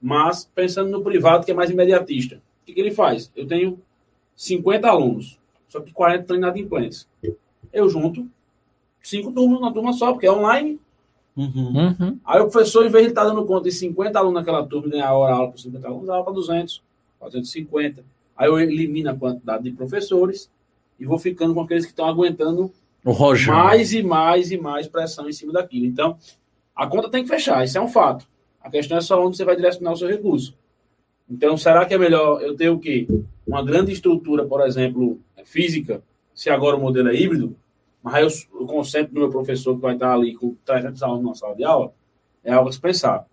Mas 0.00 0.50
pensando 0.54 0.90
no 0.90 1.02
privado, 1.02 1.44
que 1.44 1.50
é 1.50 1.54
mais 1.54 1.70
imediatista, 1.70 2.36
o 2.36 2.66
que, 2.66 2.72
que 2.72 2.80
ele 2.80 2.90
faz? 2.90 3.30
Eu 3.34 3.46
tenho 3.46 3.78
50 4.34 4.88
alunos, 4.88 5.38
só 5.68 5.80
que 5.80 5.92
40 5.92 6.22
estão 6.22 6.36
inadimplentes. 6.36 7.08
Eu 7.72 7.88
junto 7.88 8.28
cinco 9.02 9.32
turmas 9.32 9.60
na 9.60 9.72
turma 9.72 9.92
só, 9.92 10.12
porque 10.12 10.26
é 10.26 10.32
online, 10.32 10.78
Uhum. 11.38 11.94
Uhum. 12.00 12.18
Aí 12.24 12.40
o 12.40 12.50
professor, 12.50 12.84
em 12.84 12.88
vez 12.88 13.04
de 13.04 13.10
estar 13.10 13.22
dando 13.22 13.46
conta 13.46 13.64
de 13.64 13.72
50 13.72 14.18
alunos 14.18 14.40
naquela 14.40 14.66
turma, 14.66 14.90
ganhar 14.90 15.12
hora 15.12 15.34
aula 15.34 15.52
por 15.52 15.60
50 15.60 15.86
alunos, 15.86 16.08
dava 16.08 16.24
para 16.24 16.32
200, 16.32 16.82
450. 17.20 18.04
Aí 18.36 18.48
eu 18.48 18.58
elimino 18.58 19.10
a 19.10 19.14
quantidade 19.14 19.62
de 19.62 19.70
professores 19.70 20.50
e 20.98 21.06
vou 21.06 21.16
ficando 21.16 21.54
com 21.54 21.60
aqueles 21.60 21.84
que 21.84 21.92
estão 21.92 22.06
aguentando 22.06 22.72
mais 23.52 23.92
e 23.92 24.02
mais 24.02 24.50
e 24.50 24.58
mais 24.58 24.88
pressão 24.88 25.28
em 25.28 25.32
cima 25.32 25.52
daquilo. 25.52 25.86
Então, 25.86 26.18
a 26.78 26.86
conta 26.86 27.10
tem 27.10 27.24
que 27.24 27.28
fechar, 27.28 27.64
isso 27.64 27.76
é 27.76 27.80
um 27.80 27.88
fato. 27.88 28.24
A 28.62 28.70
questão 28.70 28.96
é 28.96 29.00
só 29.00 29.20
onde 29.26 29.36
você 29.36 29.44
vai 29.44 29.56
direcionar 29.56 29.92
o 29.92 29.96
seu 29.96 30.06
recurso. 30.06 30.56
Então, 31.28 31.56
será 31.56 31.84
que 31.84 31.92
é 31.92 31.98
melhor 31.98 32.40
eu 32.40 32.54
ter 32.56 32.68
o 32.68 32.78
quê? 32.78 33.08
Uma 33.44 33.64
grande 33.64 33.92
estrutura, 33.92 34.44
por 34.44 34.64
exemplo, 34.64 35.20
física, 35.44 36.00
se 36.32 36.48
agora 36.48 36.76
o 36.76 36.80
modelo 36.80 37.08
é 37.08 37.16
híbrido, 37.16 37.56
mas 38.00 38.46
eu, 38.52 38.60
eu 38.60 38.66
concentro 38.66 39.12
no 39.12 39.22
meu 39.22 39.28
professor 39.28 39.74
que 39.74 39.82
vai 39.82 39.94
estar 39.94 40.14
ali 40.14 40.36
com 40.36 40.54
300 40.64 41.02
alunos 41.02 41.24
na 41.24 41.34
sala 41.34 41.56
de 41.56 41.64
aula, 41.64 41.92
é 42.44 42.52
algo 42.52 42.68
a 42.68 42.72
se 42.72 42.80
pensar. 42.80 43.26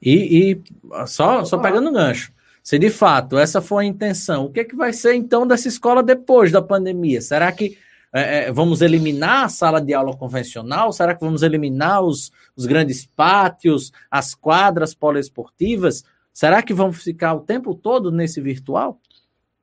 E, 0.00 0.52
e 0.52 0.62
só, 1.06 1.44
só 1.44 1.58
pegando 1.58 1.90
o 1.90 1.92
gancho, 1.92 2.32
se 2.62 2.78
de 2.78 2.88
fato 2.88 3.36
essa 3.36 3.60
for 3.60 3.78
a 3.78 3.84
intenção, 3.84 4.46
o 4.46 4.50
que, 4.50 4.60
é 4.60 4.64
que 4.64 4.74
vai 4.74 4.94
ser 4.94 5.14
então 5.14 5.46
dessa 5.46 5.68
escola 5.68 6.02
depois 6.02 6.50
da 6.50 6.62
pandemia? 6.62 7.20
Será 7.20 7.52
que 7.52 7.76
é, 8.12 8.44
é, 8.44 8.52
vamos 8.52 8.80
eliminar 8.80 9.44
a 9.44 9.48
sala 9.48 9.80
de 9.80 9.92
aula 9.92 10.16
convencional? 10.16 10.92
Será 10.92 11.14
que 11.14 11.24
vamos 11.24 11.42
eliminar 11.42 12.02
os, 12.02 12.32
os 12.56 12.66
grandes 12.66 13.06
pátios, 13.06 13.92
as 14.10 14.34
quadras 14.34 14.94
poliesportivas? 14.94 16.04
Será 16.32 16.62
que 16.62 16.72
vamos 16.72 17.02
ficar 17.02 17.34
o 17.34 17.40
tempo 17.40 17.74
todo 17.74 18.10
nesse 18.10 18.40
virtual? 18.40 18.98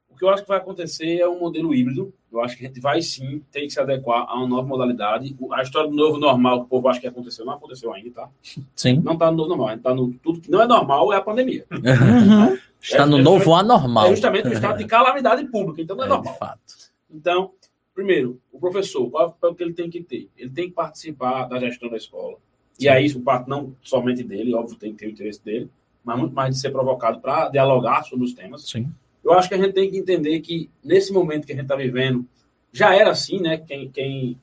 O 0.10 0.18
que 0.18 0.24
eu 0.24 0.30
acho 0.30 0.44
que 0.44 0.50
vai 0.50 0.60
acontecer 0.60 1.20
é 1.20 1.28
um 1.28 1.40
modelo 1.40 1.74
híbrido. 1.74 2.14
Eu 2.32 2.42
acho 2.42 2.58
que 2.58 2.66
a 2.66 2.68
gente 2.68 2.80
vai 2.80 3.02
sim 3.02 3.42
ter 3.52 3.62
que 3.62 3.70
se 3.70 3.80
adequar 3.80 4.26
a 4.28 4.36
uma 4.36 4.48
nova 4.48 4.68
modalidade. 4.68 5.36
A 5.52 5.62
história 5.62 5.90
do 5.90 5.96
novo 5.96 6.18
normal, 6.18 6.60
que 6.60 6.66
o 6.66 6.70
povo 6.70 6.88
acha 6.88 7.00
que 7.00 7.08
aconteceu, 7.08 7.46
não 7.46 7.54
aconteceu 7.54 7.94
ainda, 7.94 8.12
tá? 8.12 8.30
Sim. 8.76 9.02
Não 9.04 9.14
está 9.14 9.32
no 9.32 9.38
novo 9.38 9.50
normal. 9.50 9.68
A 9.68 9.72
gente 9.72 9.80
está 9.80 9.94
no 9.94 10.14
tudo 10.14 10.42
que 10.42 10.52
não 10.52 10.62
é 10.62 10.68
normal 10.68 11.12
é 11.14 11.18
a 11.18 11.22
pandemia. 11.22 11.66
Uhum. 11.72 12.58
Está 12.82 13.04
é, 13.04 13.06
no 13.06 13.18
é, 13.18 13.22
novo 13.22 13.56
anormal. 13.56 14.06
É 14.06 14.10
justamente 14.12 14.48
o 14.48 14.54
estado 14.54 14.78
de 14.78 14.86
calamidade 14.86 15.44
pública, 15.48 15.82
então 15.82 15.96
não 15.96 16.04
é, 16.04 16.08
é 16.08 16.10
normal. 16.10 16.34
De 16.34 16.40
fato. 16.40 16.62
Então, 17.10 17.52
primeiro, 17.96 18.40
o 18.52 18.60
professor, 18.60 19.10
qual 19.10 19.36
é 19.42 19.48
o 19.48 19.56
que 19.56 19.64
ele 19.64 19.74
tem 19.74 19.90
que 19.90 20.04
ter? 20.04 20.30
Ele 20.38 20.52
tem 20.52 20.68
que 20.70 20.76
participar 20.76 21.46
da 21.46 21.60
gestão 21.60 21.90
da 21.90 21.98
escola. 21.98 22.38
E 22.80 22.88
aí, 22.88 23.06
isso 23.06 23.22
parte 23.22 23.50
não 23.50 23.76
somente 23.82 24.22
dele, 24.22 24.54
óbvio, 24.54 24.78
tem 24.78 24.92
que 24.92 24.98
ter 25.00 25.08
o 25.08 25.12
interesse 25.12 25.44
dele, 25.44 25.70
mas 26.04 26.20
muito 26.20 26.36
mais 26.36 26.54
de 26.54 26.62
ser 26.62 26.70
provocado 26.70 27.20
para 27.22 27.50
dialogar 27.50 28.04
sobre 28.04 28.26
os 28.26 28.34
temas. 28.34 28.70
Sim 28.70 28.92
eu 29.26 29.34
acho 29.34 29.50
que 29.50 29.56
a 29.56 29.58
gente 29.58 29.74
tem 29.74 29.90
que 29.90 29.98
entender 29.98 30.40
que 30.40 30.70
nesse 30.84 31.12
momento 31.12 31.48
que 31.48 31.52
a 31.52 31.56
gente 31.56 31.66
está 31.66 31.76
vivendo, 31.76 32.26
já 32.72 32.96
era 32.96 33.10
assim, 33.10 33.42
né? 33.42 33.58
Quem, 33.58 33.90
quem, 33.90 34.40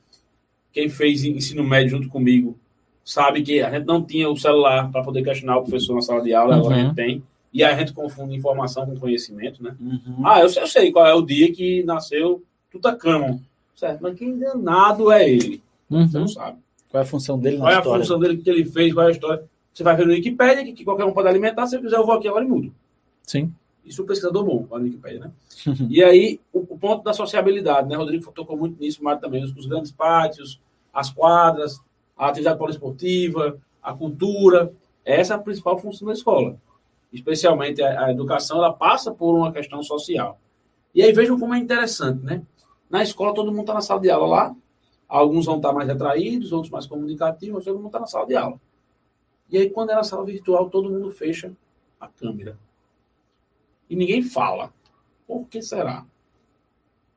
quem 0.73 0.89
fez 0.89 1.23
ensino 1.23 1.63
médio 1.63 1.91
junto 1.91 2.09
comigo 2.09 2.59
sabe 3.03 3.41
que 3.41 3.61
a 3.61 3.71
gente 3.71 3.85
não 3.85 4.03
tinha 4.03 4.29
o 4.29 4.35
celular 4.35 4.91
para 4.91 5.01
poder 5.01 5.23
questionar 5.23 5.57
o 5.57 5.61
professor 5.61 5.95
na 5.95 6.01
sala 6.01 6.21
de 6.21 6.33
aula, 6.33 6.55
uhum. 6.55 6.59
agora 6.59 6.75
a 6.75 6.79
gente 6.79 6.95
tem. 6.95 7.23
E 7.53 7.63
aí 7.63 7.73
a 7.73 7.77
gente 7.77 7.93
confunde 7.93 8.35
informação 8.35 8.85
com 8.85 8.99
conhecimento, 8.99 9.63
né? 9.63 9.75
Uhum. 9.79 10.27
Ah, 10.27 10.41
eu, 10.41 10.47
eu 10.47 10.67
sei 10.67 10.91
qual 10.91 11.07
é 11.07 11.13
o 11.13 11.21
dia 11.21 11.51
que 11.53 11.83
nasceu 11.83 12.43
Tutacamo, 12.73 13.39
certo? 13.75 14.01
Mas 14.01 14.17
que 14.17 14.25
enganado 14.25 15.11
é 15.11 15.29
ele? 15.29 15.61
Uhum. 15.91 16.07
Você 16.07 16.17
não 16.17 16.27
sabe. 16.27 16.57
Qual 16.89 17.01
é 17.01 17.05
a 17.05 17.07
função 17.07 17.39
dele 17.39 17.57
na 17.57 17.65
qual 17.65 17.69
história? 17.69 17.83
Qual 17.85 17.95
é 17.95 17.97
a 17.97 18.01
função 18.01 18.19
dele, 18.19 18.37
que 18.37 18.49
ele 18.49 18.65
fez, 18.65 18.91
qual 18.91 19.05
é 19.05 19.09
a 19.09 19.11
história? 19.11 19.43
Você 19.71 19.83
vai 19.83 19.95
ver 19.95 20.07
no 20.07 20.13
Wikipedia, 20.13 20.63
que, 20.63 20.73
que 20.73 20.83
qualquer 20.83 21.05
um 21.05 21.13
pode 21.13 21.27
alimentar, 21.27 21.67
se 21.67 21.75
eu 21.75 21.81
quiser 21.81 21.97
eu 21.97 22.05
vou 22.05 22.15
aqui 22.15 22.27
agora 22.27 22.43
e 22.43 22.47
mudo. 22.47 22.73
Sim. 23.21 23.53
Isso 23.85 24.01
o 24.01 24.05
pesquisador 24.07 24.43
bom, 24.43 24.67
lá 24.71 24.79
no 24.79 24.85
Wikipedia, 24.85 25.19
né? 25.19 25.31
e 25.87 26.03
aí, 26.03 26.39
o, 26.51 26.59
o, 26.59 26.77
ponto 26.79 27.03
da 27.03 27.13
sociabilidade, 27.13 27.87
né? 27.87 27.95
Rodrigo 27.95 28.31
tocou 28.31 28.57
muito 28.57 28.79
nisso, 28.81 29.01
o 29.01 29.03
Mário 29.03 29.21
também, 29.21 29.43
os, 29.43 29.55
os, 29.55 29.67
grandes 29.67 29.91
pátios, 29.91 30.59
as 30.91 31.11
quadras, 31.11 31.79
a 32.17 32.27
atividade 32.27 32.57
poliesportiva, 32.57 33.59
a 33.81 33.93
cultura. 33.93 34.73
Essa 35.05 35.35
é 35.35 35.37
a 35.37 35.39
principal 35.39 35.77
função 35.77 36.07
da 36.07 36.13
escola. 36.13 36.57
Especialmente 37.11 37.83
a, 37.83 38.05
a 38.05 38.11
educação, 38.11 38.57
ela 38.57 38.73
passa 38.73 39.11
por 39.11 39.35
uma 39.35 39.51
questão 39.51 39.83
social. 39.83 40.39
E 40.95 41.03
aí 41.03 41.11
vejam 41.11 41.39
como 41.39 41.53
é 41.53 41.59
interessante, 41.59 42.23
né? 42.23 42.41
Na 42.93 43.01
escola, 43.01 43.33
todo 43.33 43.49
mundo 43.49 43.61
está 43.61 43.73
na 43.73 43.81
sala 43.81 43.99
de 43.99 44.11
aula 44.11 44.27
lá. 44.27 44.55
Alguns 45.09 45.47
vão 45.47 45.57
estar 45.57 45.69
tá 45.69 45.73
mais 45.73 45.89
atraídos, 45.89 46.51
outros 46.51 46.69
mais 46.69 46.85
comunicativos, 46.85 47.55
mas 47.55 47.65
todo 47.65 47.77
mundo 47.77 47.87
está 47.87 47.99
na 47.99 48.05
sala 48.05 48.27
de 48.27 48.35
aula. 48.35 48.61
E 49.49 49.57
aí, 49.57 49.67
quando 49.71 49.89
é 49.89 49.95
na 49.95 50.03
sala 50.03 50.23
virtual, 50.23 50.69
todo 50.69 50.91
mundo 50.91 51.09
fecha 51.09 51.51
a 51.99 52.07
câmera 52.07 52.55
e 53.89 53.95
ninguém 53.95 54.21
fala. 54.21 54.71
Por 55.25 55.47
que 55.47 55.59
será? 55.59 56.05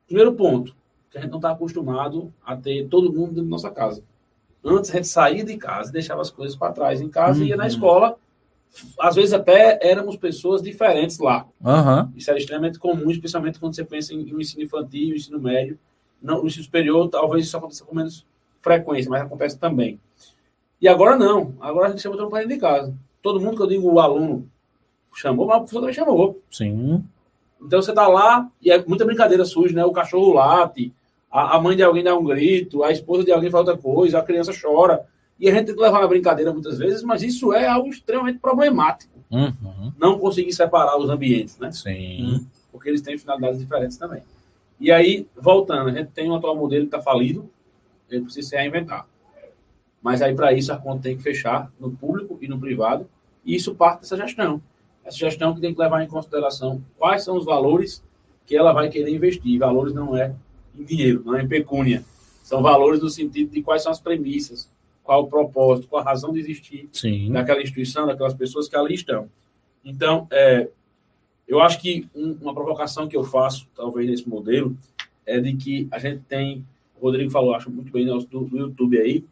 Primeiro 0.07 0.33
ponto, 0.33 0.75
que 1.11 1.17
a 1.19 1.21
gente 1.21 1.29
não 1.29 1.37
está 1.37 1.51
acostumado 1.51 2.33
a 2.43 2.55
ter 2.55 2.87
todo 2.87 3.13
mundo 3.13 3.29
dentro 3.29 3.43
da 3.43 3.49
nossa 3.49 3.69
casa. 3.69 4.03
Antes 4.63 4.89
a 4.89 4.93
gente 4.95 5.07
saía 5.07 5.43
de 5.43 5.57
casa 5.57 5.91
deixava 5.91 6.21
as 6.21 6.31
coisas 6.31 6.55
para 6.55 6.73
trás 6.73 7.01
em 7.01 7.09
casa 7.09 7.39
uhum. 7.39 7.45
e 7.45 7.49
ia 7.49 7.55
na 7.55 7.63
uhum. 7.63 7.69
escola. 7.69 8.17
Às 8.99 9.15
vezes 9.15 9.33
até 9.33 9.79
éramos 9.81 10.17
pessoas 10.17 10.61
diferentes 10.61 11.19
lá. 11.19 11.47
Uhum. 11.63 12.11
Isso 12.15 12.29
era 12.29 12.39
extremamente 12.39 12.77
comum, 12.79 13.09
especialmente 13.09 13.59
quando 13.59 13.75
você 13.75 13.83
pensa 13.83 14.13
em, 14.13 14.29
em 14.29 14.39
ensino 14.39 14.63
infantil, 14.63 15.15
ensino 15.15 15.39
médio. 15.39 15.79
Não, 16.21 16.41
no 16.41 16.47
ensino 16.47 16.63
superior, 16.63 17.07
talvez 17.09 17.45
isso 17.45 17.57
aconteça 17.57 17.85
com 17.85 17.95
menos 17.95 18.25
frequência, 18.59 19.09
mas 19.09 19.21
acontece 19.21 19.57
também. 19.57 19.99
E 20.81 20.87
agora 20.87 21.15
não. 21.15 21.55
Agora 21.59 21.87
a 21.87 21.89
gente 21.89 22.01
chama 22.01 22.17
todo 22.17 22.29
mundo 22.29 22.47
de 22.47 22.57
casa. 22.57 22.93
Todo 23.21 23.39
mundo 23.39 23.57
que 23.57 23.63
eu 23.63 23.67
digo 23.67 23.91
o 23.91 23.99
aluno 23.99 24.47
chamou, 25.15 25.47
mas 25.47 25.57
o 25.57 25.59
professor 25.61 25.79
também 25.79 25.95
chamou. 25.95 26.41
Sim. 26.51 27.03
Então 27.61 27.81
você 27.81 27.93
tá 27.93 28.07
lá 28.07 28.49
e 28.61 28.71
é 28.71 28.83
muita 28.85 29.05
brincadeira 29.05 29.43
surge, 29.43 29.73
né? 29.73 29.83
O 29.83 29.91
cachorro 29.91 30.33
late, 30.33 30.93
a, 31.31 31.55
a, 31.55 31.61
mãe 31.61 31.75
de 31.75 31.83
alguém 31.83 32.03
dá 32.03 32.15
um 32.15 32.23
grito, 32.23 32.83
a 32.83 32.91
esposa 32.91 33.23
de 33.23 33.31
alguém 33.31 33.49
fala 33.49 33.65
outra 33.65 33.81
coisa, 33.81 34.19
a 34.19 34.23
criança 34.23 34.51
chora. 34.59 35.05
E 35.39 35.49
a 35.49 35.53
gente 35.53 35.67
tem 35.67 35.75
que 35.75 35.81
levar 35.81 36.01
na 36.01 36.07
brincadeira 36.07 36.51
muitas 36.51 36.77
vezes, 36.77 37.03
mas 37.03 37.21
isso 37.21 37.53
é 37.53 37.67
algo 37.67 37.89
extremamente 37.89 38.39
problemático. 38.39 39.13
Uhum. 39.29 39.93
Não 39.99 40.17
conseguir 40.17 40.53
separar 40.53 40.97
os 40.97 41.09
ambientes, 41.09 41.57
né? 41.59 41.71
Sim. 41.71 42.47
Porque 42.71 42.89
eles 42.89 43.01
têm 43.01 43.17
finalidades 43.17 43.59
diferentes 43.59 43.97
também. 43.97 44.23
E 44.79 44.91
aí, 44.91 45.27
voltando, 45.35 45.89
a 45.89 45.93
gente 45.93 46.11
tem 46.11 46.29
um 46.29 46.35
atual 46.35 46.55
modelo 46.55 46.87
que 46.87 46.95
está 46.95 47.01
falido, 47.01 47.49
ele 48.09 48.23
precisa 48.23 48.49
se 48.49 48.55
reinventar. 48.55 49.07
Mas 50.01 50.21
aí, 50.21 50.33
para 50.33 50.53
isso, 50.53 50.71
a 50.71 50.77
conta 50.77 51.03
tem 51.03 51.17
que 51.17 51.23
fechar 51.23 51.71
no 51.79 51.91
público 51.91 52.37
e 52.41 52.47
no 52.47 52.59
privado, 52.59 53.07
e 53.43 53.55
isso 53.55 53.75
parte 53.75 54.01
dessa 54.01 54.17
gestão 54.17 54.61
essa 55.07 55.17
gestão 55.17 55.55
que 55.55 55.61
tem 55.61 55.73
que 55.73 55.79
levar 55.79 56.03
em 56.03 56.07
consideração 56.07 56.83
quais 56.97 57.23
são 57.23 57.37
os 57.37 57.45
valores 57.45 58.03
que 58.45 58.55
ela 58.55 58.73
vai 58.73 58.89
querer 58.89 59.09
investir. 59.09 59.57
Valores 59.57 59.93
não 59.93 60.15
é 60.15 60.35
em 60.77 60.83
dinheiro, 60.83 61.23
não 61.25 61.35
é 61.35 61.41
em 61.41 61.47
pecúnia. 61.47 62.03
São 62.43 62.61
valores 62.61 63.01
no 63.01 63.09
sentido 63.09 63.51
de 63.51 63.61
quais 63.61 63.83
são 63.83 63.91
as 63.91 64.01
premissas, 64.01 64.69
qual 65.07 65.23
o 65.23 65.29
propósito, 65.29 65.87
qual 65.87 66.01
a 66.01 66.05
razão 66.05 66.33
de 66.33 66.39
existir 66.41 66.89
Sim. 66.91 67.31
daquela 67.31 67.61
instituição, 67.61 68.05
daquelas 68.05 68.33
pessoas 68.33 68.67
que 68.67 68.75
ali 68.75 68.93
estão. 68.93 69.29
Então, 69.83 70.27
é, 70.29 70.67
eu 71.47 71.61
acho 71.61 71.79
que 71.79 72.09
um, 72.13 72.33
uma 72.41 72.53
provocação 72.53 73.07
que 73.07 73.15
eu 73.15 73.23
faço, 73.23 73.69
talvez 73.73 74.09
nesse 74.09 74.27
modelo, 74.27 74.77
é 75.25 75.39
de 75.39 75.55
que 75.55 75.87
a 75.91 75.97
gente 75.97 76.23
tem, 76.27 76.65
o 76.99 77.05
Rodrigo 77.05 77.31
falou, 77.31 77.55
acho 77.55 77.71
muito 77.71 77.89
bem 77.89 78.05
do, 78.05 78.19
do 78.19 78.57
YouTube 78.57 78.99
aí, 78.99 79.23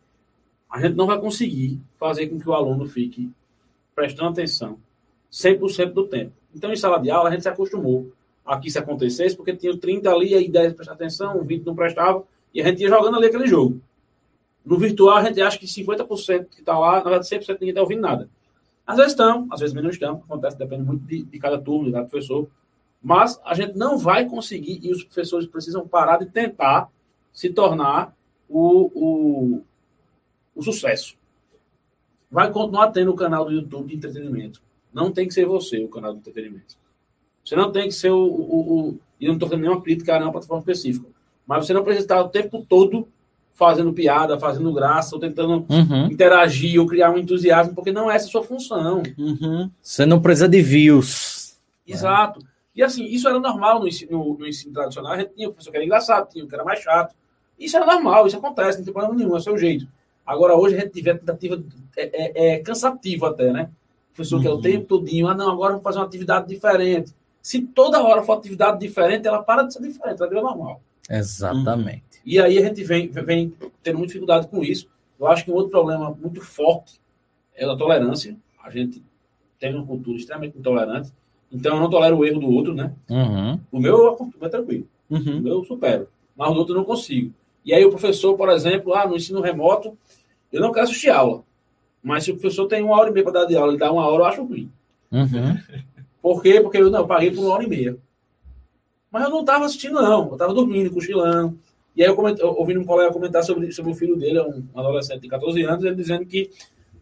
a 0.71 0.80
gente 0.80 0.95
não 0.95 1.07
vai 1.07 1.19
conseguir 1.19 1.78
fazer 1.99 2.28
com 2.28 2.39
que 2.39 2.47
o 2.47 2.53
aluno 2.53 2.86
fique 2.86 3.30
prestando 3.93 4.30
atenção 4.30 4.78
100% 5.30 5.91
do 5.91 6.07
tempo. 6.07 6.32
Então, 6.55 6.71
em 6.71 6.78
sala 6.78 6.99
de 6.99 7.11
aula, 7.11 7.28
a 7.28 7.32
gente 7.34 7.43
se 7.43 7.49
acostumou 7.49 8.13
a 8.45 8.57
que 8.57 8.69
isso 8.69 8.80
acontecesse, 8.80 9.36
porque 9.36 9.53
tinha 9.53 9.78
30 9.78 10.09
ali, 10.09 10.36
aí 10.36 10.47
10 10.47 10.73
prestava 10.73 10.95
atenção, 10.95 11.43
20 11.43 11.65
não 11.65 11.76
prestava, 11.76 12.23
e 12.53 12.61
a 12.61 12.65
gente 12.65 12.82
ia 12.82 12.88
jogando 12.88 13.17
ali 13.17 13.26
aquele 13.26 13.45
jogo. 13.45 13.82
No 14.66 14.78
virtual, 14.80 15.18
a 15.18 15.24
gente 15.24 15.39
acha 15.41 15.59
que 15.59 15.68
50% 15.68 16.47
que 16.49 16.59
está 16.61 16.78
lá, 16.78 16.97
na 16.97 17.03
verdade, 17.03 17.28
100% 17.28 17.53
ninguém 17.53 17.70
está 17.70 17.82
ouvindo 17.82 18.01
nada. 18.01 18.30
Às 18.86 18.97
vezes 18.97 19.11
estão, 19.11 19.47
às 19.51 19.59
vezes 19.59 19.76
menos 19.76 19.93
estão, 19.93 20.16
acontece, 20.16 20.57
depende 20.57 20.84
muito 20.84 21.05
de, 21.05 21.24
de 21.24 21.39
cada 21.39 21.59
turno, 21.59 21.86
de 21.86 21.91
cada 21.91 22.07
professor. 22.07 22.47
Mas 23.01 23.39
a 23.45 23.53
gente 23.53 23.78
não 23.78 23.97
vai 23.97 24.26
conseguir, 24.26 24.80
e 24.84 24.91
os 24.91 25.03
professores 25.03 25.47
precisam 25.47 25.88
parar 25.88 26.18
de 26.18 26.26
tentar 26.26 26.89
se 27.32 27.49
tornar 27.49 28.16
o, 28.49 28.91
o, 28.95 29.61
o 30.55 30.63
sucesso. 30.63 31.16
Vai 32.32 32.51
continuar 32.51 32.91
tendo 32.91 33.11
o 33.11 33.16
canal 33.16 33.45
do 33.45 33.51
YouTube 33.51 33.89
de 33.89 33.95
entretenimento. 33.95 34.61
Não 34.91 35.11
tem 35.11 35.28
que 35.28 35.34
ser 35.34 35.45
você 35.45 35.84
o 35.84 35.89
canal 35.89 36.13
de 36.13 36.20
entretenimento. 36.20 36.76
Você 37.43 37.55
não 37.55 37.72
tem 37.72 37.88
que 37.88 37.93
ser 37.93 38.09
o. 38.09 38.26
o, 38.26 38.80
o 38.89 38.99
e 39.20 39.28
não 39.28 39.36
estou 39.36 39.47
fazendo 39.47 39.61
nenhuma 39.61 39.82
crítica 39.82 40.16
a 40.16 40.20
uma 40.20 40.32
plataforma 40.32 40.61
específica. 40.61 41.07
Mas 41.45 41.66
você 41.66 41.74
não 41.74 41.84
precisa 41.84 42.05
estar 42.05 42.22
o 42.22 42.30
tempo 42.30 42.66
todo 42.68 43.07
fazendo 43.56 43.91
piada, 43.93 44.38
fazendo 44.38 44.72
graça, 44.74 45.16
ou 45.16 45.20
tentando 45.20 45.66
Uhum. 45.70 46.06
interagir 46.12 46.80
ou 46.80 46.86
criar 46.86 47.10
um 47.10 47.18
entusiasmo, 47.18 47.74
porque 47.74 47.91
não 47.91 48.12
é 48.12 48.16
essa 48.16 48.28
a 48.28 48.30
sua 48.30 48.43
função. 48.43 49.01
Uhum. 49.18 49.72
Você 49.82 50.06
não 50.06 50.22
precisa 50.22 50.47
de 50.47 50.62
views. 50.62 51.58
Exato. 51.88 52.39
E 52.76 52.84
assim, 52.84 53.06
isso 53.06 53.28
era 53.30 53.39
normal 53.39 53.80
no 53.80 53.88
ensino, 53.88 54.12
no, 54.12 54.38
no 54.38 54.45
ensino 54.47 54.74
tradicional. 54.74 55.14
A 55.14 55.18
gente 55.20 55.34
tinha 55.34 55.47
o 55.47 55.51
professor 55.51 55.72
que 55.72 55.78
era 55.78 55.86
engraçado, 55.86 56.30
tinha 56.30 56.43
o 56.43 56.47
que 56.47 56.53
era 56.53 56.64
mais 56.66 56.80
chato. 56.80 57.16
Isso 57.58 57.78
era 57.78 57.86
normal, 57.86 58.28
isso 58.28 58.36
acontece, 58.38 58.78
não 58.80 58.86
tem 58.86 58.93
problema 58.93 59.16
nenhum, 59.18 59.34
é 59.34 59.38
o 59.38 59.41
seu 59.41 59.58
jeito. 59.58 59.88
Agora, 60.26 60.56
hoje 60.56 60.76
a 60.76 60.80
gente 60.82 60.91
tiver 60.91 61.18
tentativa, 61.18 61.64
é, 61.95 62.51
é, 62.51 62.56
é 62.56 62.60
cansativo 62.60 63.26
até, 63.28 63.53
né? 63.53 63.70
O 64.12 64.16
professor 64.16 64.41
que 64.41 64.47
é 64.47 64.49
o 64.49 64.56
Uhum. 64.56 64.62
tempo 64.62 64.86
todinho, 64.88 65.28
ah, 65.30 65.34
não, 65.36 65.49
agora 65.49 65.72
vamos 65.72 65.84
fazer 65.84 65.99
uma 65.99 66.06
atividade 66.06 66.47
diferente. 66.49 67.14
Se 67.41 67.62
toda 67.62 68.01
hora 68.03 68.24
for 68.24 68.34
atividade 68.34 68.80
diferente, 68.80 69.26
ela 69.28 69.41
para 69.41 69.64
de 69.64 69.72
ser 69.74 69.82
diferente, 69.82 70.20
ela 70.20 70.28
vira 70.28 70.41
normal. 70.41 70.82
Exatamente. 71.10 72.14
E 72.26 72.39
aí 72.39 72.57
a 72.57 72.61
gente 72.61 72.84
vem, 72.84 73.07
vem 73.09 73.53
tendo 73.84 73.97
muita 73.97 74.07
dificuldade 74.13 74.47
com 74.47 74.63
isso. 74.63 74.88
Eu 75.19 75.28
acho 75.28 75.45
que 75.45 75.51
um 75.51 75.53
outro 75.53 75.69
problema 75.71 76.09
muito 76.19 76.41
forte 76.41 76.99
é 77.55 77.65
a 77.65 77.76
tolerância. 77.76 78.36
A 78.63 78.69
gente 78.69 79.01
tem 79.59 79.73
uma 79.73 79.86
cultura 79.86 80.17
extremamente 80.17 80.57
intolerante. 80.57 81.11
Então 81.51 81.76
eu 81.76 81.80
não 81.82 81.89
tolero 81.89 82.17
o 82.17 82.26
erro 82.26 82.39
do 82.39 82.49
outro, 82.49 82.73
né? 82.73 82.93
Uhum. 83.09 83.59
O 83.71 83.80
meu 83.80 84.17
é 84.41 84.49
tranquilo. 84.49 84.88
O 85.09 85.15
Uhum. 85.15 85.39
meu 85.39 85.53
eu 85.59 85.63
supero. 85.63 86.07
Mas 86.36 86.49
o 86.49 86.53
do 86.53 86.59
outro 86.59 86.73
eu 86.73 86.80
não 86.80 86.86
consigo. 86.86 87.32
E 87.63 87.73
aí 87.73 87.86
o 87.86 87.89
professor, 87.89 88.36
por 88.36 88.49
exemplo, 88.49 88.93
ah, 88.93 89.07
no 89.07 89.15
ensino 89.15 89.39
remoto, 89.39 89.97
eu 90.51 90.61
não 90.61 90.71
quero 90.71 90.86
assistir 90.86 91.09
aula. 91.09 91.43
Mas 92.01 92.23
se 92.23 92.32
o 92.32 92.36
professor 92.36 92.67
tem 92.67 92.84
uma 92.84 92.95
hora 92.99 93.09
e 93.09 93.13
meia 93.13 93.23
para 93.23 93.34
dar 93.41 93.45
de 93.45 93.55
aula, 93.55 93.71
ele 93.71 93.80
dá 93.80 93.91
uma 93.91 94.05
hora, 94.05 94.23
eu 94.23 94.26
acho 94.26 94.43
ruim. 94.43 94.71
Uhum. 95.11 95.57
Por 96.21 96.41
quê? 96.41 96.59
Porque 96.59 96.78
eu 96.78 96.89
não 96.89 96.99
eu 96.99 97.07
paguei 97.07 97.32
por 97.32 97.41
uma 97.43 97.53
hora 97.53 97.63
e 97.63 97.69
meia. 97.69 97.97
Mas 99.11 99.23
eu 99.23 99.30
não 99.30 99.41
estava 99.41 99.65
assistindo, 99.65 99.93
não. 100.01 100.28
Eu 100.28 100.34
estava 100.34 100.53
dormindo, 100.53 100.91
cochilando. 100.91 101.57
E 101.96 102.02
aí 102.04 102.10
eu, 102.10 102.16
coment... 102.16 102.36
ouvindo 102.41 102.80
um 102.82 102.86
colega 102.86 103.12
comentar 103.14 103.43
sobre, 103.43 103.72
sobre 103.72 103.91
o 103.91 103.96
filho 103.96 104.16
dele, 104.16 104.39
um 104.41 104.64
adolescente 104.80 105.22
de 105.22 105.28
14 105.30 105.62
anos, 105.64 105.84
ele 105.84 105.96
dizendo 105.96 106.26
que, 106.26 106.50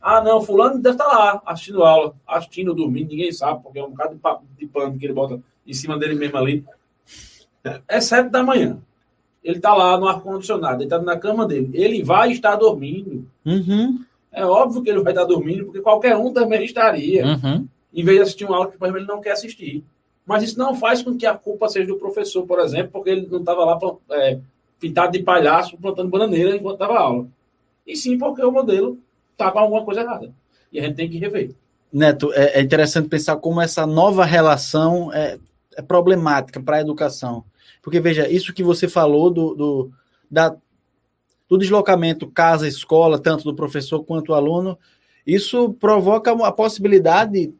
ah, 0.01 0.21
não, 0.21 0.41
fulano 0.41 0.79
deve 0.79 0.95
estar 0.95 1.07
lá, 1.07 1.41
assistindo 1.45 1.83
aula, 1.83 2.13
assistindo, 2.27 2.73
dormindo, 2.73 3.09
ninguém 3.09 3.31
sabe, 3.31 3.63
porque 3.63 3.79
é 3.79 3.83
um 3.83 3.89
bocado 3.89 4.13
de, 4.15 4.19
pa- 4.19 4.39
de 4.57 4.65
pano 4.67 4.97
que 4.97 5.05
ele 5.05 5.13
bota 5.13 5.39
em 5.65 5.73
cima 5.73 5.97
dele 5.97 6.13
mesmo 6.15 6.37
ali. 6.37 6.63
É 7.87 7.99
sete 8.01 8.29
da 8.29 8.43
manhã. 8.43 8.77
Ele 9.43 9.57
está 9.57 9.73
lá 9.73 9.97
no 9.97 10.07
ar-condicionado, 10.07 10.79
deitado 10.79 11.03
na 11.05 11.17
cama 11.17 11.45
dele. 11.45 11.69
Ele 11.73 12.03
vai 12.03 12.31
estar 12.31 12.55
dormindo. 12.55 13.25
Uhum. 13.45 13.99
É 14.31 14.45
óbvio 14.45 14.81
que 14.81 14.89
ele 14.89 15.01
vai 15.01 15.11
estar 15.13 15.25
dormindo, 15.25 15.65
porque 15.65 15.81
qualquer 15.81 16.15
um 16.15 16.31
também 16.33 16.63
estaria 16.63 17.25
Uhum. 17.25 17.67
em 17.93 18.03
vez 18.03 18.17
de 18.17 18.23
assistir 18.23 18.45
uma 18.45 18.57
aula 18.57 18.71
que 18.71 18.77
por 18.77 18.85
exemplo, 18.85 19.01
ele 19.01 19.07
não 19.07 19.21
quer 19.21 19.31
assistir. 19.31 19.83
Mas 20.25 20.43
isso 20.43 20.57
não 20.57 20.73
faz 20.75 21.01
com 21.03 21.17
que 21.17 21.25
a 21.25 21.33
culpa 21.37 21.67
seja 21.67 21.87
do 21.87 21.97
professor, 21.97 22.45
por 22.45 22.59
exemplo, 22.59 22.91
porque 22.93 23.09
ele 23.09 23.27
não 23.29 23.39
estava 23.39 23.65
lá 23.65 23.77
é, 24.11 24.39
pintado 24.83 25.13
de 25.13 25.23
palhaço 25.23 25.77
plantando 25.77 26.09
bananeira 26.09 26.57
enquanto 26.57 26.79
dava 26.79 26.99
aula. 26.99 27.27
E 27.87 27.95
sim 27.95 28.17
porque 28.17 28.43
o 28.43 28.51
modelo 28.51 28.99
estava 29.31 29.61
alguma 29.61 29.85
coisa 29.85 30.01
errada. 30.01 30.33
E 30.71 30.77
a 30.77 30.83
gente 30.83 30.95
tem 30.95 31.09
que 31.09 31.17
rever. 31.17 31.55
Neto, 31.91 32.33
é, 32.33 32.59
é 32.59 32.61
interessante 32.61 33.07
pensar 33.07 33.37
como 33.37 33.61
essa 33.61 33.87
nova 33.87 34.25
relação 34.25 35.13
é, 35.13 35.39
é 35.77 35.81
problemática 35.81 36.61
para 36.61 36.77
a 36.77 36.81
educação. 36.81 37.45
Porque, 37.81 38.01
veja, 38.01 38.27
isso 38.27 38.53
que 38.53 38.61
você 38.61 38.89
falou 38.89 39.29
do, 39.29 39.55
do, 39.55 39.91
da, 40.29 40.53
do 41.47 41.57
deslocamento 41.57 42.27
casa-escola, 42.27 43.17
tanto 43.17 43.45
do 43.45 43.55
professor 43.55 44.03
quanto 44.03 44.27
do 44.27 44.33
aluno, 44.33 44.77
isso 45.25 45.73
provoca 45.75 46.31
a 46.31 46.51
possibilidade 46.51 47.53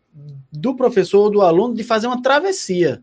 do 0.52 0.76
professor 0.76 1.20
ou 1.20 1.30
do 1.30 1.42
aluno 1.42 1.74
de 1.74 1.84
fazer 1.84 2.08
uma 2.08 2.22
travessia, 2.22 3.02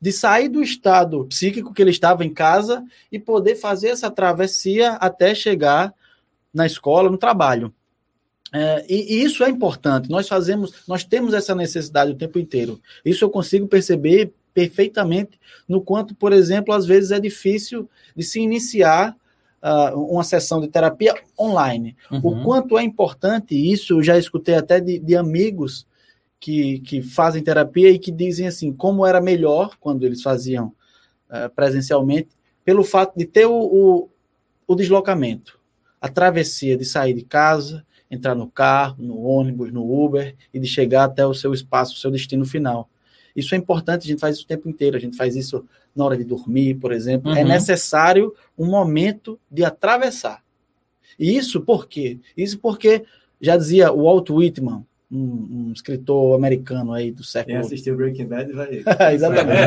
de 0.00 0.12
sair 0.12 0.48
do 0.48 0.62
estado 0.62 1.24
psíquico 1.24 1.72
que 1.72 1.82
ele 1.82 1.90
estava 1.90 2.24
em 2.24 2.32
casa 2.32 2.84
e 3.10 3.18
poder 3.18 3.56
fazer 3.56 3.88
essa 3.88 4.10
travessia 4.10 4.92
até 4.94 5.34
chegar 5.34 5.94
na 6.52 6.66
escola, 6.66 7.10
no 7.10 7.18
trabalho. 7.18 7.72
É, 8.52 8.86
e, 8.88 9.16
e 9.16 9.24
isso 9.24 9.42
é 9.42 9.50
importante. 9.50 10.08
Nós 10.08 10.28
fazemos, 10.28 10.72
nós 10.86 11.04
temos 11.04 11.34
essa 11.34 11.54
necessidade 11.54 12.12
o 12.12 12.16
tempo 12.16 12.38
inteiro. 12.38 12.80
Isso 13.04 13.24
eu 13.24 13.30
consigo 13.30 13.66
perceber 13.66 14.32
perfeitamente 14.54 15.38
no 15.68 15.82
quanto, 15.82 16.14
por 16.14 16.32
exemplo, 16.32 16.72
às 16.72 16.86
vezes 16.86 17.10
é 17.10 17.20
difícil 17.20 17.88
de 18.14 18.22
se 18.22 18.40
iniciar 18.40 19.14
uh, 19.62 19.98
uma 20.00 20.24
sessão 20.24 20.60
de 20.60 20.68
terapia 20.68 21.14
online. 21.38 21.96
Uhum. 22.10 22.20
O 22.22 22.44
quanto 22.44 22.78
é 22.78 22.82
importante 22.82 23.54
isso, 23.54 23.94
eu 23.94 24.02
já 24.02 24.16
escutei 24.18 24.54
até 24.54 24.80
de, 24.80 24.98
de 24.98 25.16
amigos 25.16 25.86
que, 26.38 26.80
que 26.80 27.02
fazem 27.02 27.42
terapia 27.42 27.90
e 27.90 27.98
que 27.98 28.12
dizem 28.12 28.46
assim, 28.46 28.72
como 28.72 29.06
era 29.06 29.20
melhor 29.20 29.76
quando 29.80 30.04
eles 30.04 30.22
faziam 30.22 30.72
uh, 31.28 31.50
presencialmente, 31.54 32.28
pelo 32.64 32.84
fato 32.84 33.16
de 33.16 33.24
ter 33.24 33.46
o, 33.46 33.54
o, 33.54 34.08
o 34.66 34.74
deslocamento, 34.74 35.58
a 36.00 36.08
travessia 36.08 36.76
de 36.76 36.84
sair 36.84 37.14
de 37.14 37.22
casa, 37.22 37.84
entrar 38.10 38.34
no 38.34 38.48
carro, 38.48 38.96
no 38.98 39.20
ônibus, 39.22 39.72
no 39.72 40.04
Uber 40.04 40.34
e 40.52 40.58
de 40.58 40.66
chegar 40.66 41.04
até 41.04 41.26
o 41.26 41.34
seu 41.34 41.52
espaço, 41.52 41.94
o 41.94 41.98
seu 41.98 42.10
destino 42.10 42.44
final. 42.44 42.88
Isso 43.34 43.54
é 43.54 43.58
importante, 43.58 44.04
a 44.04 44.06
gente 44.06 44.20
faz 44.20 44.36
isso 44.36 44.44
o 44.44 44.48
tempo 44.48 44.68
inteiro, 44.68 44.96
a 44.96 45.00
gente 45.00 45.16
faz 45.16 45.36
isso 45.36 45.64
na 45.94 46.04
hora 46.04 46.16
de 46.16 46.24
dormir, 46.24 46.74
por 46.76 46.92
exemplo. 46.92 47.30
Uhum. 47.30 47.36
É 47.36 47.44
necessário 47.44 48.34
um 48.56 48.66
momento 48.66 49.38
de 49.50 49.64
atravessar. 49.64 50.42
E 51.18 51.36
isso 51.36 51.60
por 51.60 51.86
quê? 51.86 52.18
Isso 52.36 52.58
porque, 52.58 53.04
já 53.40 53.56
dizia 53.56 53.92
o 53.92 54.04
Walt 54.04 54.30
Whitman, 54.30 54.84
um, 55.10 55.68
um 55.68 55.72
escritor 55.72 56.34
americano 56.36 56.92
aí 56.92 57.10
do 57.10 57.24
século... 57.24 57.56
Quem 57.56 57.64
assistiu 57.64 57.96
Breaking 57.96 58.26
Bad 58.26 58.52
vai... 58.52 58.82
Exatamente. 59.14 59.60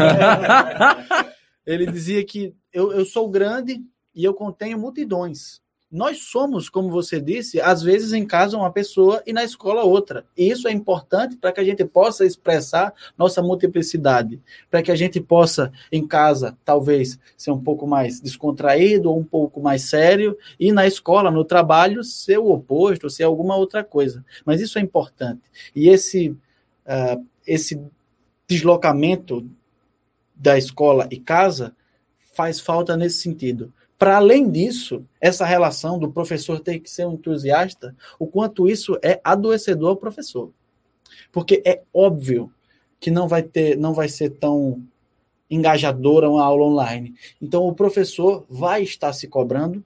Ele 1.66 1.86
dizia 1.86 2.24
que 2.26 2.56
eu, 2.74 2.92
eu 2.92 3.06
sou 3.06 3.30
grande 3.30 3.84
e 4.14 4.24
eu 4.24 4.34
contenho 4.34 4.78
multidões. 4.78 5.62
Nós 5.92 6.20
somos, 6.20 6.70
como 6.70 6.92
você 6.92 7.20
disse, 7.20 7.60
às 7.60 7.82
vezes 7.82 8.14
em 8.14 8.24
casa 8.24 8.56
uma 8.56 8.72
pessoa 8.72 9.24
e 9.26 9.34
na 9.34 9.44
escola 9.44 9.84
outra. 9.84 10.24
E 10.38 10.48
isso 10.48 10.68
é 10.68 10.72
importante 10.72 11.36
para 11.36 11.52
que 11.52 11.60
a 11.60 11.64
gente 11.64 11.84
possa 11.84 12.24
expressar 12.26 12.94
nossa 13.18 13.42
multiplicidade, 13.42 14.40
para 14.70 14.84
que 14.84 14.92
a 14.92 14.96
gente 14.96 15.20
possa, 15.20 15.72
em 15.92 16.06
casa, 16.06 16.56
talvez 16.64 17.20
ser 17.36 17.50
um 17.50 17.60
pouco 17.60 17.88
mais 17.88 18.22
descontraído 18.22 19.10
ou 19.10 19.18
um 19.18 19.24
pouco 19.24 19.60
mais 19.60 19.82
sério, 19.84 20.38
e 20.60 20.72
na 20.72 20.86
escola, 20.86 21.32
no 21.32 21.44
trabalho, 21.44 22.04
ser 22.04 22.38
o 22.38 22.52
oposto, 22.52 23.10
ser 23.10 23.24
alguma 23.24 23.56
outra 23.56 23.84
coisa. 23.84 24.24
Mas 24.46 24.62
isso 24.62 24.78
é 24.78 24.82
importante. 24.82 25.42
E 25.76 25.90
esse, 25.90 26.30
uh, 26.30 27.26
esse 27.48 27.82
deslocamento 28.48 29.50
da 30.36 30.56
escola 30.56 31.08
e 31.10 31.20
casa 31.20 31.76
faz 32.34 32.60
falta 32.60 32.96
nesse 32.96 33.22
sentido. 33.22 33.74
Para 34.00 34.16
além 34.16 34.50
disso, 34.50 35.06
essa 35.20 35.46
relação 35.46 36.00
do 36.00 36.10
professor 36.10 36.62
ter 36.62 36.80
que 36.80 36.90
ser 36.90 37.06
um 37.06 37.16
entusiasta, 37.16 37.94
o 38.18 38.26
quanto 38.26 38.70
isso 38.70 38.98
é 39.04 39.20
adoecedor 39.22 39.90
ao 39.90 39.98
professor. 39.98 40.52
Porque 41.34 41.62
é 41.66 41.82
óbvio 41.94 42.50
que 42.98 43.12
não 43.12 43.28
vai 43.28 43.44
ter, 43.44 43.78
não 43.78 43.94
vai 43.94 44.08
ser 44.08 44.30
tão 44.30 44.82
engajadora 45.52 46.30
uma 46.30 46.44
aula 46.44 46.64
online. 46.64 47.14
Então 47.42 47.68
o 47.68 47.76
professor 47.76 48.46
vai 48.50 48.84
estar 48.84 49.12
se 49.12 49.28
cobrando, 49.28 49.84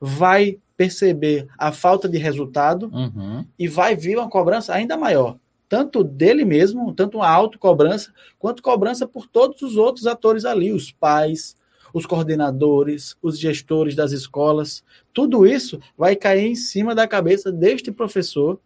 vai 0.00 0.58
perceber 0.76 1.46
a 1.56 1.70
falta 1.70 2.08
de 2.08 2.18
resultado 2.18 2.90
uhum. 2.92 3.46
e 3.56 3.68
vai 3.68 3.94
vir 3.94 4.18
uma 4.18 4.28
cobrança 4.28 4.74
ainda 4.74 4.96
maior, 4.96 5.38
tanto 5.68 6.02
dele 6.02 6.44
mesmo, 6.44 6.92
tanto 6.92 7.18
uma 7.18 7.28
autocobrança, 7.28 8.12
quanto 8.38 8.62
cobrança 8.62 9.06
por 9.06 9.28
todos 9.28 9.62
os 9.62 9.76
outros 9.76 10.06
atores 10.06 10.44
ali, 10.44 10.72
os 10.72 10.90
pais, 10.90 11.56
os 11.92 12.06
coordenadores, 12.06 13.16
os 13.22 13.38
gestores 13.38 13.94
das 13.94 14.12
escolas. 14.12 14.84
Tudo 15.12 15.46
isso 15.46 15.78
vai 15.96 16.16
cair 16.16 16.46
em 16.46 16.54
cima 16.54 16.94
da 16.94 17.06
cabeça 17.06 17.50
deste 17.52 17.90
professor 17.90 18.60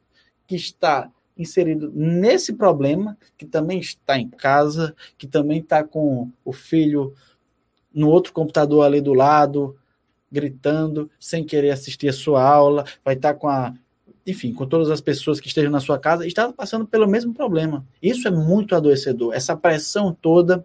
que 0.46 0.56
está 0.56 1.10
inserido 1.36 1.90
nesse 1.94 2.52
problema, 2.52 3.16
que 3.38 3.46
também 3.46 3.78
está 3.78 4.18
em 4.18 4.28
casa, 4.28 4.94
que 5.16 5.26
também 5.26 5.60
está 5.60 5.82
com 5.82 6.30
o 6.44 6.52
filho 6.52 7.14
no 7.92 8.08
outro 8.08 8.32
computador 8.32 8.84
ali 8.84 9.00
do 9.00 9.14
lado, 9.14 9.76
gritando, 10.30 11.10
sem 11.18 11.44
querer 11.44 11.70
assistir 11.70 12.08
a 12.08 12.12
sua 12.12 12.42
aula, 12.42 12.84
vai 13.04 13.14
estar 13.14 13.34
com 13.34 13.48
a 13.48 13.74
enfim, 14.26 14.52
com 14.52 14.66
todas 14.66 14.90
as 14.90 15.00
pessoas 15.00 15.40
que 15.40 15.48
estejam 15.48 15.70
na 15.70 15.80
sua 15.80 15.98
casa, 15.98 16.26
está 16.26 16.52
passando 16.52 16.86
pelo 16.86 17.08
mesmo 17.08 17.34
problema. 17.34 17.84
Isso 18.02 18.28
é 18.28 18.30
muito 18.30 18.74
adoecedor, 18.74 19.34
essa 19.34 19.56
pressão 19.56 20.16
toda. 20.20 20.64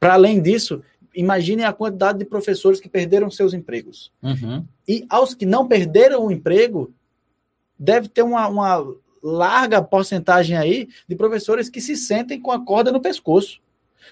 Para 0.00 0.14
além 0.14 0.40
disso, 0.40 0.82
imagine 1.14 1.64
a 1.64 1.72
quantidade 1.72 2.18
de 2.18 2.24
professores 2.24 2.80
que 2.80 2.88
perderam 2.88 3.30
seus 3.30 3.54
empregos. 3.54 4.12
Uhum. 4.22 4.64
E 4.86 5.04
aos 5.08 5.34
que 5.34 5.46
não 5.46 5.66
perderam 5.66 6.26
o 6.26 6.32
emprego, 6.32 6.92
deve 7.78 8.08
ter 8.08 8.22
uma, 8.22 8.48
uma 8.48 8.94
larga 9.22 9.82
porcentagem 9.82 10.56
aí 10.56 10.88
de 11.08 11.16
professores 11.16 11.68
que 11.68 11.80
se 11.80 11.96
sentem 11.96 12.40
com 12.40 12.50
a 12.50 12.64
corda 12.64 12.92
no 12.92 13.00
pescoço. 13.00 13.60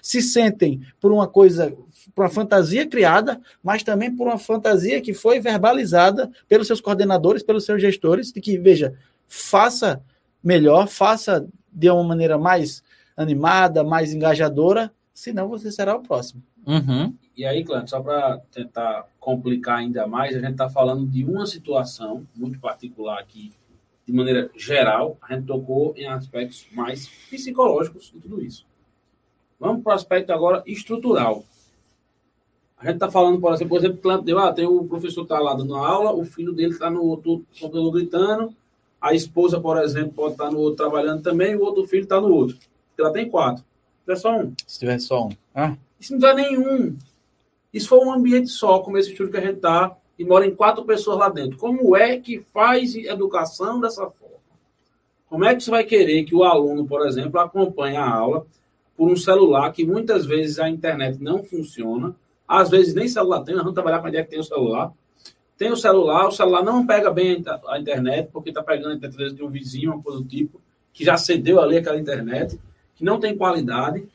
Se 0.01 0.21
sentem 0.21 0.81
por 0.99 1.11
uma 1.11 1.27
coisa, 1.27 1.75
por 2.13 2.23
uma 2.23 2.29
fantasia 2.29 2.85
criada, 2.85 3.41
mas 3.63 3.83
também 3.83 4.15
por 4.15 4.27
uma 4.27 4.37
fantasia 4.37 5.01
que 5.01 5.13
foi 5.13 5.39
verbalizada 5.39 6.29
pelos 6.47 6.67
seus 6.67 6.81
coordenadores, 6.81 7.41
pelos 7.41 7.65
seus 7.65 7.81
gestores, 7.81 8.31
de 8.31 8.39
que, 8.39 8.57
veja, 8.57 8.93
faça 9.27 10.01
melhor, 10.43 10.87
faça 10.87 11.47
de 11.71 11.89
uma 11.89 12.03
maneira 12.03 12.37
mais 12.37 12.83
animada, 13.15 13.83
mais 13.83 14.13
engajadora, 14.13 14.91
senão 15.13 15.47
você 15.47 15.71
será 15.71 15.95
o 15.95 16.03
próximo. 16.03 16.43
Uhum. 16.67 17.15
E 17.35 17.45
aí, 17.45 17.63
Clã, 17.63 17.87
só 17.87 18.01
para 18.01 18.39
tentar 18.51 19.07
complicar 19.19 19.77
ainda 19.77 20.05
mais, 20.05 20.35
a 20.35 20.39
gente 20.39 20.51
está 20.51 20.69
falando 20.69 21.07
de 21.07 21.23
uma 21.23 21.45
situação 21.45 22.27
muito 22.35 22.59
particular 22.59 23.19
aqui, 23.19 23.53
de 24.05 24.11
maneira 24.11 24.51
geral, 24.55 25.17
a 25.21 25.33
gente 25.33 25.47
tocou 25.47 25.93
em 25.95 26.07
aspectos 26.07 26.67
mais 26.73 27.07
psicológicos 27.29 28.11
de 28.11 28.19
tudo 28.19 28.43
isso. 28.43 28.65
Vamos 29.59 29.81
para 29.81 29.93
o 29.93 29.95
aspecto 29.95 30.31
agora 30.31 30.61
estrutural. 30.65 31.43
A 32.77 32.85
gente 32.85 32.95
está 32.95 33.09
falando, 33.09 33.39
por 33.39 33.53
exemplo, 33.53 33.69
por 33.69 33.79
exemplo, 33.79 33.97
Clã 34.01 34.21
deu, 34.21 34.37
ah, 34.39 34.53
tem 34.53 34.65
o 34.65 34.83
professor 34.85 35.23
está 35.23 35.39
lá 35.39 35.53
dando 35.53 35.75
aula, 35.75 36.13
o 36.13 36.23
filho 36.25 36.53
dele 36.53 36.73
está 36.73 36.89
no 36.89 37.03
outro 37.03 37.43
computador 37.59 37.91
gritando, 37.91 38.53
a 38.99 39.13
esposa, 39.13 39.59
por 39.59 39.77
exemplo, 39.77 40.13
pode 40.13 40.33
estar 40.33 40.45
tá 40.45 40.51
no 40.51 40.59
outro 40.59 40.77
trabalhando 40.77 41.21
também, 41.21 41.53
e 41.53 41.55
o 41.55 41.61
outro 41.61 41.87
filho 41.87 42.03
está 42.03 42.19
no 42.19 42.31
outro. 42.31 42.57
Ela 42.97 43.11
tem 43.11 43.29
quatro. 43.29 43.63
Se 43.63 44.03
tiver 44.03 44.15
só 44.17 44.37
um. 44.37 44.53
Se 44.65 44.79
tiver 44.79 44.99
só 44.99 45.27
um. 45.27 45.29
Ah. 45.53 45.75
Isso 45.99 46.13
não 46.13 46.19
dá 46.19 46.33
nenhum. 46.33 46.97
Isso 47.73 47.89
foi 47.89 47.99
um 47.99 48.11
ambiente 48.11 48.49
só, 48.49 48.79
como 48.79 48.97
esse 48.97 49.11
estúdio 49.11 49.31
que 49.31 49.37
a 49.37 49.41
gente 49.41 49.57
está, 49.57 49.95
e 50.17 50.25
mora 50.25 50.45
em 50.45 50.55
quatro 50.55 50.83
pessoas 50.83 51.17
lá 51.17 51.29
dentro. 51.29 51.57
Como 51.57 51.95
é 51.95 52.17
que 52.19 52.39
faz 52.53 52.95
educação 52.95 53.79
dessa 53.79 54.09
forma? 54.09 54.37
Como 55.29 55.45
é 55.45 55.53
que 55.53 55.61
você 55.61 55.69
vai 55.69 55.83
querer 55.83 56.23
que 56.23 56.35
o 56.35 56.43
aluno, 56.43 56.87
por 56.87 57.05
exemplo, 57.05 57.39
acompanhe 57.39 57.97
a 57.97 58.09
aula 58.09 58.45
por 58.95 59.11
um 59.11 59.15
celular 59.15 59.71
que 59.71 59.85
muitas 59.85 60.25
vezes 60.25 60.57
a 60.57 60.69
internet 60.69 61.21
não 61.21 61.43
funciona, 61.43 62.15
às 62.47 62.69
vezes 62.69 62.95
nem 62.95 63.07
celular 63.07 63.43
tem, 63.43 63.53
nós 63.53 63.63
vamos 63.63 63.75
trabalhar 63.75 63.99
com 63.99 64.07
a 64.07 64.11
que 64.11 64.23
tem 64.23 64.39
o 64.39 64.43
celular. 64.43 64.91
Tem 65.57 65.71
o 65.71 65.75
celular, 65.75 66.27
o 66.27 66.31
celular 66.31 66.63
não 66.63 66.85
pega 66.85 67.11
bem 67.11 67.43
a 67.67 67.79
internet, 67.79 68.29
porque 68.31 68.49
está 68.49 68.63
pegando 68.63 68.91
a 68.91 68.95
internet 68.95 69.33
de 69.33 69.43
um 69.43 69.49
vizinho, 69.49 69.91
uma 69.91 70.01
coisa 70.01 70.19
do 70.19 70.25
tipo, 70.25 70.61
que 70.93 71.03
já 71.03 71.17
cedeu 71.17 71.59
ali 71.59 71.77
aquela 71.77 71.97
internet, 71.97 72.59
que 72.95 73.03
não 73.03 73.19
tem 73.19 73.35
qualidade. 73.35 74.07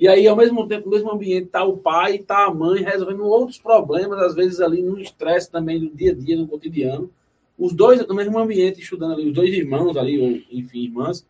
E 0.00 0.08
aí, 0.08 0.26
ao 0.26 0.34
mesmo 0.34 0.66
tempo, 0.66 0.86
no 0.86 0.96
mesmo 0.96 1.12
ambiente, 1.12 1.44
está 1.44 1.62
o 1.62 1.76
pai, 1.76 2.16
está 2.16 2.46
a 2.46 2.54
mãe 2.54 2.82
resolvendo 2.82 3.22
outros 3.22 3.58
problemas, 3.58 4.18
às 4.18 4.34
vezes 4.34 4.58
ali 4.58 4.80
no 4.80 4.98
estresse 4.98 5.50
também 5.50 5.78
do 5.78 5.94
dia 5.94 6.12
a 6.12 6.14
dia, 6.14 6.38
no 6.38 6.48
cotidiano. 6.48 7.10
Os 7.58 7.74
dois 7.74 8.06
no 8.06 8.14
mesmo 8.14 8.38
ambiente, 8.38 8.80
estudando 8.80 9.12
ali, 9.12 9.28
os 9.28 9.34
dois 9.34 9.52
irmãos 9.52 9.94
ali, 9.98 10.18
ou 10.18 10.40
enfim, 10.58 10.84
irmãs. 10.84 11.26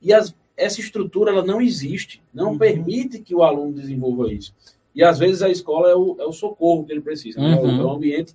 E 0.00 0.10
as, 0.10 0.34
essa 0.56 0.80
estrutura 0.80 1.30
ela 1.30 1.44
não 1.44 1.60
existe, 1.60 2.22
não 2.32 2.52
uhum. 2.52 2.58
permite 2.58 3.20
que 3.20 3.34
o 3.34 3.42
aluno 3.42 3.74
desenvolva 3.74 4.32
isso. 4.32 4.54
E 4.94 5.04
às 5.04 5.18
vezes 5.18 5.42
a 5.42 5.50
escola 5.50 5.90
é 5.90 5.94
o, 5.94 6.16
é 6.18 6.24
o 6.24 6.32
socorro 6.32 6.86
que 6.86 6.92
ele 6.92 7.02
precisa. 7.02 7.38
Né? 7.38 7.60
Uhum. 7.60 7.80
É 7.82 7.84
um 7.84 7.92
ambiente 7.92 8.34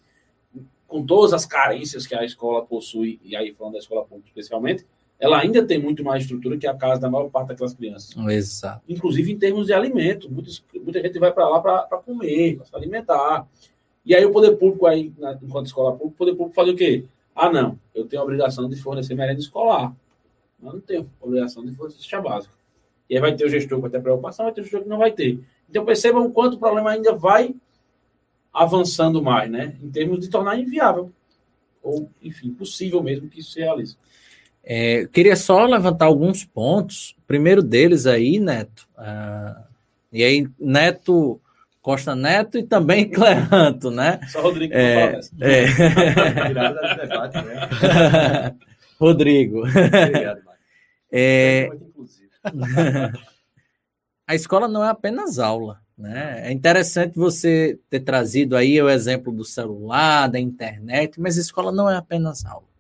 com 0.88 1.04
todas 1.04 1.34
as 1.34 1.48
carências 1.48 2.06
que 2.06 2.14
a 2.14 2.24
escola 2.24 2.64
possui, 2.64 3.20
e 3.24 3.36
aí 3.36 3.52
falando 3.54 3.74
da 3.74 3.80
escola 3.80 4.06
pública 4.06 4.28
especialmente, 4.28 4.86
ela 5.22 5.40
ainda 5.40 5.64
tem 5.64 5.80
muito 5.80 6.04
mais 6.04 6.24
estrutura 6.24 6.58
que 6.58 6.66
a 6.66 6.74
casa 6.74 7.02
da 7.02 7.10
maior 7.10 7.30
parte 7.30 7.50
daquelas 7.50 7.76
crianças. 7.76 8.18
Exato. 8.28 8.82
Inclusive 8.90 9.32
em 9.32 9.38
termos 9.38 9.68
de 9.68 9.74
alimento. 9.74 10.28
Muitos, 10.32 10.66
muita 10.74 11.00
gente 11.00 11.20
vai 11.20 11.32
para 11.32 11.48
lá 11.48 11.62
para 11.62 12.00
comer, 12.00 12.58
para 12.58 12.66
se 12.66 12.76
alimentar. 12.76 13.48
E 14.04 14.16
aí 14.16 14.26
o 14.26 14.32
poder 14.32 14.58
público, 14.58 14.88
aí, 14.88 15.14
na, 15.20 15.38
enquanto 15.40 15.68
escola 15.68 15.92
pública, 15.92 16.16
o 16.16 16.18
poder 16.18 16.34
público 16.34 16.56
faz 16.56 16.68
o 16.70 16.76
quê? 16.76 17.06
Ah, 17.36 17.52
não, 17.52 17.80
eu 17.94 18.08
tenho 18.08 18.20
a 18.20 18.26
obrigação 18.26 18.68
de 18.68 18.76
fornecer 18.82 19.14
merenda 19.14 19.40
escolar. 19.40 19.96
Mas 20.60 20.74
não 20.74 20.82
tenho 20.82 21.08
obrigação 21.22 21.64
de 21.64 21.72
fornecer 21.76 22.00
cesta 22.00 22.20
básica. 22.20 22.56
E 23.08 23.14
aí 23.16 23.22
vai 23.22 23.36
ter 23.36 23.46
o 23.46 23.50
gestor 23.50 23.78
que 23.78 23.82
vai 23.84 23.92
ter 23.92 24.02
preocupação, 24.02 24.46
vai 24.46 24.54
ter 24.56 24.62
o 24.62 24.64
gestor 24.64 24.82
que 24.82 24.90
não 24.90 24.98
vai 24.98 25.12
ter. 25.12 25.40
Então 25.70 25.86
percebam 25.86 26.26
o 26.26 26.32
quanto 26.32 26.56
o 26.56 26.60
problema 26.60 26.90
ainda 26.90 27.14
vai 27.14 27.54
avançando 28.52 29.22
mais, 29.22 29.52
né? 29.52 29.78
Em 29.84 29.92
termos 29.92 30.20
de 30.20 30.32
tornar 30.32 30.58
inviável. 30.58 31.12
Ou, 31.84 32.10
enfim, 32.24 32.52
possível 32.52 33.04
mesmo 33.04 33.30
que 33.30 33.40
isso 33.40 33.52
se 33.52 33.60
realize. 33.60 33.96
É, 34.64 35.07
queria 35.07 35.36
só 35.36 35.66
levantar 35.66 36.05
alguns 36.05 36.45
pontos. 36.45 37.16
O 37.20 37.28
primeiro 37.28 37.64
deles 37.64 38.05
aí, 38.05 38.39
Neto. 38.39 38.88
Uh, 38.97 39.64
e 40.12 40.24
aí, 40.24 40.47
Neto, 40.59 41.41
Costa 41.82 42.16
Neto 42.16 42.57
e 42.57 42.64
também 42.64 43.07
Cleanto, 43.09 43.89
né? 43.89 44.20
Só 44.30 44.41
Rodrigo 44.41 44.74
é, 44.74 45.20
é. 45.39 45.66
Rodrigo. 48.99 49.62
Obrigado, 49.62 50.41
é, 51.12 51.70
a 54.28 54.36
escola 54.36 54.68
não 54.68 54.84
é 54.84 54.89
apenas 54.89 55.39
aula. 55.39 55.80
Né? 55.97 56.49
É 56.49 56.51
interessante 56.51 57.16
você 57.16 57.80
ter 57.89 57.99
trazido 57.99 58.55
aí 58.55 58.82
o 58.82 58.89
exemplo 58.89 59.32
do 59.32 59.43
celular, 59.43 60.28
da 60.28 60.39
internet, 60.39 61.20
mas 61.20 61.38
a 61.38 61.41
escola 61.41 61.72
não 61.72 61.89
é 61.89 61.95
apenas 61.95 62.45
aula. 62.45 62.71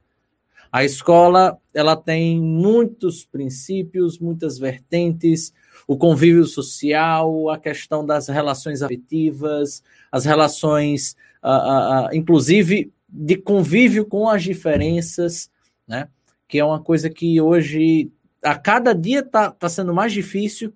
A 0.71 0.85
escola 0.85 1.59
ela 1.73 1.97
tem 1.97 2.39
muitos 2.39 3.25
princípios, 3.25 4.17
muitas 4.19 4.57
vertentes, 4.57 5.53
o 5.85 5.97
convívio 5.97 6.45
social, 6.45 7.49
a 7.49 7.57
questão 7.57 8.05
das 8.05 8.29
relações 8.29 8.81
afetivas, 8.81 9.83
as 10.11 10.23
relações, 10.23 11.15
uh, 11.43 12.07
uh, 12.07 12.15
inclusive, 12.15 12.91
de 13.09 13.35
convívio 13.35 14.05
com 14.05 14.29
as 14.29 14.43
diferenças, 14.43 15.49
né? 15.85 16.07
que 16.47 16.59
é 16.59 16.63
uma 16.63 16.79
coisa 16.79 17.09
que 17.09 17.41
hoje, 17.41 18.09
a 18.41 18.55
cada 18.55 18.93
dia, 18.93 19.19
está 19.19 19.51
tá 19.51 19.67
sendo 19.67 19.93
mais 19.93 20.13
difícil, 20.13 20.73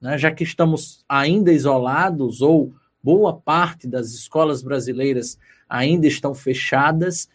né? 0.00 0.16
já 0.16 0.30
que 0.30 0.44
estamos 0.44 1.04
ainda 1.08 1.52
isolados, 1.52 2.40
ou 2.40 2.72
boa 3.02 3.36
parte 3.36 3.88
das 3.88 4.12
escolas 4.12 4.62
brasileiras 4.62 5.36
ainda 5.68 6.06
estão 6.06 6.32
fechadas, 6.32 7.28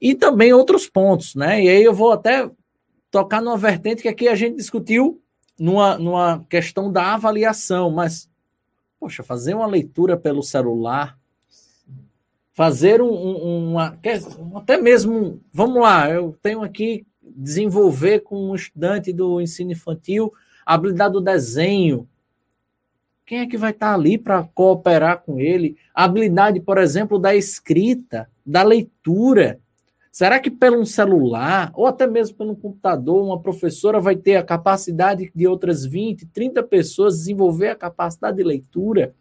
e 0.00 0.14
também 0.14 0.52
outros 0.52 0.88
pontos, 0.88 1.34
né? 1.34 1.62
E 1.62 1.68
aí 1.68 1.82
eu 1.82 1.92
vou 1.92 2.12
até 2.12 2.50
tocar 3.10 3.42
numa 3.42 3.56
vertente 3.56 4.02
que 4.02 4.08
aqui 4.08 4.28
a 4.28 4.34
gente 4.34 4.56
discutiu 4.56 5.20
numa, 5.58 5.98
numa 5.98 6.44
questão 6.48 6.90
da 6.90 7.14
avaliação, 7.14 7.90
mas, 7.90 8.28
poxa, 8.98 9.22
fazer 9.22 9.54
uma 9.54 9.66
leitura 9.66 10.16
pelo 10.16 10.42
celular, 10.42 11.18
fazer 12.52 13.02
um, 13.02 13.12
um, 13.12 13.70
uma, 13.72 13.98
até 14.56 14.76
mesmo, 14.76 15.40
vamos 15.52 15.82
lá, 15.82 16.10
eu 16.10 16.36
tenho 16.40 16.62
aqui 16.62 17.06
desenvolver 17.22 18.20
com 18.20 18.50
um 18.50 18.54
estudante 18.54 19.12
do 19.12 19.40
ensino 19.40 19.72
infantil 19.72 20.32
a 20.64 20.74
habilidade 20.74 21.12
do 21.12 21.20
desenho. 21.20 22.08
Quem 23.26 23.40
é 23.40 23.46
que 23.46 23.56
vai 23.56 23.70
estar 23.70 23.94
ali 23.94 24.18
para 24.18 24.42
cooperar 24.54 25.22
com 25.22 25.38
ele? 25.38 25.76
A 25.94 26.04
habilidade, 26.04 26.60
por 26.60 26.78
exemplo, 26.78 27.18
da 27.18 27.34
escrita, 27.34 28.28
da 28.44 28.62
leitura. 28.62 29.60
Será 30.10 30.40
que 30.40 30.50
pelo 30.50 30.80
um 30.80 30.84
celular, 30.84 31.70
ou 31.74 31.86
até 31.86 32.06
mesmo 32.06 32.36
pelo 32.36 32.52
um 32.52 32.56
computador, 32.56 33.24
uma 33.24 33.40
professora 33.40 34.00
vai 34.00 34.16
ter 34.16 34.36
a 34.36 34.42
capacidade 34.42 35.30
de 35.34 35.46
outras 35.46 35.84
20, 35.84 36.26
30 36.26 36.62
pessoas 36.64 37.18
desenvolver 37.18 37.68
a 37.68 37.76
capacidade 37.76 38.36
de 38.36 38.42
leitura? 38.42 39.14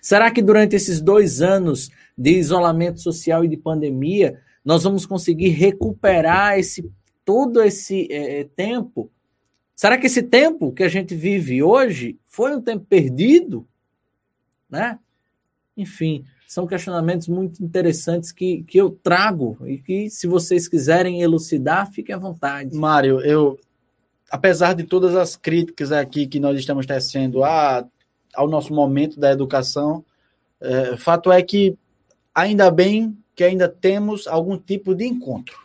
Será 0.00 0.30
que 0.30 0.40
durante 0.40 0.76
esses 0.76 1.00
dois 1.00 1.42
anos 1.42 1.90
de 2.16 2.30
isolamento 2.30 3.00
social 3.00 3.44
e 3.44 3.48
de 3.48 3.56
pandemia, 3.56 4.40
nós 4.64 4.84
vamos 4.84 5.04
conseguir 5.04 5.48
recuperar 5.48 6.58
esse 6.58 6.88
todo 7.24 7.60
esse 7.62 8.08
é, 8.10 8.44
tempo? 8.56 9.10
Será 9.74 9.98
que 9.98 10.06
esse 10.06 10.22
tempo 10.22 10.72
que 10.72 10.84
a 10.84 10.88
gente 10.88 11.14
vive 11.14 11.62
hoje 11.62 12.18
foi 12.24 12.54
um 12.54 12.60
tempo 12.60 12.84
perdido? 12.84 13.66
Né? 14.70 14.98
Enfim, 15.76 16.24
são 16.52 16.66
questionamentos 16.66 17.28
muito 17.28 17.64
interessantes 17.64 18.30
que, 18.30 18.62
que 18.64 18.76
eu 18.76 18.90
trago 18.90 19.56
e 19.64 19.78
que, 19.78 20.10
se 20.10 20.26
vocês 20.26 20.68
quiserem 20.68 21.22
elucidar, 21.22 21.90
fiquem 21.90 22.14
à 22.14 22.18
vontade. 22.18 22.76
Mário, 22.76 23.20
eu, 23.20 23.58
apesar 24.30 24.74
de 24.74 24.84
todas 24.84 25.16
as 25.16 25.34
críticas 25.34 25.90
aqui 25.92 26.26
que 26.26 26.38
nós 26.38 26.58
estamos 26.58 26.84
tecendo, 26.84 27.42
ah, 27.42 27.86
ao 28.34 28.46
nosso 28.46 28.74
momento 28.74 29.18
da 29.18 29.32
educação. 29.32 30.04
É, 30.60 30.94
fato 30.98 31.32
é 31.32 31.40
que 31.40 31.74
ainda 32.34 32.70
bem 32.70 33.16
que 33.34 33.44
ainda 33.44 33.66
temos 33.66 34.26
algum 34.26 34.58
tipo 34.58 34.94
de 34.94 35.06
encontro. 35.06 35.56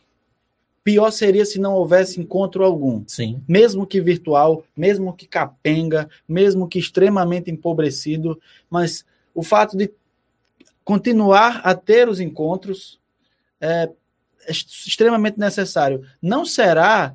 Pior 0.86 1.12
seria 1.12 1.46
se 1.46 1.60
não 1.60 1.74
houvesse 1.74 2.22
encontro 2.22 2.64
algum. 2.64 3.04
Sim. 3.06 3.44
Mesmo 3.46 3.86
que 3.86 4.00
virtual, 4.00 4.64
mesmo 4.76 5.14
que 5.14 5.28
capenga, 5.28 6.10
mesmo 6.26 6.66
que 6.66 6.80
extremamente 6.80 7.52
empobrecido, 7.52 8.40
mas 8.70 9.06
o 9.36 9.44
fato 9.44 9.76
de 9.76 9.92
continuar 10.88 11.60
a 11.66 11.76
ter 11.76 12.08
os 12.08 12.22
encontros 12.22 12.98
é, 13.60 13.90
extremamente 14.48 15.38
necessário. 15.38 16.02
Não 16.22 16.46
será 16.46 17.14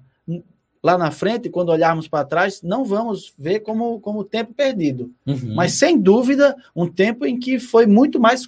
lá 0.83 0.99
na 0.99 1.11
frente, 1.11 1.49
quando 1.49 1.71
olharmos 1.71 2.07
para 2.07 2.27
trás, 2.27 2.61
não 2.61 2.85
vamos 2.85 3.33
ver 3.39 3.61
como, 3.61 3.99
como 4.01 4.25
tempo 4.25 4.53
perdido. 4.53 5.11
Uhum. 5.27 5.55
Mas, 5.55 5.73
sem 5.73 5.99
dúvida, 5.99 6.55
um 6.77 6.87
tempo 6.87 7.25
em 7.25 7.41
que 7.41 7.59
foi 7.59 7.87
muito 7.87 8.21
mais 8.21 8.47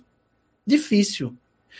difícil. 0.66 1.34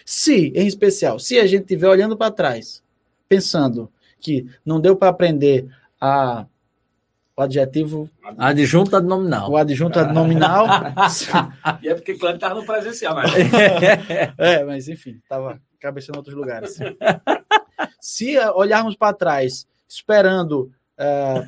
Se, 0.07 0.51
em 0.57 0.67
especial, 0.67 1.19
se 1.19 1.39
a 1.39 1.47
gente 1.47 1.65
estiver 1.65 1.89
olhando 1.89 2.17
para 2.17 2.33
trás, 2.33 2.83
pensando 3.29 3.93
que 4.21 4.47
não 4.65 4.81
deu 4.81 4.97
para 4.97 5.11
aprender 5.11 5.69
a, 6.01 6.47
o 7.37 7.43
adjetivo. 7.43 8.11
Adjunto 8.39 8.97
adnominal. 8.97 9.51
O 9.51 9.57
adjunto 9.57 9.99
adnominal. 9.99 10.67
e 11.83 11.89
é 11.89 11.95
porque 11.95 12.15
Clã 12.15 12.35
estava 12.35 12.55
no 12.55 12.67
presencial, 12.67 13.17
né? 13.17 13.23
é, 14.39 14.65
mas 14.65 14.89
enfim, 14.89 15.19
estava 15.23 15.61
cabeça 15.81 16.13
em 16.13 16.17
outros 16.17 16.35
lugares. 16.35 16.79
Se 18.01 18.39
olharmos 18.55 18.97
para 18.97 19.15
trás, 19.15 19.67
esperando. 19.89 20.73
Uh, 20.99 21.47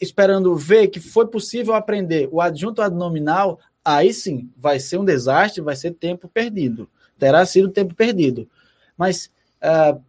esperando 0.00 0.56
ver 0.56 0.88
que 0.88 1.00
foi 1.00 1.26
possível 1.26 1.74
aprender 1.74 2.28
o 2.30 2.40
adjunto 2.40 2.82
adnominal, 2.82 3.58
aí 3.84 4.12
sim 4.12 4.50
vai 4.56 4.80
ser 4.80 4.98
um 4.98 5.04
desastre, 5.04 5.62
vai 5.62 5.76
ser 5.76 5.92
tempo 5.92 6.28
perdido. 6.28 6.88
Terá 7.18 7.44
sido 7.46 7.68
tempo 7.68 7.94
perdido. 7.94 8.48
Mas 8.96 9.30
uh, 9.62 10.00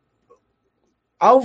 ao, 1.19 1.43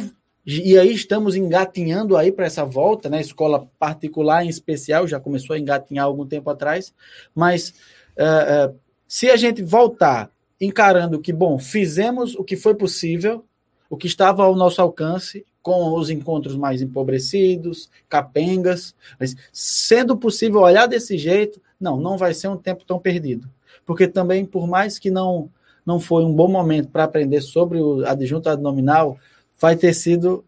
e 0.58 0.78
aí 0.78 0.92
estamos 0.92 1.36
engatinhando 1.36 2.16
aí 2.16 2.32
para 2.32 2.46
essa 2.46 2.64
volta, 2.64 3.08
né? 3.08 3.20
Escola 3.20 3.68
particular 3.78 4.44
em 4.44 4.48
especial 4.48 5.06
já 5.06 5.20
começou 5.20 5.54
a 5.54 5.58
engatinhar 5.58 6.06
algum 6.06 6.26
tempo 6.26 6.48
atrás, 6.50 6.94
mas 7.34 7.74
uh, 8.16 8.70
uh, 8.70 8.78
se 9.06 9.30
a 9.30 9.36
gente 9.36 9.62
voltar 9.62 10.30
encarando 10.60 11.20
que, 11.20 11.32
bom, 11.32 11.58
fizemos 11.58 12.34
o 12.34 12.44
que 12.44 12.56
foi 12.56 12.74
possível, 12.74 13.44
o 13.88 13.96
que 13.96 14.06
estava 14.06 14.44
ao 14.44 14.54
nosso 14.54 14.80
alcance, 14.80 15.44
com 15.62 15.92
os 15.94 16.10
encontros 16.10 16.56
mais 16.56 16.80
empobrecidos, 16.80 17.90
capengas, 18.08 18.94
mas 19.18 19.36
sendo 19.52 20.16
possível 20.16 20.60
olhar 20.60 20.86
desse 20.86 21.18
jeito, 21.18 21.60
não, 21.78 21.98
não 21.98 22.16
vai 22.16 22.34
ser 22.34 22.48
um 22.48 22.56
tempo 22.56 22.84
tão 22.84 22.98
perdido. 22.98 23.48
Porque 23.84 24.06
também, 24.06 24.44
por 24.44 24.66
mais 24.66 24.98
que 24.98 25.10
não 25.10 25.50
não 25.84 25.98
foi 25.98 26.24
um 26.24 26.32
bom 26.32 26.46
momento 26.46 26.88
para 26.88 27.04
aprender 27.04 27.40
sobre 27.40 27.80
o 27.80 28.06
adjunto 28.06 28.48
adnominal, 28.48 29.18
vai 29.60 29.76
ter 29.76 29.94
sido 29.94 30.44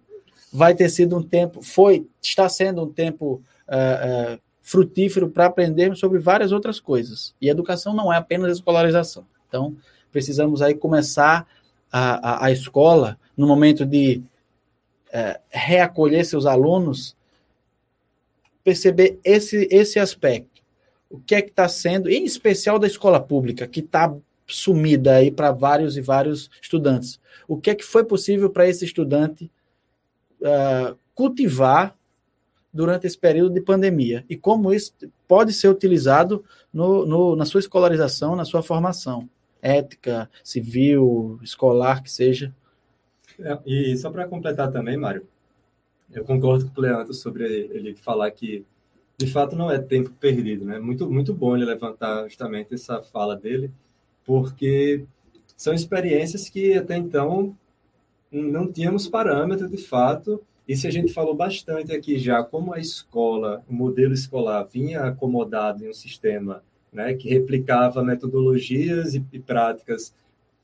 vai 0.52 0.74
ter 0.74 0.90
sido 0.90 1.16
um 1.16 1.22
tempo, 1.22 1.62
foi, 1.62 2.06
está 2.20 2.46
sendo 2.48 2.82
um 2.82 2.92
tempo 2.92 3.42
uh, 3.66 4.34
uh, 4.34 4.40
frutífero 4.60 5.30
para 5.30 5.46
aprendermos 5.46 5.98
sobre 5.98 6.18
várias 6.18 6.52
outras 6.52 6.78
coisas. 6.78 7.34
E 7.40 7.48
educação 7.48 7.94
não 7.94 8.12
é 8.12 8.18
apenas 8.18 8.52
escolarização. 8.52 9.24
Então, 9.48 9.74
precisamos 10.10 10.60
aí 10.60 10.74
começar 10.74 11.46
a, 11.90 12.44
a, 12.44 12.46
a 12.46 12.52
escola 12.52 13.18
no 13.34 13.46
momento 13.46 13.86
de 13.86 14.22
uh, 15.08 15.40
reacolher 15.48 16.26
seus 16.26 16.44
alunos, 16.44 17.16
perceber 18.62 19.18
esse, 19.24 19.66
esse 19.70 19.98
aspecto. 19.98 20.62
O 21.08 21.18
que 21.18 21.34
é 21.34 21.40
que 21.40 21.50
está 21.50 21.66
sendo, 21.66 22.10
em 22.10 22.24
especial 22.24 22.78
da 22.78 22.86
escola 22.86 23.20
pública, 23.20 23.66
que 23.66 23.80
está 23.80 24.14
sumida 24.55 25.16
aí 25.16 25.30
para 25.30 25.50
vários 25.53 25.96
e 25.96 26.00
vários 26.00 26.50
estudantes. 26.61 27.20
O 27.48 27.57
que 27.57 27.70
é 27.70 27.74
que 27.74 27.84
foi 27.84 28.05
possível 28.05 28.50
para 28.50 28.68
esse 28.68 28.84
estudante 28.84 29.50
uh, 30.40 30.96
cultivar 31.14 31.96
durante 32.72 33.07
esse 33.07 33.18
período 33.18 33.53
de 33.53 33.61
pandemia 33.61 34.24
e 34.28 34.36
como 34.36 34.72
isso 34.72 34.94
pode 35.28 35.53
ser 35.53 35.68
utilizado 35.68 36.44
no, 36.72 37.05
no, 37.05 37.36
na 37.36 37.44
sua 37.44 37.61
escolarização, 37.61 38.34
na 38.34 38.44
sua 38.44 38.62
formação 38.62 39.28
ética, 39.61 40.28
civil, 40.42 41.38
escolar, 41.42 42.03
que 42.03 42.11
seja. 42.11 42.53
É, 43.38 43.59
e 43.64 43.96
só 43.96 44.11
para 44.11 44.26
completar 44.26 44.72
também, 44.72 44.96
Mário, 44.96 45.26
eu 46.12 46.24
concordo 46.24 46.68
com 46.70 46.80
o 46.80 46.82
Leandro 46.82 47.14
sobre 47.14 47.44
ele 47.44 47.94
falar 47.94 48.30
que 48.32 48.64
de 49.16 49.26
fato 49.26 49.55
não 49.55 49.70
é 49.70 49.78
tempo 49.78 50.11
perdido, 50.11 50.64
né? 50.64 50.78
Muito 50.78 51.09
muito 51.09 51.32
bom 51.32 51.57
ele 51.57 51.64
levantar 51.64 52.24
justamente 52.24 52.74
essa 52.74 53.00
fala 53.00 53.36
dele 53.36 53.70
porque 54.25 55.05
são 55.57 55.73
experiências 55.73 56.49
que 56.49 56.75
até 56.75 56.97
então 56.97 57.57
não 58.31 58.70
tínhamos 58.70 59.09
parâmetro 59.09 59.68
de 59.68 59.77
fato. 59.77 60.41
E 60.66 60.77
se 60.77 60.87
a 60.87 60.91
gente 60.91 61.12
falou 61.12 61.35
bastante 61.35 61.93
aqui 61.93 62.18
já 62.18 62.43
como 62.43 62.73
a 62.73 62.79
escola, 62.79 63.62
o 63.68 63.75
modelo 63.75 64.14
escolar 64.14 64.64
vinha 64.64 65.03
acomodado 65.03 65.85
em 65.85 65.91
um 65.91 65.95
sistema 65.95 66.62
né, 66.93 67.14
que 67.14 67.29
replicava 67.29 68.03
metodologias 68.03 69.14
e, 69.14 69.25
e 69.33 69.39
práticas 69.39 70.14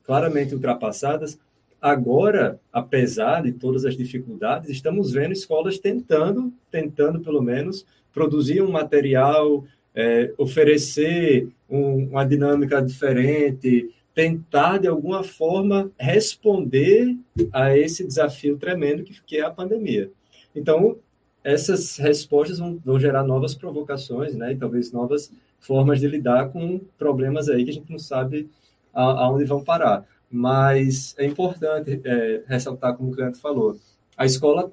claramente 0.03 0.53
ultrapassadas, 0.53 1.39
agora, 1.81 2.59
apesar 2.73 3.43
de 3.43 3.51
todas 3.51 3.85
as 3.85 3.95
dificuldades, 3.95 4.69
estamos 4.69 5.11
vendo 5.11 5.33
escolas 5.33 5.79
tentando, 5.79 6.51
tentando 6.71 7.19
pelo 7.19 7.41
menos, 7.41 7.85
produzir 8.11 8.61
um 8.61 8.71
material, 8.71 9.63
é, 9.99 10.33
oferecer 10.37 11.49
um, 11.69 12.05
uma 12.05 12.23
dinâmica 12.23 12.81
diferente, 12.81 13.93
tentar 14.15 14.77
de 14.77 14.87
alguma 14.87 15.23
forma 15.23 15.91
responder 15.99 17.17
a 17.51 17.77
esse 17.77 18.07
desafio 18.07 18.57
tremendo 18.57 19.03
que, 19.03 19.21
que 19.21 19.37
é 19.37 19.41
a 19.41 19.51
pandemia. 19.51 20.09
Então, 20.55 20.97
essas 21.43 21.97
respostas 21.97 22.59
vão, 22.59 22.79
vão, 22.83 22.97
gerar 22.97 23.23
novas 23.23 23.53
provocações, 23.53 24.33
né? 24.33 24.53
E 24.53 24.55
talvez 24.55 24.93
novas 24.93 25.31
formas 25.59 25.99
de 25.99 26.07
lidar 26.07 26.49
com 26.49 26.79
problemas 26.97 27.49
aí 27.49 27.65
que 27.65 27.71
a 27.71 27.73
gente 27.73 27.91
não 27.91 27.99
sabe 27.99 28.49
aonde 28.93 29.43
vão 29.43 29.61
parar. 29.61 30.05
Mas 30.31 31.13
é 31.17 31.25
importante 31.25 31.99
é, 32.05 32.43
ressaltar, 32.47 32.95
como 32.95 33.11
o 33.11 33.15
cliente 33.15 33.37
falou, 33.37 33.77
a 34.15 34.25
escola 34.25 34.71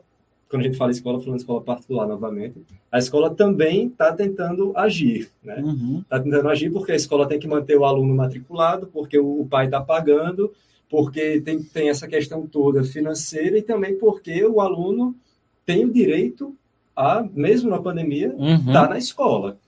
quando 0.49 0.63
a 0.63 0.65
gente 0.67 0.77
fala 0.77 0.91
escola, 0.93 1.21
falando 1.21 1.41
escola 1.41 1.61
particular 1.61 2.07
novamente, 2.07 2.63
a 2.91 2.99
escola 2.99 3.35
também 3.35 3.89
está 3.89 4.13
tentando 4.13 4.73
agir, 4.77 5.31
né? 5.43 5.57
Está 5.57 5.69
uhum. 5.69 6.05
Tá 6.09 6.21
tentando 6.21 6.49
agir 6.49 6.71
porque 6.71 6.93
a 6.93 6.97
escola 6.97 7.27
tem 7.27 7.39
que 7.39 7.49
manter 7.49 7.77
o 7.77 7.85
aluno 7.85 8.15
matriculado, 8.15 8.87
porque 8.87 9.19
o, 9.19 9.41
o 9.41 9.47
pai 9.47 9.65
está 9.67 9.81
pagando, 9.81 10.53
porque 10.89 11.41
tem, 11.41 11.63
tem 11.63 11.89
essa 11.89 12.07
questão 12.07 12.47
toda 12.47 12.85
financeira 12.85 13.59
e 13.59 13.63
também 13.63 13.99
porque 13.99 14.45
o 14.45 14.61
aluno 14.61 15.17
tem 15.65 15.85
o 15.85 15.93
direito 15.93 16.55
a, 16.95 17.27
mesmo 17.35 17.69
na 17.69 17.83
pandemia, 17.83 18.29
estar 18.29 18.43
uhum. 18.43 18.73
tá 18.73 18.89
na 18.89 18.99
escola. 18.99 19.59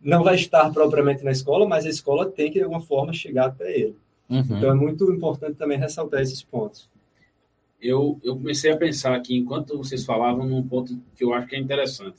Não 0.00 0.22
vai 0.22 0.36
estar 0.36 0.70
propriamente 0.72 1.24
na 1.24 1.32
escola, 1.32 1.66
mas 1.66 1.86
a 1.86 1.88
escola 1.88 2.26
tem 2.26 2.52
que, 2.52 2.58
de 2.58 2.64
alguma 2.64 2.82
forma, 2.82 3.12
chegar 3.12 3.46
até 3.46 3.74
ele. 3.74 3.96
Uhum. 4.28 4.40
Então, 4.40 4.70
é 4.70 4.74
muito 4.74 5.10
importante 5.10 5.56
também 5.56 5.78
ressaltar 5.78 6.20
esses 6.20 6.42
pontos 6.42 6.88
eu, 7.80 8.18
eu 8.22 8.36
comecei 8.36 8.70
a 8.70 8.76
pensar 8.76 9.14
aqui, 9.14 9.36
enquanto 9.36 9.78
vocês 9.78 10.04
falavam, 10.04 10.46
num 10.46 10.66
ponto 10.66 10.98
que 11.16 11.24
eu 11.24 11.32
acho 11.32 11.46
que 11.46 11.56
é 11.56 11.58
interessante. 11.58 12.18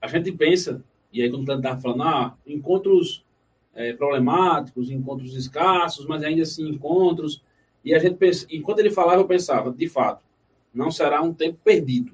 A 0.00 0.06
gente 0.06 0.32
pensa, 0.32 0.82
e 1.12 1.22
aí 1.22 1.30
quando 1.30 1.48
o 1.48 1.52
estava 1.54 1.80
falando, 1.80 2.02
ah, 2.02 2.36
encontros 2.46 3.24
é, 3.74 3.92
problemáticos, 3.92 4.90
encontros 4.90 5.34
escassos, 5.34 6.06
mas 6.06 6.22
ainda 6.22 6.42
assim 6.42 6.68
encontros. 6.68 7.42
E 7.84 7.94
a 7.94 7.98
gente 7.98 8.16
pensa, 8.16 8.46
enquanto 8.50 8.80
ele 8.80 8.90
falava, 8.90 9.20
eu 9.20 9.26
pensava, 9.26 9.72
de 9.72 9.88
fato, 9.88 10.22
não 10.72 10.90
será 10.90 11.22
um 11.22 11.32
tempo 11.32 11.58
perdido, 11.64 12.12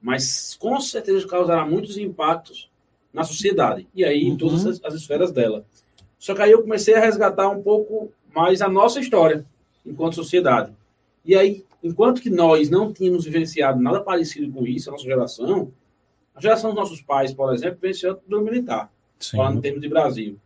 mas 0.00 0.56
com 0.58 0.80
certeza 0.80 1.26
causará 1.26 1.66
muitos 1.66 1.96
impactos 1.98 2.70
na 3.12 3.24
sociedade, 3.24 3.86
e 3.94 4.04
aí 4.04 4.24
em 4.24 4.36
todas 4.36 4.64
uhum. 4.64 4.70
as, 4.70 4.84
as 4.84 4.94
esferas 4.94 5.32
dela. 5.32 5.64
Só 6.18 6.34
que 6.34 6.42
aí 6.42 6.50
eu 6.50 6.62
comecei 6.62 6.94
a 6.94 7.00
resgatar 7.00 7.48
um 7.48 7.62
pouco 7.62 8.12
mais 8.34 8.60
a 8.60 8.68
nossa 8.68 9.00
história 9.00 9.44
enquanto 9.84 10.14
sociedade. 10.14 10.72
E 11.28 11.36
aí, 11.36 11.62
enquanto 11.84 12.22
que 12.22 12.30
nós 12.30 12.70
não 12.70 12.90
tínhamos 12.90 13.26
vivenciado 13.26 13.78
nada 13.82 14.00
parecido 14.00 14.50
com 14.50 14.66
isso, 14.66 14.88
a 14.88 14.92
nossa 14.92 15.04
geração, 15.04 15.70
a 16.34 16.40
geração 16.40 16.70
dos 16.70 16.78
nossos 16.78 17.02
pais, 17.02 17.34
por 17.34 17.52
exemplo, 17.52 17.76
venceu 17.82 18.18
do 18.26 18.40
militar, 18.40 18.90
Sim. 19.20 19.36
falando 19.36 19.58
em 19.58 19.60
termos 19.60 19.82
de 19.82 19.90
Brasil. 19.90 20.40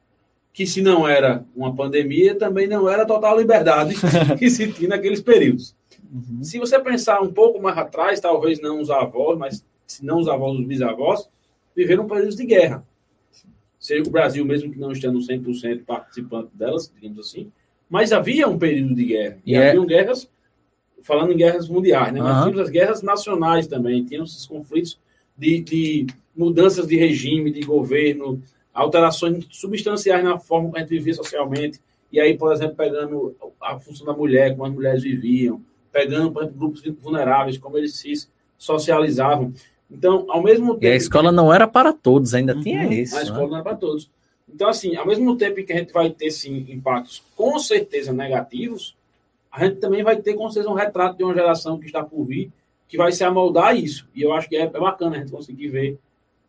Que 0.53 0.67
se 0.67 0.83
não 0.83 1.07
era 1.07 1.47
uma 1.55 1.73
pandemia, 1.73 2.35
também 2.35 2.67
não 2.67 2.89
era 2.89 3.07
total 3.07 3.39
liberdade 3.39 3.95
que 4.37 4.51
se 4.51 4.73
tinha 4.73 4.89
naqueles 4.89 5.21
períodos. 5.21 5.77
Uhum. 6.13 6.43
Se 6.43 6.59
você 6.59 6.81
pensar 6.81 7.23
um 7.23 7.33
pouco 7.33 7.63
mais 7.63 7.79
atrás, 7.79 8.19
talvez 8.19 8.61
não 8.61 8.81
os 8.81 8.91
avós, 8.91 9.39
mas 9.39 9.65
se 9.87 10.05
não 10.05 10.19
os 10.19 10.27
avós, 10.27 10.59
os 10.59 10.67
bisavós, 10.67 11.31
viveram 11.77 12.09
períodos 12.09 12.35
de 12.35 12.45
guerra. 12.45 12.85
Seria 13.79 14.03
o 14.03 14.11
Brasil, 14.11 14.45
mesmo 14.45 14.73
que 14.73 14.81
não 14.81 14.91
estando 14.91 15.21
100% 15.21 15.85
participante 15.85 16.51
delas, 16.55 16.93
digamos 16.93 17.21
assim, 17.21 17.53
mas 17.89 18.13
havia 18.13 18.49
um 18.49 18.59
período 18.59 18.97
de 18.97 19.05
guerra. 19.05 19.39
E, 19.47 19.53
e 19.53 19.55
é 19.55 19.69
haviam 19.69 19.87
guerras 19.87 20.29
falando 21.03 21.33
em 21.33 21.37
guerras 21.37 21.69
mundiais, 21.69 22.13
né? 22.13 22.21
Uhum. 22.21 22.27
Mas 22.27 22.43
tínhamos 22.43 22.61
as 22.61 22.71
guerras 22.71 23.03
nacionais 23.03 23.67
também, 23.67 24.05
tínhamos 24.05 24.33
esses 24.33 24.47
conflitos 24.47 24.99
de, 25.37 25.61
de, 25.61 26.07
mudanças 26.35 26.87
de 26.87 26.97
regime, 26.97 27.51
de 27.51 27.61
governo, 27.63 28.43
alterações 28.73 29.45
substanciais 29.51 30.25
na 30.25 30.39
forma 30.39 30.67
como 30.67 30.77
a 30.77 30.81
gente 30.81 30.91
vivia 30.91 31.15
socialmente. 31.15 31.81
E 32.11 32.21
aí, 32.21 32.37
por 32.37 32.53
exemplo, 32.53 32.77
pegando 32.77 33.35
a 33.61 33.79
função 33.79 34.07
da 34.07 34.13
mulher, 34.13 34.53
como 34.53 34.67
as 34.67 34.73
mulheres 34.73 35.03
viviam, 35.03 35.61
pegando, 35.91 36.31
por 36.31 36.43
exemplo, 36.43 36.59
grupos 36.59 36.83
vulneráveis, 37.01 37.59
como 37.59 37.77
eles 37.77 37.95
se 37.95 38.13
socializavam. 38.57 39.53
Então, 39.91 40.27
ao 40.29 40.43
mesmo 40.43 40.75
tempo. 40.75 40.87
E 40.87 40.89
a 40.89 40.97
escola 40.97 41.31
que... 41.31 41.37
não 41.37 41.53
era 41.53 41.67
para 41.67 41.93
todos, 41.93 42.35
ainda 42.35 42.55
uhum, 42.55 42.63
tinha 42.63 42.87
isso. 42.93 43.15
A 43.15 43.19
né? 43.19 43.25
escola 43.25 43.47
não 43.47 43.55
era 43.57 43.65
para 43.65 43.77
todos. 43.77 44.11
Então, 44.53 44.69
assim, 44.69 44.97
ao 44.97 45.07
mesmo 45.07 45.37
tempo 45.37 45.63
que 45.65 45.73
a 45.73 45.77
gente 45.77 45.93
vai 45.93 46.11
ter, 46.11 46.31
sim, 46.31 46.67
impactos 46.69 47.23
com 47.35 47.59
certeza 47.59 48.13
negativos, 48.13 48.95
a 49.53 49.65
gente 49.65 49.77
também 49.77 50.03
vai 50.03 50.17
ter, 50.17 50.33
com 50.33 50.51
certeza, 50.51 50.73
um 50.73 50.77
retrato 50.77 51.19
de 51.19 51.25
uma 51.25 51.35
geração 51.35 51.79
que 51.79 51.85
está 51.85 52.03
por 52.03 52.25
vir, 52.25 52.51
que 52.89 52.97
vai 52.97 53.13
se 53.13 53.23
amoldar 53.23 53.67
a 53.67 53.75
isso. 53.75 54.09
E 54.15 54.23
eu 54.23 54.33
acho 54.33 54.49
que 54.49 54.57
é, 54.57 54.63
é 54.63 54.67
bacana 54.67 55.17
a 55.17 55.19
gente 55.19 55.31
conseguir 55.31 55.69
ver 55.69 55.99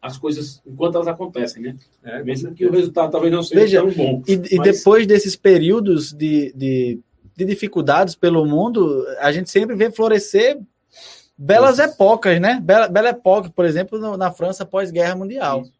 as 0.01 0.17
coisas 0.17 0.61
enquanto 0.65 0.95
elas 0.95 1.07
acontecem, 1.07 1.63
né? 1.63 1.75
É, 2.03 2.23
Mesmo 2.23 2.53
que 2.53 2.65
o 2.65 2.71
resultado 2.71 3.11
talvez 3.11 3.31
não 3.31 3.43
seja 3.43 3.61
Veja, 3.61 3.81
tão 3.81 3.91
bom. 3.91 4.23
E, 4.27 4.37
mas... 4.37 4.51
e 4.51 4.59
depois 4.59 5.05
desses 5.05 5.35
períodos 5.35 6.13
de, 6.13 6.53
de, 6.53 6.99
de, 7.35 7.45
dificuldades 7.45 8.15
pelo 8.15 8.45
mundo, 8.45 9.05
a 9.19 9.31
gente 9.31 9.49
sempre 9.49 9.75
vê 9.75 9.91
florescer 9.91 10.59
belas 11.37 11.79
Isso. 11.79 11.83
épocas, 11.83 12.39
né? 12.39 12.59
Bela, 12.61 12.87
bela 12.87 13.09
época, 13.09 13.49
por 13.49 13.65
exemplo, 13.65 13.99
no, 13.99 14.15
na 14.15 14.31
França 14.31 14.65
pós-guerra 14.65 15.15
mundial. 15.15 15.61
Isso. 15.61 15.73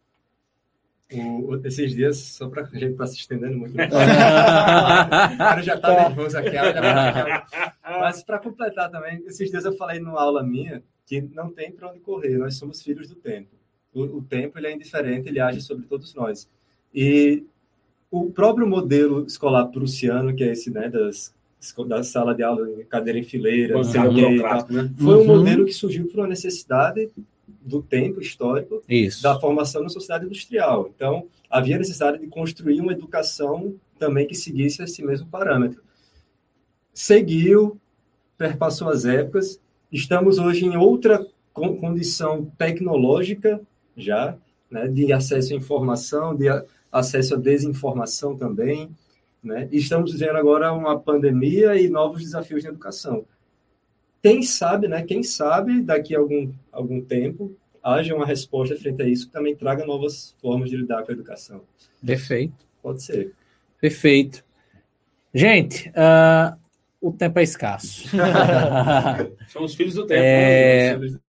O, 1.11 1.55
esses 1.63 1.93
dias, 1.93 2.17
só 2.17 2.49
para 2.49 2.63
a 2.63 2.65
gente 2.77 2.95
tá 2.95 3.05
se 3.05 3.17
estendendo 3.17 3.57
muito. 3.57 3.73
o 3.75 5.37
cara 5.37 5.61
já 5.61 5.75
está 5.75 5.95
tá. 5.95 6.09
nervoso 6.09 6.37
aqui. 6.37 6.55
Mas 7.83 8.23
para 8.23 8.39
completar 8.39 8.89
também, 8.89 9.23
esses 9.27 9.51
dias 9.51 9.65
eu 9.65 9.75
falei 9.75 9.99
numa 9.99 10.21
aula 10.21 10.43
minha 10.43 10.81
que 11.05 11.21
não 11.21 11.51
tem 11.51 11.71
para 11.71 11.89
onde 11.89 11.99
correr, 11.99 12.37
nós 12.37 12.55
somos 12.55 12.81
filhos 12.81 13.07
do 13.07 13.15
tempo. 13.15 13.49
O, 13.93 14.01
o 14.01 14.21
tempo 14.23 14.57
ele 14.57 14.67
é 14.67 14.73
indiferente, 14.73 15.29
ele 15.29 15.39
age 15.39 15.61
sobre 15.61 15.85
todos 15.85 16.15
nós. 16.15 16.49
E 16.93 17.43
o 18.09 18.31
próprio 18.31 18.67
modelo 18.67 19.25
escolar 19.25 19.65
prussiano, 19.67 20.35
que 20.35 20.43
é 20.43 20.51
esse, 20.51 20.71
né, 20.71 20.89
das, 20.89 21.33
da 21.87 22.03
sala 22.03 22.33
de 22.33 22.43
aula, 22.43 22.67
cadeira 22.89 23.19
em 23.19 23.23
fileira, 23.23 23.77
uhum. 23.77 23.91
tal, 23.91 24.13
né? 24.69 24.91
foi 24.97 25.15
um 25.15 25.19
uhum. 25.19 25.25
modelo 25.25 25.65
que 25.65 25.73
surgiu 25.73 26.07
por 26.07 26.19
uma 26.19 26.27
necessidade 26.27 27.09
do 27.47 27.81
tempo 27.81 28.21
histórico 28.21 28.81
Isso. 28.87 29.21
da 29.21 29.39
formação 29.39 29.83
na 29.83 29.89
sociedade 29.89 30.25
industrial. 30.25 30.89
Então, 30.95 31.27
havia 31.49 31.77
necessidade 31.77 32.19
de 32.19 32.27
construir 32.27 32.79
uma 32.81 32.93
educação 32.93 33.75
também 33.99 34.27
que 34.27 34.35
seguisse 34.35 34.81
esse 34.81 35.03
mesmo 35.03 35.27
parâmetro. 35.27 35.81
Seguiu, 36.93 37.79
perpassou 38.37 38.89
as 38.89 39.05
épocas, 39.05 39.59
estamos 39.91 40.39
hoje 40.39 40.65
em 40.65 40.77
outra 40.77 41.25
condição 41.53 42.45
tecnológica 42.57 43.61
já, 43.95 44.37
né, 44.69 44.87
de 44.87 45.13
acesso 45.13 45.53
à 45.53 45.55
informação, 45.55 46.35
de 46.35 46.47
acesso 46.91 47.35
à 47.35 47.37
desinformação 47.37 48.35
também, 48.35 48.89
né? 49.43 49.67
Estamos 49.71 50.13
vivendo 50.13 50.37
agora 50.37 50.71
uma 50.71 50.97
pandemia 50.97 51.79
e 51.79 51.89
novos 51.89 52.21
desafios 52.21 52.63
na 52.63 52.69
educação. 52.69 53.25
Quem 54.23 54.41
sabe, 54.41 54.87
né? 54.87 55.03
Quem 55.03 55.21
sabe 55.21 55.81
daqui 55.81 56.15
a 56.15 56.19
algum, 56.19 56.49
algum 56.71 57.01
tempo 57.01 57.53
haja 57.83 58.15
uma 58.15 58.25
resposta 58.25 58.73
frente 58.77 59.01
a 59.01 59.05
isso 59.05 59.27
que 59.27 59.33
também 59.33 59.53
traga 59.53 59.85
novas 59.85 60.33
formas 60.41 60.69
de 60.69 60.77
lidar 60.77 61.03
com 61.03 61.11
a 61.11 61.13
educação. 61.13 61.61
Perfeito. 62.03 62.65
Pode 62.81 63.03
ser. 63.03 63.33
Perfeito. 63.81 64.45
Gente, 65.33 65.89
uh, 65.89 66.57
o 67.01 67.11
tempo 67.11 67.37
é 67.37 67.43
escasso. 67.43 68.07
Somos 69.51 69.75
filhos 69.75 69.95
do 69.95 70.05
tempo. 70.05 70.21
É, 70.23 70.97
né? 70.97 71.19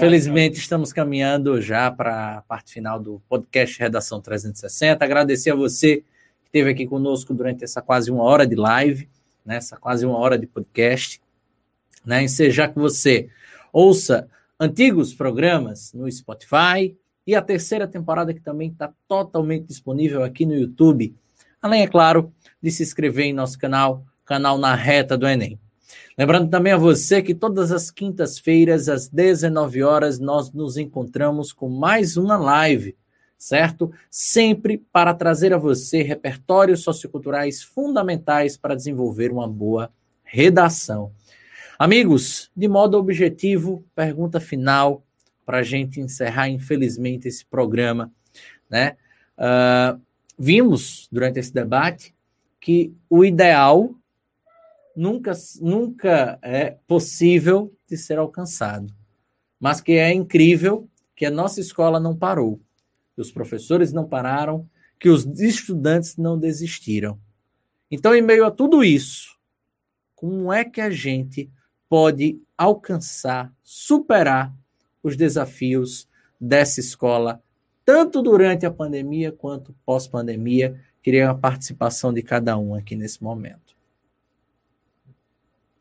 Felizmente, 0.00 0.58
estamos 0.58 0.92
caminhando 0.92 1.62
já 1.62 1.88
para 1.88 2.38
a 2.38 2.42
parte 2.42 2.72
final 2.72 2.98
do 2.98 3.22
podcast 3.28 3.78
Redação 3.78 4.20
360. 4.20 5.04
Agradecer 5.04 5.50
a 5.52 5.54
você 5.54 5.98
que 5.98 6.04
esteve 6.46 6.70
aqui 6.70 6.84
conosco 6.84 7.32
durante 7.32 7.62
essa 7.62 7.80
quase 7.80 8.10
uma 8.10 8.24
hora 8.24 8.44
de 8.44 8.56
live, 8.56 9.08
né, 9.46 9.56
essa 9.56 9.76
quase 9.76 10.04
uma 10.04 10.18
hora 10.18 10.36
de 10.36 10.48
podcast. 10.48 11.20
Né, 12.04 12.22
ensejar 12.22 12.68
que 12.68 12.78
você 12.78 13.28
ouça 13.72 14.28
antigos 14.58 15.14
programas 15.14 15.92
no 15.92 16.10
Spotify 16.10 16.96
e 17.26 17.34
a 17.34 17.42
terceira 17.42 17.86
temporada 17.86 18.32
que 18.32 18.40
também 18.40 18.70
está 18.70 18.92
totalmente 19.06 19.66
disponível 19.66 20.24
aqui 20.24 20.46
no 20.46 20.54
YouTube. 20.54 21.14
Além, 21.60 21.82
é 21.82 21.86
claro, 21.86 22.32
de 22.62 22.70
se 22.70 22.82
inscrever 22.82 23.26
em 23.26 23.32
nosso 23.32 23.58
canal 23.58 24.04
canal 24.30 24.58
Na 24.58 24.76
Reta 24.76 25.18
do 25.18 25.26
Enem. 25.26 25.58
Lembrando 26.16 26.48
também 26.48 26.72
a 26.72 26.76
você 26.76 27.20
que 27.20 27.34
todas 27.34 27.72
as 27.72 27.90
quintas-feiras, 27.90 28.88
às 28.88 29.08
19 29.08 29.82
horas, 29.82 30.20
nós 30.20 30.52
nos 30.52 30.76
encontramos 30.76 31.52
com 31.52 31.68
mais 31.68 32.16
uma 32.16 32.36
live, 32.36 32.96
certo? 33.36 33.90
Sempre 34.08 34.78
para 34.92 35.14
trazer 35.14 35.52
a 35.52 35.58
você 35.58 36.02
repertórios 36.02 36.84
socioculturais 36.84 37.62
fundamentais 37.62 38.56
para 38.56 38.76
desenvolver 38.76 39.32
uma 39.32 39.48
boa 39.48 39.90
redação. 40.22 41.10
Amigos, 41.82 42.50
de 42.54 42.68
modo 42.68 42.98
objetivo, 42.98 43.82
pergunta 43.94 44.38
final 44.38 45.02
para 45.46 45.60
a 45.60 45.62
gente 45.62 45.98
encerrar, 45.98 46.46
infelizmente, 46.46 47.26
esse 47.26 47.42
programa, 47.42 48.12
né? 48.68 48.98
Uh, 49.38 49.98
vimos 50.38 51.08
durante 51.10 51.38
esse 51.38 51.54
debate 51.54 52.14
que 52.60 52.92
o 53.08 53.24
ideal 53.24 53.94
nunca, 54.94 55.32
nunca 55.58 56.38
é 56.42 56.76
possível 56.86 57.74
de 57.88 57.96
ser 57.96 58.18
alcançado. 58.18 58.94
Mas 59.58 59.80
que 59.80 59.92
é 59.92 60.12
incrível 60.12 60.86
que 61.16 61.24
a 61.24 61.30
nossa 61.30 61.62
escola 61.62 61.98
não 61.98 62.14
parou, 62.14 62.60
que 63.14 63.22
os 63.22 63.32
professores 63.32 63.90
não 63.90 64.06
pararam, 64.06 64.68
que 64.98 65.08
os 65.08 65.24
estudantes 65.40 66.18
não 66.18 66.38
desistiram. 66.38 67.18
Então, 67.90 68.14
em 68.14 68.20
meio 68.20 68.44
a 68.44 68.50
tudo 68.50 68.84
isso, 68.84 69.34
como 70.14 70.52
é 70.52 70.62
que 70.62 70.82
a 70.82 70.90
gente 70.90 71.50
pode 71.90 72.40
alcançar, 72.56 73.52
superar 73.64 74.54
os 75.02 75.16
desafios 75.16 76.08
dessa 76.40 76.78
escola, 76.78 77.42
tanto 77.84 78.22
durante 78.22 78.64
a 78.64 78.70
pandemia 78.70 79.32
quanto 79.32 79.74
pós-pandemia? 79.84 80.80
Queria 81.02 81.30
a 81.30 81.34
participação 81.34 82.14
de 82.14 82.22
cada 82.22 82.56
um 82.56 82.76
aqui 82.76 82.94
nesse 82.94 83.20
momento. 83.20 83.74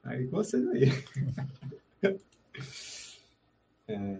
Aí 0.03 0.25
vocês 0.25 0.67
aí. 0.69 0.91
é. 3.87 4.17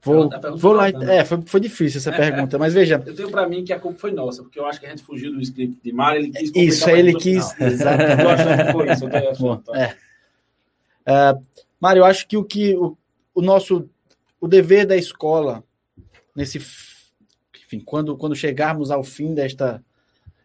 Vou, 0.00 0.30
vou 0.56 0.72
lá. 0.72 0.88
É, 0.88 1.24
foi, 1.24 1.42
foi 1.44 1.60
difícil 1.60 1.98
essa 1.98 2.12
pergunta, 2.16 2.58
mas 2.58 2.72
veja. 2.72 3.02
Eu 3.04 3.14
tenho 3.14 3.30
para 3.30 3.48
mim 3.48 3.64
que 3.64 3.72
a 3.72 3.80
culpa 3.80 3.98
foi 3.98 4.12
nossa, 4.12 4.42
porque 4.42 4.58
eu 4.58 4.66
acho 4.66 4.78
que 4.78 4.86
a 4.86 4.90
gente 4.90 5.02
fugiu 5.02 5.32
do 5.32 5.40
script 5.40 5.78
de 5.82 5.92
Mário, 5.92 6.20
ele 6.20 6.32
quis 6.32 6.52
Isso, 6.54 6.90
ele 6.90 7.14
quis. 7.14 7.60
Exatamente. 7.60 8.22
eu 8.22 8.30
achando 8.30 8.66
que 8.66 8.72
foi 8.72 8.92
isso. 8.92 9.04
Eu 9.04 9.36
Bom, 9.38 9.62
é. 9.74 9.96
Uh, 11.06 11.42
Mário, 11.80 12.00
eu 12.00 12.04
acho 12.04 12.26
que 12.28 12.36
o 12.36 12.44
que 12.44 12.76
o, 12.76 12.96
o 13.34 13.42
nosso 13.42 13.88
o 14.40 14.46
dever 14.46 14.86
da 14.86 14.96
escola 14.96 15.64
nesse 16.34 16.58
enfim, 16.58 17.80
quando 17.80 18.16
quando 18.16 18.36
chegarmos 18.36 18.90
ao 18.90 19.02
fim 19.02 19.34
desta 19.34 19.82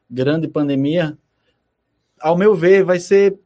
grande 0.10 0.48
pandemia, 0.48 1.18
ao 2.20 2.38
meu 2.38 2.56
ver, 2.56 2.84
vai 2.84 3.00
ser 3.00 3.38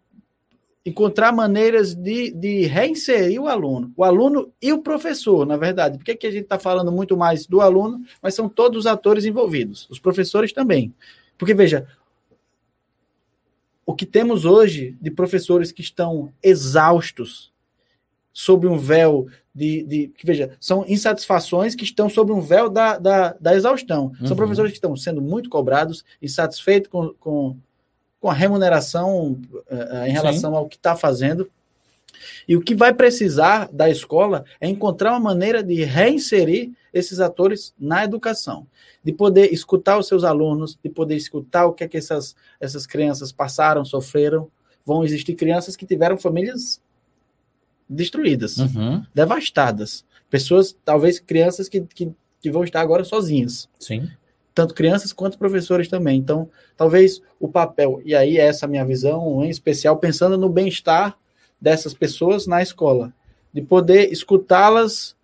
encontrar 0.88 1.33
maneiras 1.33 1.93
de, 1.93 2.31
de 2.31 2.65
reinserir 2.65 3.41
o 3.41 3.49
aluno, 3.49 3.91
o 3.93 4.05
aluno 4.05 4.53
e 4.61 4.71
o 4.71 4.81
professor, 4.81 5.45
na 5.45 5.57
verdade. 5.57 5.97
Porque 5.97 6.11
aqui 6.11 6.25
a 6.25 6.31
gente 6.31 6.43
está 6.43 6.57
falando 6.57 6.93
muito 6.93 7.17
mais 7.17 7.45
do 7.45 7.59
aluno, 7.59 8.01
mas 8.21 8.33
são 8.33 8.47
todos 8.47 8.79
os 8.79 8.88
atores 8.88 9.25
envolvidos, 9.25 9.85
os 9.89 9.99
professores 9.99 10.53
também. 10.53 10.93
Porque, 11.38 11.53
veja, 11.53 11.85
o 13.85 13.93
que 13.93 14.05
temos 14.05 14.45
hoje 14.45 14.95
de 15.01 15.11
professores 15.11 15.73
que 15.73 15.81
estão 15.81 16.31
exaustos 16.41 17.51
sob 18.31 18.65
um 18.65 18.77
véu 18.77 19.27
de, 19.53 19.83
de 19.83 20.07
que 20.09 20.25
veja, 20.25 20.55
são 20.57 20.85
insatisfações 20.88 21.75
que 21.75 21.83
estão 21.83 22.07
sob 22.07 22.31
um 22.31 22.39
véu 22.39 22.69
da, 22.69 22.97
da, 22.97 23.33
da 23.33 23.55
exaustão. 23.55 24.13
Uhum. 24.21 24.27
São 24.27 24.38
professores 24.38 24.71
que 24.71 24.77
estão 24.77 24.95
sendo 24.95 25.21
muito 25.21 25.49
cobrados, 25.49 26.05
insatisfeitos 26.21 26.89
com, 26.89 27.13
com, 27.19 27.57
com 28.20 28.30
a 28.30 28.34
remuneração 28.34 29.39
uh, 29.70 30.05
em 30.07 30.11
relação 30.11 30.51
Sim. 30.51 30.57
ao 30.57 30.68
que 30.68 30.76
está 30.76 30.95
fazendo. 30.95 31.49
E 32.47 32.55
o 32.55 32.61
que 32.61 32.74
vai 32.74 32.93
precisar 32.93 33.70
da 33.72 33.89
escola 33.89 34.43
é 34.59 34.68
encontrar 34.68 35.11
uma 35.11 35.20
maneira 35.20 35.61
de 35.61 35.84
reinserir 35.84 36.72
esses 36.93 37.20
atores 37.20 37.74
na 37.80 38.03
educação, 38.03 38.65
de 39.03 39.13
poder 39.13 39.53
escutar 39.53 39.99
os 39.99 40.07
seus 40.07 40.24
alunos, 40.24 40.78
de 40.84 40.89
poder 40.89 41.15
escutar 41.15 41.68
o 41.68 41.74
que 41.74 41.84
é 41.84 41.88
que 41.88 41.97
essas, 41.97 42.36
essas 42.59 42.88
crianças 42.88 43.32
passaram, 43.32 43.86
sofreram. 43.86 44.49
Vão 44.84 45.03
existir 45.03 45.36
crianças 45.36 45.76
que 45.76 45.86
tiveram 45.86 46.18
famílias 46.18 46.82
destruídas, 47.88 48.57
uhum. 48.57 49.03
devastadas. 49.13 50.05
Pessoas, 50.30 50.76
talvez 50.84 51.20
crianças 51.20 51.70
que, 51.70 51.82
que, 51.82 52.11
que 52.41 52.49
vão 52.49 52.63
estar 52.63 52.82
agora 52.82 53.03
sozinhas. 53.03 53.70
Sim 53.78 54.09
tanto 54.57 54.73
crianças 54.73 55.13
quanto 55.13 55.37
professores 55.37 55.87
também. 55.87 56.17
Então, 56.17 56.49
talvez 56.75 57.21
o 57.39 57.47
papel, 57.47 58.01
e 58.03 58.15
aí 58.15 58.39
essa 58.39 58.65
é 58.65 58.67
a 58.67 58.69
minha 58.69 58.83
visão 58.83 59.43
em 59.43 59.49
especial, 59.49 59.97
pensando 59.97 60.35
no 60.35 60.49
bem-estar 60.49 61.15
dessas 61.61 61.93
pessoas 61.93 62.47
na 62.47 62.59
escola, 62.59 63.13
de 63.53 63.61
poder 63.61 64.11
escutá-las 64.11 65.15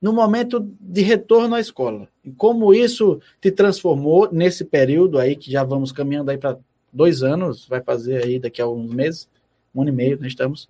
no 0.00 0.12
momento 0.12 0.64
de 0.80 1.02
retorno 1.02 1.56
à 1.56 1.60
escola. 1.60 2.06
E 2.24 2.30
como 2.30 2.72
isso 2.72 3.20
te 3.40 3.50
transformou 3.50 4.28
nesse 4.30 4.64
período 4.64 5.18
aí, 5.18 5.34
que 5.34 5.50
já 5.50 5.64
vamos 5.64 5.90
caminhando 5.90 6.30
aí 6.30 6.38
para 6.38 6.58
dois 6.92 7.24
anos, 7.24 7.66
vai 7.66 7.82
fazer 7.82 8.22
aí 8.22 8.38
daqui 8.38 8.62
a 8.62 8.66
alguns 8.66 8.94
meses, 8.94 9.28
um 9.74 9.82
ano 9.82 9.90
e 9.90 9.92
meio, 9.92 10.16
nós 10.16 10.28
estamos. 10.28 10.68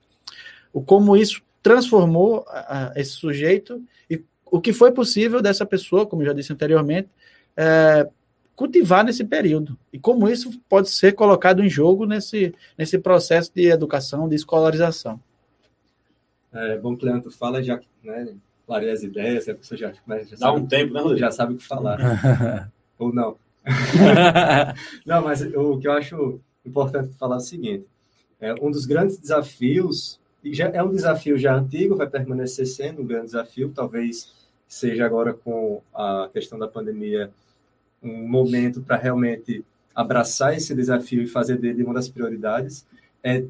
O 0.73 0.81
como 0.81 1.15
isso 1.19 1.43
transformou 1.63 2.47
a, 2.49 2.93
a 2.95 2.99
esse 2.99 3.11
sujeito 3.11 3.83
e 4.09 4.25
o 4.51 4.61
que 4.61 4.73
foi 4.73 4.93
possível 4.93 5.41
dessa 5.41 5.65
pessoa, 5.65 6.07
como 6.07 6.23
eu 6.23 6.27
já 6.27 6.33
disse 6.33 6.53
anteriormente, 6.53 7.09
é, 7.57 8.09
cultivar 8.55 9.05
nesse 9.05 9.25
período. 9.25 9.79
E 9.93 9.99
como 9.99 10.29
isso 10.29 10.51
pode 10.69 10.91
ser 10.91 11.13
colocado 11.13 11.65
em 11.65 11.69
jogo 11.69 12.05
nesse, 12.05 12.55
nesse 12.77 12.99
processo 12.99 13.51
de 13.55 13.67
educação, 13.69 14.29
de 14.29 14.37
escolarização. 14.37 15.21
É 16.53 16.77
bom 16.77 16.97
que 16.97 17.05
o 17.05 17.09
Leandro 17.09 17.31
fala, 17.31 17.63
já 17.63 17.81
né, 18.03 18.35
clareia 18.67 18.93
as 18.93 19.03
ideias, 19.03 19.49
a 19.49 19.55
pessoa 19.55 19.79
já, 19.79 19.93
né, 20.07 20.25
já 20.25 20.31
Dá 20.33 20.37
sabe, 20.37 20.61
um 20.61 20.67
tempo, 20.67 20.93
né, 20.93 21.17
Já 21.17 21.31
sabe 21.31 21.55
o 21.55 21.57
que 21.57 21.65
falar. 21.65 21.99
Ou 22.99 23.15
não. 23.15 23.37
não, 25.07 25.23
mas 25.23 25.43
o 25.43 25.79
que 25.79 25.87
eu 25.87 25.93
acho 25.93 26.41
importante 26.65 27.15
falar 27.19 27.37
é 27.37 27.39
o 27.39 27.41
seguinte: 27.41 27.87
é, 28.41 28.55
um 28.61 28.71
dos 28.71 28.87
grandes 28.87 29.19
desafios, 29.19 30.21
e 30.43 30.55
já 30.55 30.69
é 30.69 30.83
um 30.83 30.91
desafio 30.91 31.39
já 31.39 31.55
antigo, 31.55 31.97
vai 31.97 32.09
permanecer 32.09 32.67
sendo 32.67 33.03
um 33.03 33.07
grande 33.07 33.27
desafio, 33.27 33.71
talvez 33.75 34.40
seja 34.71 35.05
agora 35.05 35.35
com 35.35 35.83
a 35.93 36.31
questão 36.33 36.57
da 36.57 36.69
pandemia 36.69 37.29
um 38.01 38.29
momento 38.29 38.81
para 38.81 38.97
realmente 38.97 39.65
abraçar 39.93 40.57
esse 40.57 40.73
desafio 40.77 41.23
e 41.23 41.27
fazer 41.27 41.59
dele 41.59 41.83
uma 41.83 41.93
das 41.93 42.09
prioridades, 42.09 42.87
é 43.23 43.45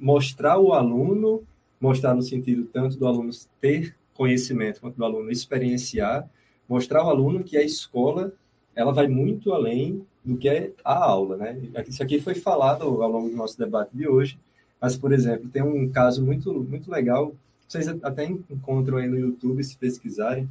mostrar 0.00 0.58
o 0.58 0.72
aluno, 0.72 1.44
mostrar 1.78 2.14
no 2.14 2.22
sentido 2.22 2.64
tanto 2.64 2.96
do 2.96 3.06
aluno 3.06 3.30
ter 3.60 3.94
conhecimento 4.14 4.80
quanto 4.80 4.96
do 4.96 5.04
aluno 5.04 5.30
experienciar, 5.30 6.26
mostrar 6.66 7.00
ao 7.00 7.10
aluno 7.10 7.44
que 7.44 7.58
a 7.58 7.62
escola 7.62 8.32
ela 8.74 8.90
vai 8.90 9.06
muito 9.06 9.52
além 9.52 10.04
do 10.24 10.38
que 10.38 10.48
é 10.48 10.72
a 10.82 10.94
aula, 11.04 11.36
né? 11.36 11.60
Isso 11.86 12.02
aqui 12.02 12.18
foi 12.18 12.34
falado 12.34 12.84
ao 12.84 13.10
longo 13.10 13.28
do 13.28 13.36
nosso 13.36 13.58
debate 13.58 13.90
de 13.94 14.08
hoje, 14.08 14.38
mas 14.80 14.96
por 14.96 15.12
exemplo 15.12 15.50
tem 15.50 15.62
um 15.62 15.90
caso 15.90 16.24
muito 16.24 16.54
muito 16.54 16.90
legal 16.90 17.34
vocês 17.74 17.88
até 18.02 18.24
encontram 18.24 18.98
aí 18.98 19.08
no 19.08 19.18
YouTube, 19.18 19.64
se 19.64 19.76
pesquisarem, 19.76 20.48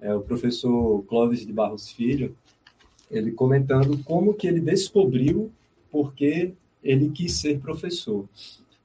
é, 0.00 0.12
o 0.12 0.20
professor 0.20 1.04
Clóvis 1.04 1.46
de 1.46 1.52
Barros 1.52 1.90
Filho, 1.90 2.34
ele 3.08 3.30
comentando 3.30 4.02
como 4.02 4.34
que 4.34 4.48
ele 4.48 4.60
descobriu 4.60 5.50
porque 5.92 6.52
ele 6.82 7.08
quis 7.10 7.34
ser 7.34 7.60
professor. 7.60 8.28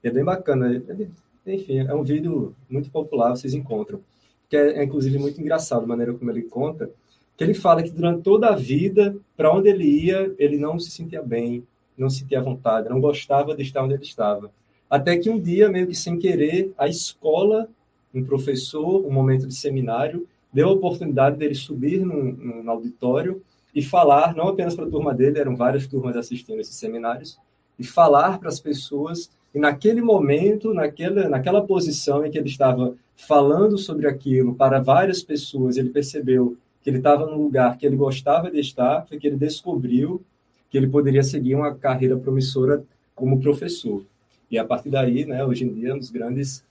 É 0.04 0.12
bem 0.12 0.24
bacana. 0.24 0.72
Ele, 0.88 1.10
enfim, 1.46 1.80
é 1.80 1.94
um 1.94 2.04
vídeo 2.04 2.56
muito 2.70 2.92
popular, 2.92 3.32
vocês 3.32 3.54
encontram. 3.54 4.00
Que 4.48 4.56
é, 4.56 4.80
é, 4.80 4.84
inclusive, 4.84 5.18
muito 5.18 5.42
engraçado 5.42 5.84
a 5.84 5.88
maneira 5.88 6.14
como 6.14 6.30
ele 6.30 6.44
conta, 6.44 6.90
que 7.36 7.44
ele 7.44 7.54
fala 7.56 7.82
que 7.82 7.90
durante 7.90 8.22
toda 8.22 8.50
a 8.50 8.56
vida, 8.56 9.16
para 9.36 9.52
onde 9.52 9.70
ele 9.70 9.86
ia, 9.86 10.34
ele 10.38 10.58
não 10.58 10.78
se 10.78 10.92
sentia 10.92 11.24
bem, 11.24 11.64
não 11.98 12.10
se 12.10 12.20
sentia 12.20 12.40
à 12.40 12.44
vontade, 12.44 12.90
não 12.90 13.02
gostava 13.02 13.56
de 13.56 13.64
estar 13.64 13.84
onde 13.84 13.96
ele 13.96 14.04
estava. 14.04 14.52
Até 14.92 15.18
que 15.18 15.30
um 15.30 15.40
dia, 15.40 15.70
meio 15.70 15.88
que 15.88 15.96
sem 15.96 16.20
querer, 16.20 16.74
a 16.78 16.86
escola, 16.86 17.70
um 18.14 18.26
professor, 18.26 19.06
um 19.06 19.10
momento 19.10 19.48
de 19.48 19.56
seminário, 19.56 20.28
deu 20.52 20.68
a 20.68 20.74
oportunidade 20.74 21.38
dele 21.38 21.56
subir 21.56 22.06
num, 22.06 22.34
num 22.34 22.70
auditório 22.70 23.42
e 23.74 23.82
falar, 23.82 24.36
não 24.36 24.50
apenas 24.50 24.76
para 24.76 24.84
a 24.86 24.90
turma 24.90 25.14
dele, 25.14 25.40
eram 25.40 25.56
várias 25.56 25.88
turmas 25.88 26.18
assistindo 26.18 26.60
esses 26.60 26.76
seminários, 26.76 27.40
e 27.80 27.86
falar 27.86 28.38
para 28.38 28.50
as 28.50 28.60
pessoas, 28.60 29.32
e 29.56 29.60
naquele 29.60 30.02
momento, 30.02 30.74
naquela, 30.74 31.30
naquela 31.30 31.66
posição 31.66 32.26
em 32.26 32.30
que 32.30 32.38
ele 32.38 32.50
estava 32.50 32.94
falando 33.16 33.78
sobre 33.78 34.08
aquilo 34.08 34.56
para 34.56 34.82
várias 34.82 35.24
pessoas, 35.24 35.78
ele 35.78 35.90
percebeu 35.90 36.58
que 36.84 36.90
ele 36.90 36.98
estava 36.98 37.26
num 37.26 37.42
lugar 37.42 37.78
que 37.78 37.86
ele 37.86 37.96
gostava 37.96 38.52
de 38.52 38.60
estar, 38.60 39.06
foi 39.06 39.18
que 39.18 39.28
ele 39.28 39.38
descobriu 39.38 40.22
que 40.70 40.78
ele 40.78 40.88
poderia 40.88 41.24
seguir 41.24 41.56
uma 41.56 41.74
carreira 41.74 42.18
promissora 42.18 42.84
como 43.16 43.40
professor. 43.40 44.04
E 44.52 44.60
a 44.60 44.66
partir 44.66 44.90
daí, 44.90 45.26
né, 45.26 45.44
hoje 45.46 45.64
em 45.64 45.74
dia, 45.74 45.96
um 45.96 45.98
dos 45.98 46.12
grandes 46.12 46.64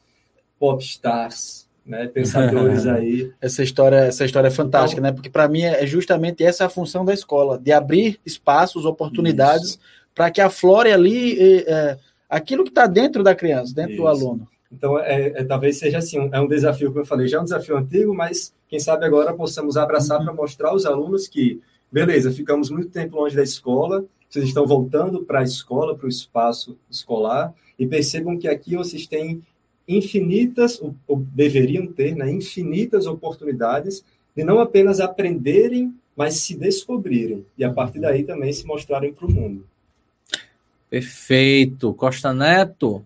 popstars, 0.58 1.66
né, 1.84 2.06
pensadores 2.06 2.84
aí. 2.86 3.32
Essa 3.40 3.62
história, 3.62 3.96
essa 3.96 4.24
história 4.24 4.48
é 4.48 4.50
fantástica, 4.50 5.00
então, 5.00 5.10
né? 5.10 5.14
Porque 5.14 5.30
para 5.30 5.48
mim 5.48 5.62
é 5.62 5.86
justamente 5.86 6.44
essa 6.44 6.66
a 6.66 6.68
função 6.68 7.04
da 7.04 7.14
escola, 7.14 7.58
de 7.58 7.72
abrir 7.72 8.20
espaços, 8.24 8.84
oportunidades 8.84 9.78
para 10.14 10.30
que 10.30 10.40
aflore 10.40 10.92
ali 10.92 11.64
é, 11.66 11.98
aquilo 12.28 12.64
que 12.64 12.70
está 12.70 12.86
dentro 12.86 13.22
da 13.22 13.34
criança, 13.34 13.74
dentro 13.74 13.92
isso. 13.92 14.02
do 14.02 14.06
aluno. 14.06 14.48
Então, 14.70 14.98
é, 14.98 15.32
é, 15.34 15.44
talvez 15.44 15.78
seja 15.78 15.98
assim, 15.98 16.20
um, 16.20 16.28
é 16.32 16.40
um 16.40 16.46
desafio, 16.46 16.88
como 16.88 17.00
eu 17.00 17.06
falei, 17.06 17.26
já 17.26 17.38
é 17.38 17.40
um 17.40 17.44
desafio 17.44 17.76
antigo, 17.76 18.14
mas 18.14 18.54
quem 18.68 18.78
sabe 18.78 19.04
agora 19.04 19.32
possamos 19.32 19.76
abraçar 19.76 20.18
uhum. 20.18 20.26
para 20.26 20.34
mostrar 20.34 20.68
aos 20.68 20.86
alunos 20.86 21.26
que, 21.26 21.60
beleza, 21.90 22.30
ficamos 22.30 22.70
muito 22.70 22.88
tempo 22.88 23.16
longe 23.16 23.34
da 23.34 23.42
escola, 23.42 24.04
vocês 24.28 24.44
estão 24.44 24.64
voltando 24.64 25.24
para 25.24 25.40
a 25.40 25.42
escola, 25.42 25.96
para 25.96 26.06
o 26.06 26.08
espaço 26.08 26.78
escolar, 26.88 27.52
e 27.80 27.86
percebam 27.86 28.38
que 28.38 28.46
aqui 28.46 28.76
vocês 28.76 29.06
têm 29.06 29.42
infinitas, 29.88 30.80
ou 31.08 31.18
deveriam 31.34 31.86
ter, 31.86 32.14
né, 32.14 32.30
infinitas 32.30 33.06
oportunidades 33.06 34.04
de 34.36 34.44
não 34.44 34.60
apenas 34.60 35.00
aprenderem, 35.00 35.94
mas 36.14 36.34
se 36.34 36.54
descobrirem. 36.54 37.44
E 37.56 37.64
a 37.64 37.72
partir 37.72 37.98
daí 37.98 38.22
também 38.22 38.52
se 38.52 38.66
mostrarem 38.66 39.14
para 39.14 39.26
o 39.26 39.32
mundo. 39.32 39.66
Perfeito. 40.90 41.94
Costa 41.94 42.34
Neto. 42.34 43.02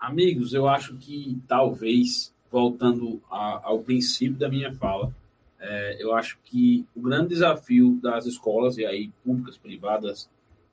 Amigos, 0.00 0.54
eu 0.54 0.66
acho 0.66 0.96
que 0.96 1.38
talvez, 1.46 2.32
voltando 2.50 3.20
a, 3.30 3.60
ao 3.64 3.80
princípio 3.80 4.38
da 4.38 4.48
minha 4.48 4.72
fala, 4.72 5.14
é, 5.60 6.02
eu 6.02 6.14
acho 6.14 6.38
que 6.44 6.86
o 6.96 7.02
grande 7.02 7.28
desafio 7.30 7.98
das 8.02 8.24
escolas, 8.24 8.78
e 8.78 8.86
aí 8.86 9.10
públicas, 9.22 9.58
privadas, 9.58 10.30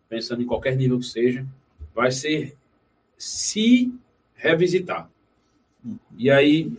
pensando 0.07 0.41
em 0.41 0.45
qualquer 0.45 0.77
nível 0.77 0.99
que 0.99 1.05
seja, 1.05 1.45
vai 1.93 2.11
ser 2.11 2.55
se 3.17 3.93
revisitar. 4.35 5.09
E 6.17 6.29
aí, 6.29 6.71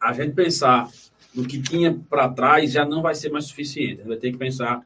a 0.00 0.12
gente 0.12 0.34
pensar 0.34 0.90
no 1.34 1.46
que 1.46 1.60
tinha 1.60 1.98
para 2.08 2.28
trás 2.28 2.72
já 2.72 2.84
não 2.84 3.02
vai 3.02 3.14
ser 3.14 3.30
mais 3.30 3.46
suficiente. 3.46 3.94
A 3.94 3.96
gente 3.96 4.08
vai 4.08 4.16
ter 4.16 4.32
que 4.32 4.38
pensar 4.38 4.84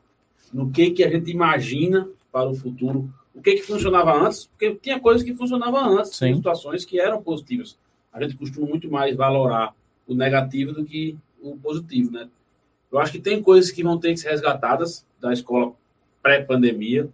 no 0.52 0.70
que, 0.70 0.90
que 0.90 1.04
a 1.04 1.10
gente 1.10 1.30
imagina 1.30 2.08
para 2.30 2.48
o 2.48 2.54
futuro. 2.54 3.12
O 3.34 3.40
que, 3.40 3.54
que 3.54 3.62
funcionava 3.62 4.12
antes, 4.12 4.46
porque 4.46 4.74
tinha 4.74 5.00
coisas 5.00 5.22
que 5.22 5.34
funcionavam 5.34 5.98
antes, 5.98 6.16
Sim. 6.16 6.34
situações 6.34 6.84
que 6.84 7.00
eram 7.00 7.22
positivas. 7.22 7.78
A 8.12 8.22
gente 8.22 8.36
costuma 8.36 8.66
muito 8.66 8.90
mais 8.90 9.16
valorar 9.16 9.74
o 10.06 10.14
negativo 10.14 10.72
do 10.72 10.84
que 10.84 11.16
o 11.40 11.56
positivo, 11.56 12.10
né? 12.10 12.28
Eu 12.90 12.98
acho 12.98 13.12
que 13.12 13.18
tem 13.18 13.42
coisas 13.42 13.70
que 13.70 13.82
vão 13.82 13.98
ter 13.98 14.12
que 14.12 14.20
ser 14.20 14.30
resgatadas 14.30 15.06
da 15.18 15.32
escola 15.32 15.72
pré-pandemia, 16.22 17.08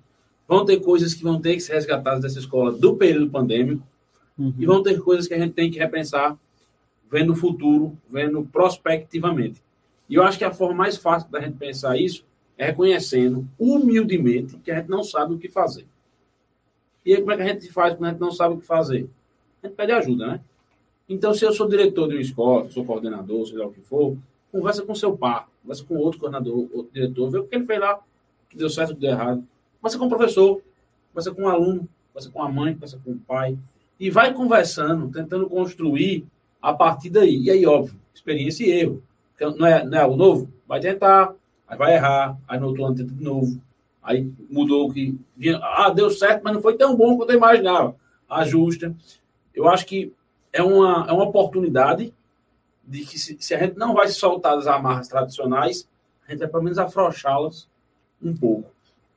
vão 0.48 0.64
ter 0.64 0.80
coisas 0.80 1.14
que 1.14 1.22
vão 1.22 1.40
ter 1.40 1.54
que 1.54 1.60
ser 1.60 1.74
resgatadas 1.74 2.22
dessa 2.22 2.38
escola 2.38 2.72
do 2.72 2.96
período 2.96 3.30
pandêmico, 3.30 3.86
Uhum. 4.38 4.54
E 4.56 4.64
vão 4.64 4.82
ter 4.82 5.00
coisas 5.00 5.26
que 5.26 5.34
a 5.34 5.38
gente 5.38 5.52
tem 5.52 5.70
que 5.70 5.78
repensar, 5.78 6.38
vendo 7.10 7.32
o 7.32 7.36
futuro, 7.36 7.98
vendo 8.08 8.44
prospectivamente. 8.44 9.60
E 10.08 10.14
eu 10.14 10.22
acho 10.22 10.38
que 10.38 10.44
a 10.44 10.52
forma 10.52 10.76
mais 10.76 10.96
fácil 10.96 11.30
da 11.30 11.40
gente 11.40 11.58
pensar 11.58 11.98
isso 11.98 12.24
é 12.56 12.66
reconhecendo 12.66 13.46
humildemente 13.58 14.56
que 14.58 14.70
a 14.70 14.76
gente 14.78 14.88
não 14.88 15.02
sabe 15.02 15.34
o 15.34 15.38
que 15.38 15.48
fazer. 15.48 15.86
E 17.04 17.14
aí, 17.14 17.20
como 17.20 17.32
é 17.32 17.36
que 17.36 17.42
a 17.42 17.46
gente 17.46 17.72
faz 17.72 17.94
quando 17.94 18.06
a 18.06 18.10
gente 18.10 18.20
não 18.20 18.30
sabe 18.30 18.54
o 18.54 18.58
que 18.58 18.66
fazer? 18.66 19.08
A 19.62 19.66
gente 19.66 19.76
pede 19.76 19.92
ajuda, 19.92 20.26
né? 20.26 20.40
Então, 21.08 21.32
se 21.32 21.44
eu 21.44 21.52
sou 21.52 21.68
diretor 21.68 22.06
de 22.08 22.14
uma 22.14 22.20
escola, 22.20 22.70
sou 22.70 22.84
coordenador, 22.84 23.46
seja 23.46 23.66
o 23.66 23.72
que 23.72 23.80
for, 23.80 24.16
conversa 24.52 24.82
com 24.82 24.94
seu 24.94 25.16
par, 25.16 25.48
conversa 25.62 25.84
com 25.84 25.96
outro 25.96 26.20
coordenador, 26.20 26.68
outro 26.72 26.90
diretor, 26.92 27.30
vê 27.30 27.38
o 27.38 27.44
que 27.44 27.54
ele 27.54 27.64
fez 27.64 27.80
lá, 27.80 27.98
que 28.50 28.56
deu 28.56 28.68
certo, 28.68 28.94
que 28.94 29.00
deu 29.00 29.10
errado. 29.10 29.42
Conversa 29.80 29.98
com 29.98 30.06
o 30.06 30.08
professor, 30.08 30.62
conversa 31.12 31.32
com 31.32 31.42
o 31.42 31.48
aluno, 31.48 31.88
conversa 32.12 32.30
com 32.30 32.42
a 32.42 32.48
mãe, 32.48 32.74
conversa 32.74 33.00
com 33.04 33.12
o 33.12 33.18
pai, 33.18 33.58
e 33.98 34.10
vai 34.10 34.32
conversando, 34.32 35.10
tentando 35.10 35.48
construir 35.48 36.26
a 36.60 36.72
partir 36.72 37.10
daí. 37.10 37.42
E 37.42 37.50
aí, 37.50 37.66
óbvio, 37.66 37.98
experiência 38.14 38.64
e 38.64 38.70
erro. 38.70 39.02
Não 39.56 39.66
é, 39.66 39.84
não 39.84 39.98
é 39.98 40.02
algo 40.02 40.16
novo? 40.16 40.52
Vai 40.66 40.80
tentar, 40.80 41.32
aí 41.66 41.78
vai 41.78 41.94
errar, 41.94 42.36
aí 42.46 42.58
no 42.58 42.68
outro 42.68 42.84
ano 42.84 42.96
tenta 42.96 43.14
de 43.14 43.22
novo. 43.22 43.60
Aí 44.02 44.32
mudou 44.50 44.88
o 44.88 44.92
que. 44.92 45.18
Ah, 45.62 45.90
deu 45.90 46.10
certo, 46.10 46.42
mas 46.42 46.54
não 46.54 46.62
foi 46.62 46.76
tão 46.76 46.96
bom 46.96 47.16
quanto 47.16 47.30
eu 47.30 47.36
imaginava. 47.36 47.94
Ajusta. 48.28 48.94
Eu 49.54 49.68
acho 49.68 49.86
que 49.86 50.12
é 50.52 50.62
uma, 50.62 51.06
é 51.08 51.12
uma 51.12 51.24
oportunidade 51.24 52.12
de 52.84 53.04
que 53.04 53.18
se, 53.18 53.36
se 53.38 53.54
a 53.54 53.58
gente 53.58 53.76
não 53.76 53.94
vai 53.94 54.08
se 54.08 54.14
soltar 54.14 54.56
das 54.56 54.66
amarras 54.66 55.08
tradicionais, 55.08 55.86
a 56.26 56.30
gente 56.30 56.40
vai 56.40 56.48
pelo 56.48 56.62
menos 56.62 56.78
afrouxá-las 56.78 57.68
um 58.22 58.34
pouco. 58.34 58.70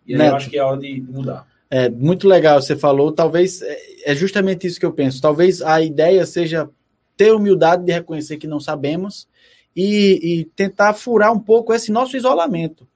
E 0.06 0.16
aí 0.16 0.28
eu 0.28 0.36
acho 0.36 0.49
que 0.49 0.58
é 0.58 0.64
hora 0.64 0.80
de 0.80 1.02
mudar. 1.02 1.47
É 1.70 1.89
muito 1.89 2.28
legal, 2.28 2.62
você 2.62 2.76
falou. 2.76 3.12
Talvez 3.12 3.62
é, 3.62 3.78
é 4.12 4.16
justamente 4.16 4.68
isso 4.68 4.80
que 4.80 4.86
eu 4.86 4.91
penso. 4.91 5.22
Talvez 5.22 5.62
a 5.62 5.82
ideia 5.82 6.26
seja 6.26 6.70
ter 7.16 7.32
humildade 7.32 7.86
de 7.86 7.93
reconhecer 7.93 8.38
que 8.38 8.47
não 8.47 8.60
sabemos 8.60 9.28
e, 9.76 10.20
e 10.22 10.45
tentar 10.56 10.93
furar 10.93 11.32
um 11.32 11.39
pouco 11.39 11.74
esse 11.74 11.91
nosso 11.91 12.18
isolamento. 12.18 12.88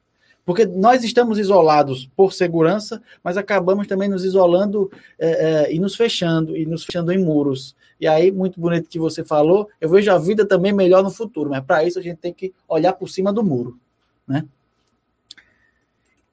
Porque 0.45 0.65
nós 0.65 1.03
estamos 1.03 1.39
isolados 1.39 2.09
por 2.15 2.31
segurança, 2.31 3.01
mas 3.23 3.35
acabamos 3.35 3.87
também 3.87 4.07
nos 4.07 4.23
isolando 4.23 4.91
é, 5.17 5.29
é, 5.29 5.73
e 5.73 5.79
nos 5.79 5.95
fechando, 5.95 6.55
e 6.55 6.65
nos 6.65 6.85
fechando 6.85 7.11
em 7.11 7.17
muros. 7.17 7.75
E 7.99 8.05
aí, 8.07 8.31
muito 8.31 8.59
bonito 8.59 8.89
que 8.89 8.99
você 8.99 9.23
falou, 9.23 9.69
eu 9.81 9.89
vejo 9.89 10.11
a 10.11 10.17
vida 10.17 10.45
também 10.45 10.71
melhor 10.71 11.01
no 11.01 11.09
futuro, 11.09 11.49
mas 11.49 11.63
para 11.63 11.83
isso 11.83 11.97
a 11.97 12.01
gente 12.01 12.17
tem 12.17 12.33
que 12.33 12.53
olhar 12.67 12.93
por 12.93 13.09
cima 13.09 13.33
do 13.33 13.43
muro. 13.43 13.79
Né? 14.27 14.45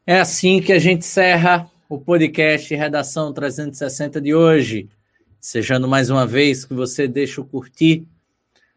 É 0.04 0.18
assim 0.18 0.60
que 0.60 0.72
a 0.72 0.80
gente 0.80 0.98
encerra 0.98 1.70
o 1.88 1.96
podcast 1.96 2.74
Redação 2.74 3.32
360 3.32 4.20
de 4.20 4.34
hoje. 4.34 4.88
Sejando 5.40 5.86
mais 5.86 6.10
uma 6.10 6.26
vez 6.26 6.64
que 6.64 6.74
você 6.74 7.06
deixa 7.06 7.40
o 7.40 7.44
curtir, 7.44 8.04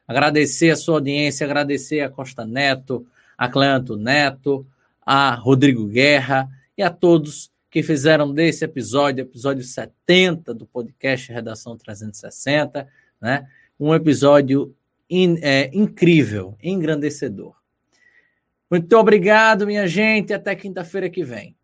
agradecer 0.08 0.70
a 0.70 0.76
sua 0.76 0.98
audiência, 0.98 1.44
agradecer 1.44 2.02
a 2.02 2.10
Costa 2.10 2.46
Neto, 2.46 3.08
a 3.36 3.50
Cleanto 3.50 3.98
Neto, 3.98 4.68
a 5.04 5.34
Rodrigo 5.34 5.88
Guerra 5.88 6.48
e 6.78 6.84
a 6.84 6.92
todos 6.92 7.50
que 7.72 7.82
fizeram 7.82 8.32
desse 8.32 8.64
episódio, 8.64 9.24
episódio 9.24 9.64
70 9.64 10.54
do 10.54 10.68
podcast 10.68 11.32
Redação 11.32 11.76
360, 11.76 12.88
né, 13.20 13.48
um 13.80 13.96
episódio 13.96 14.76
in, 15.10 15.40
é, 15.42 15.72
incrível, 15.74 16.56
engrandecedor. 16.62 17.56
Muito 18.70 18.94
obrigado, 18.98 19.66
minha 19.66 19.88
gente. 19.88 20.34
Até 20.34 20.56
quinta-feira 20.56 21.10
que 21.10 21.24
vem. 21.24 21.56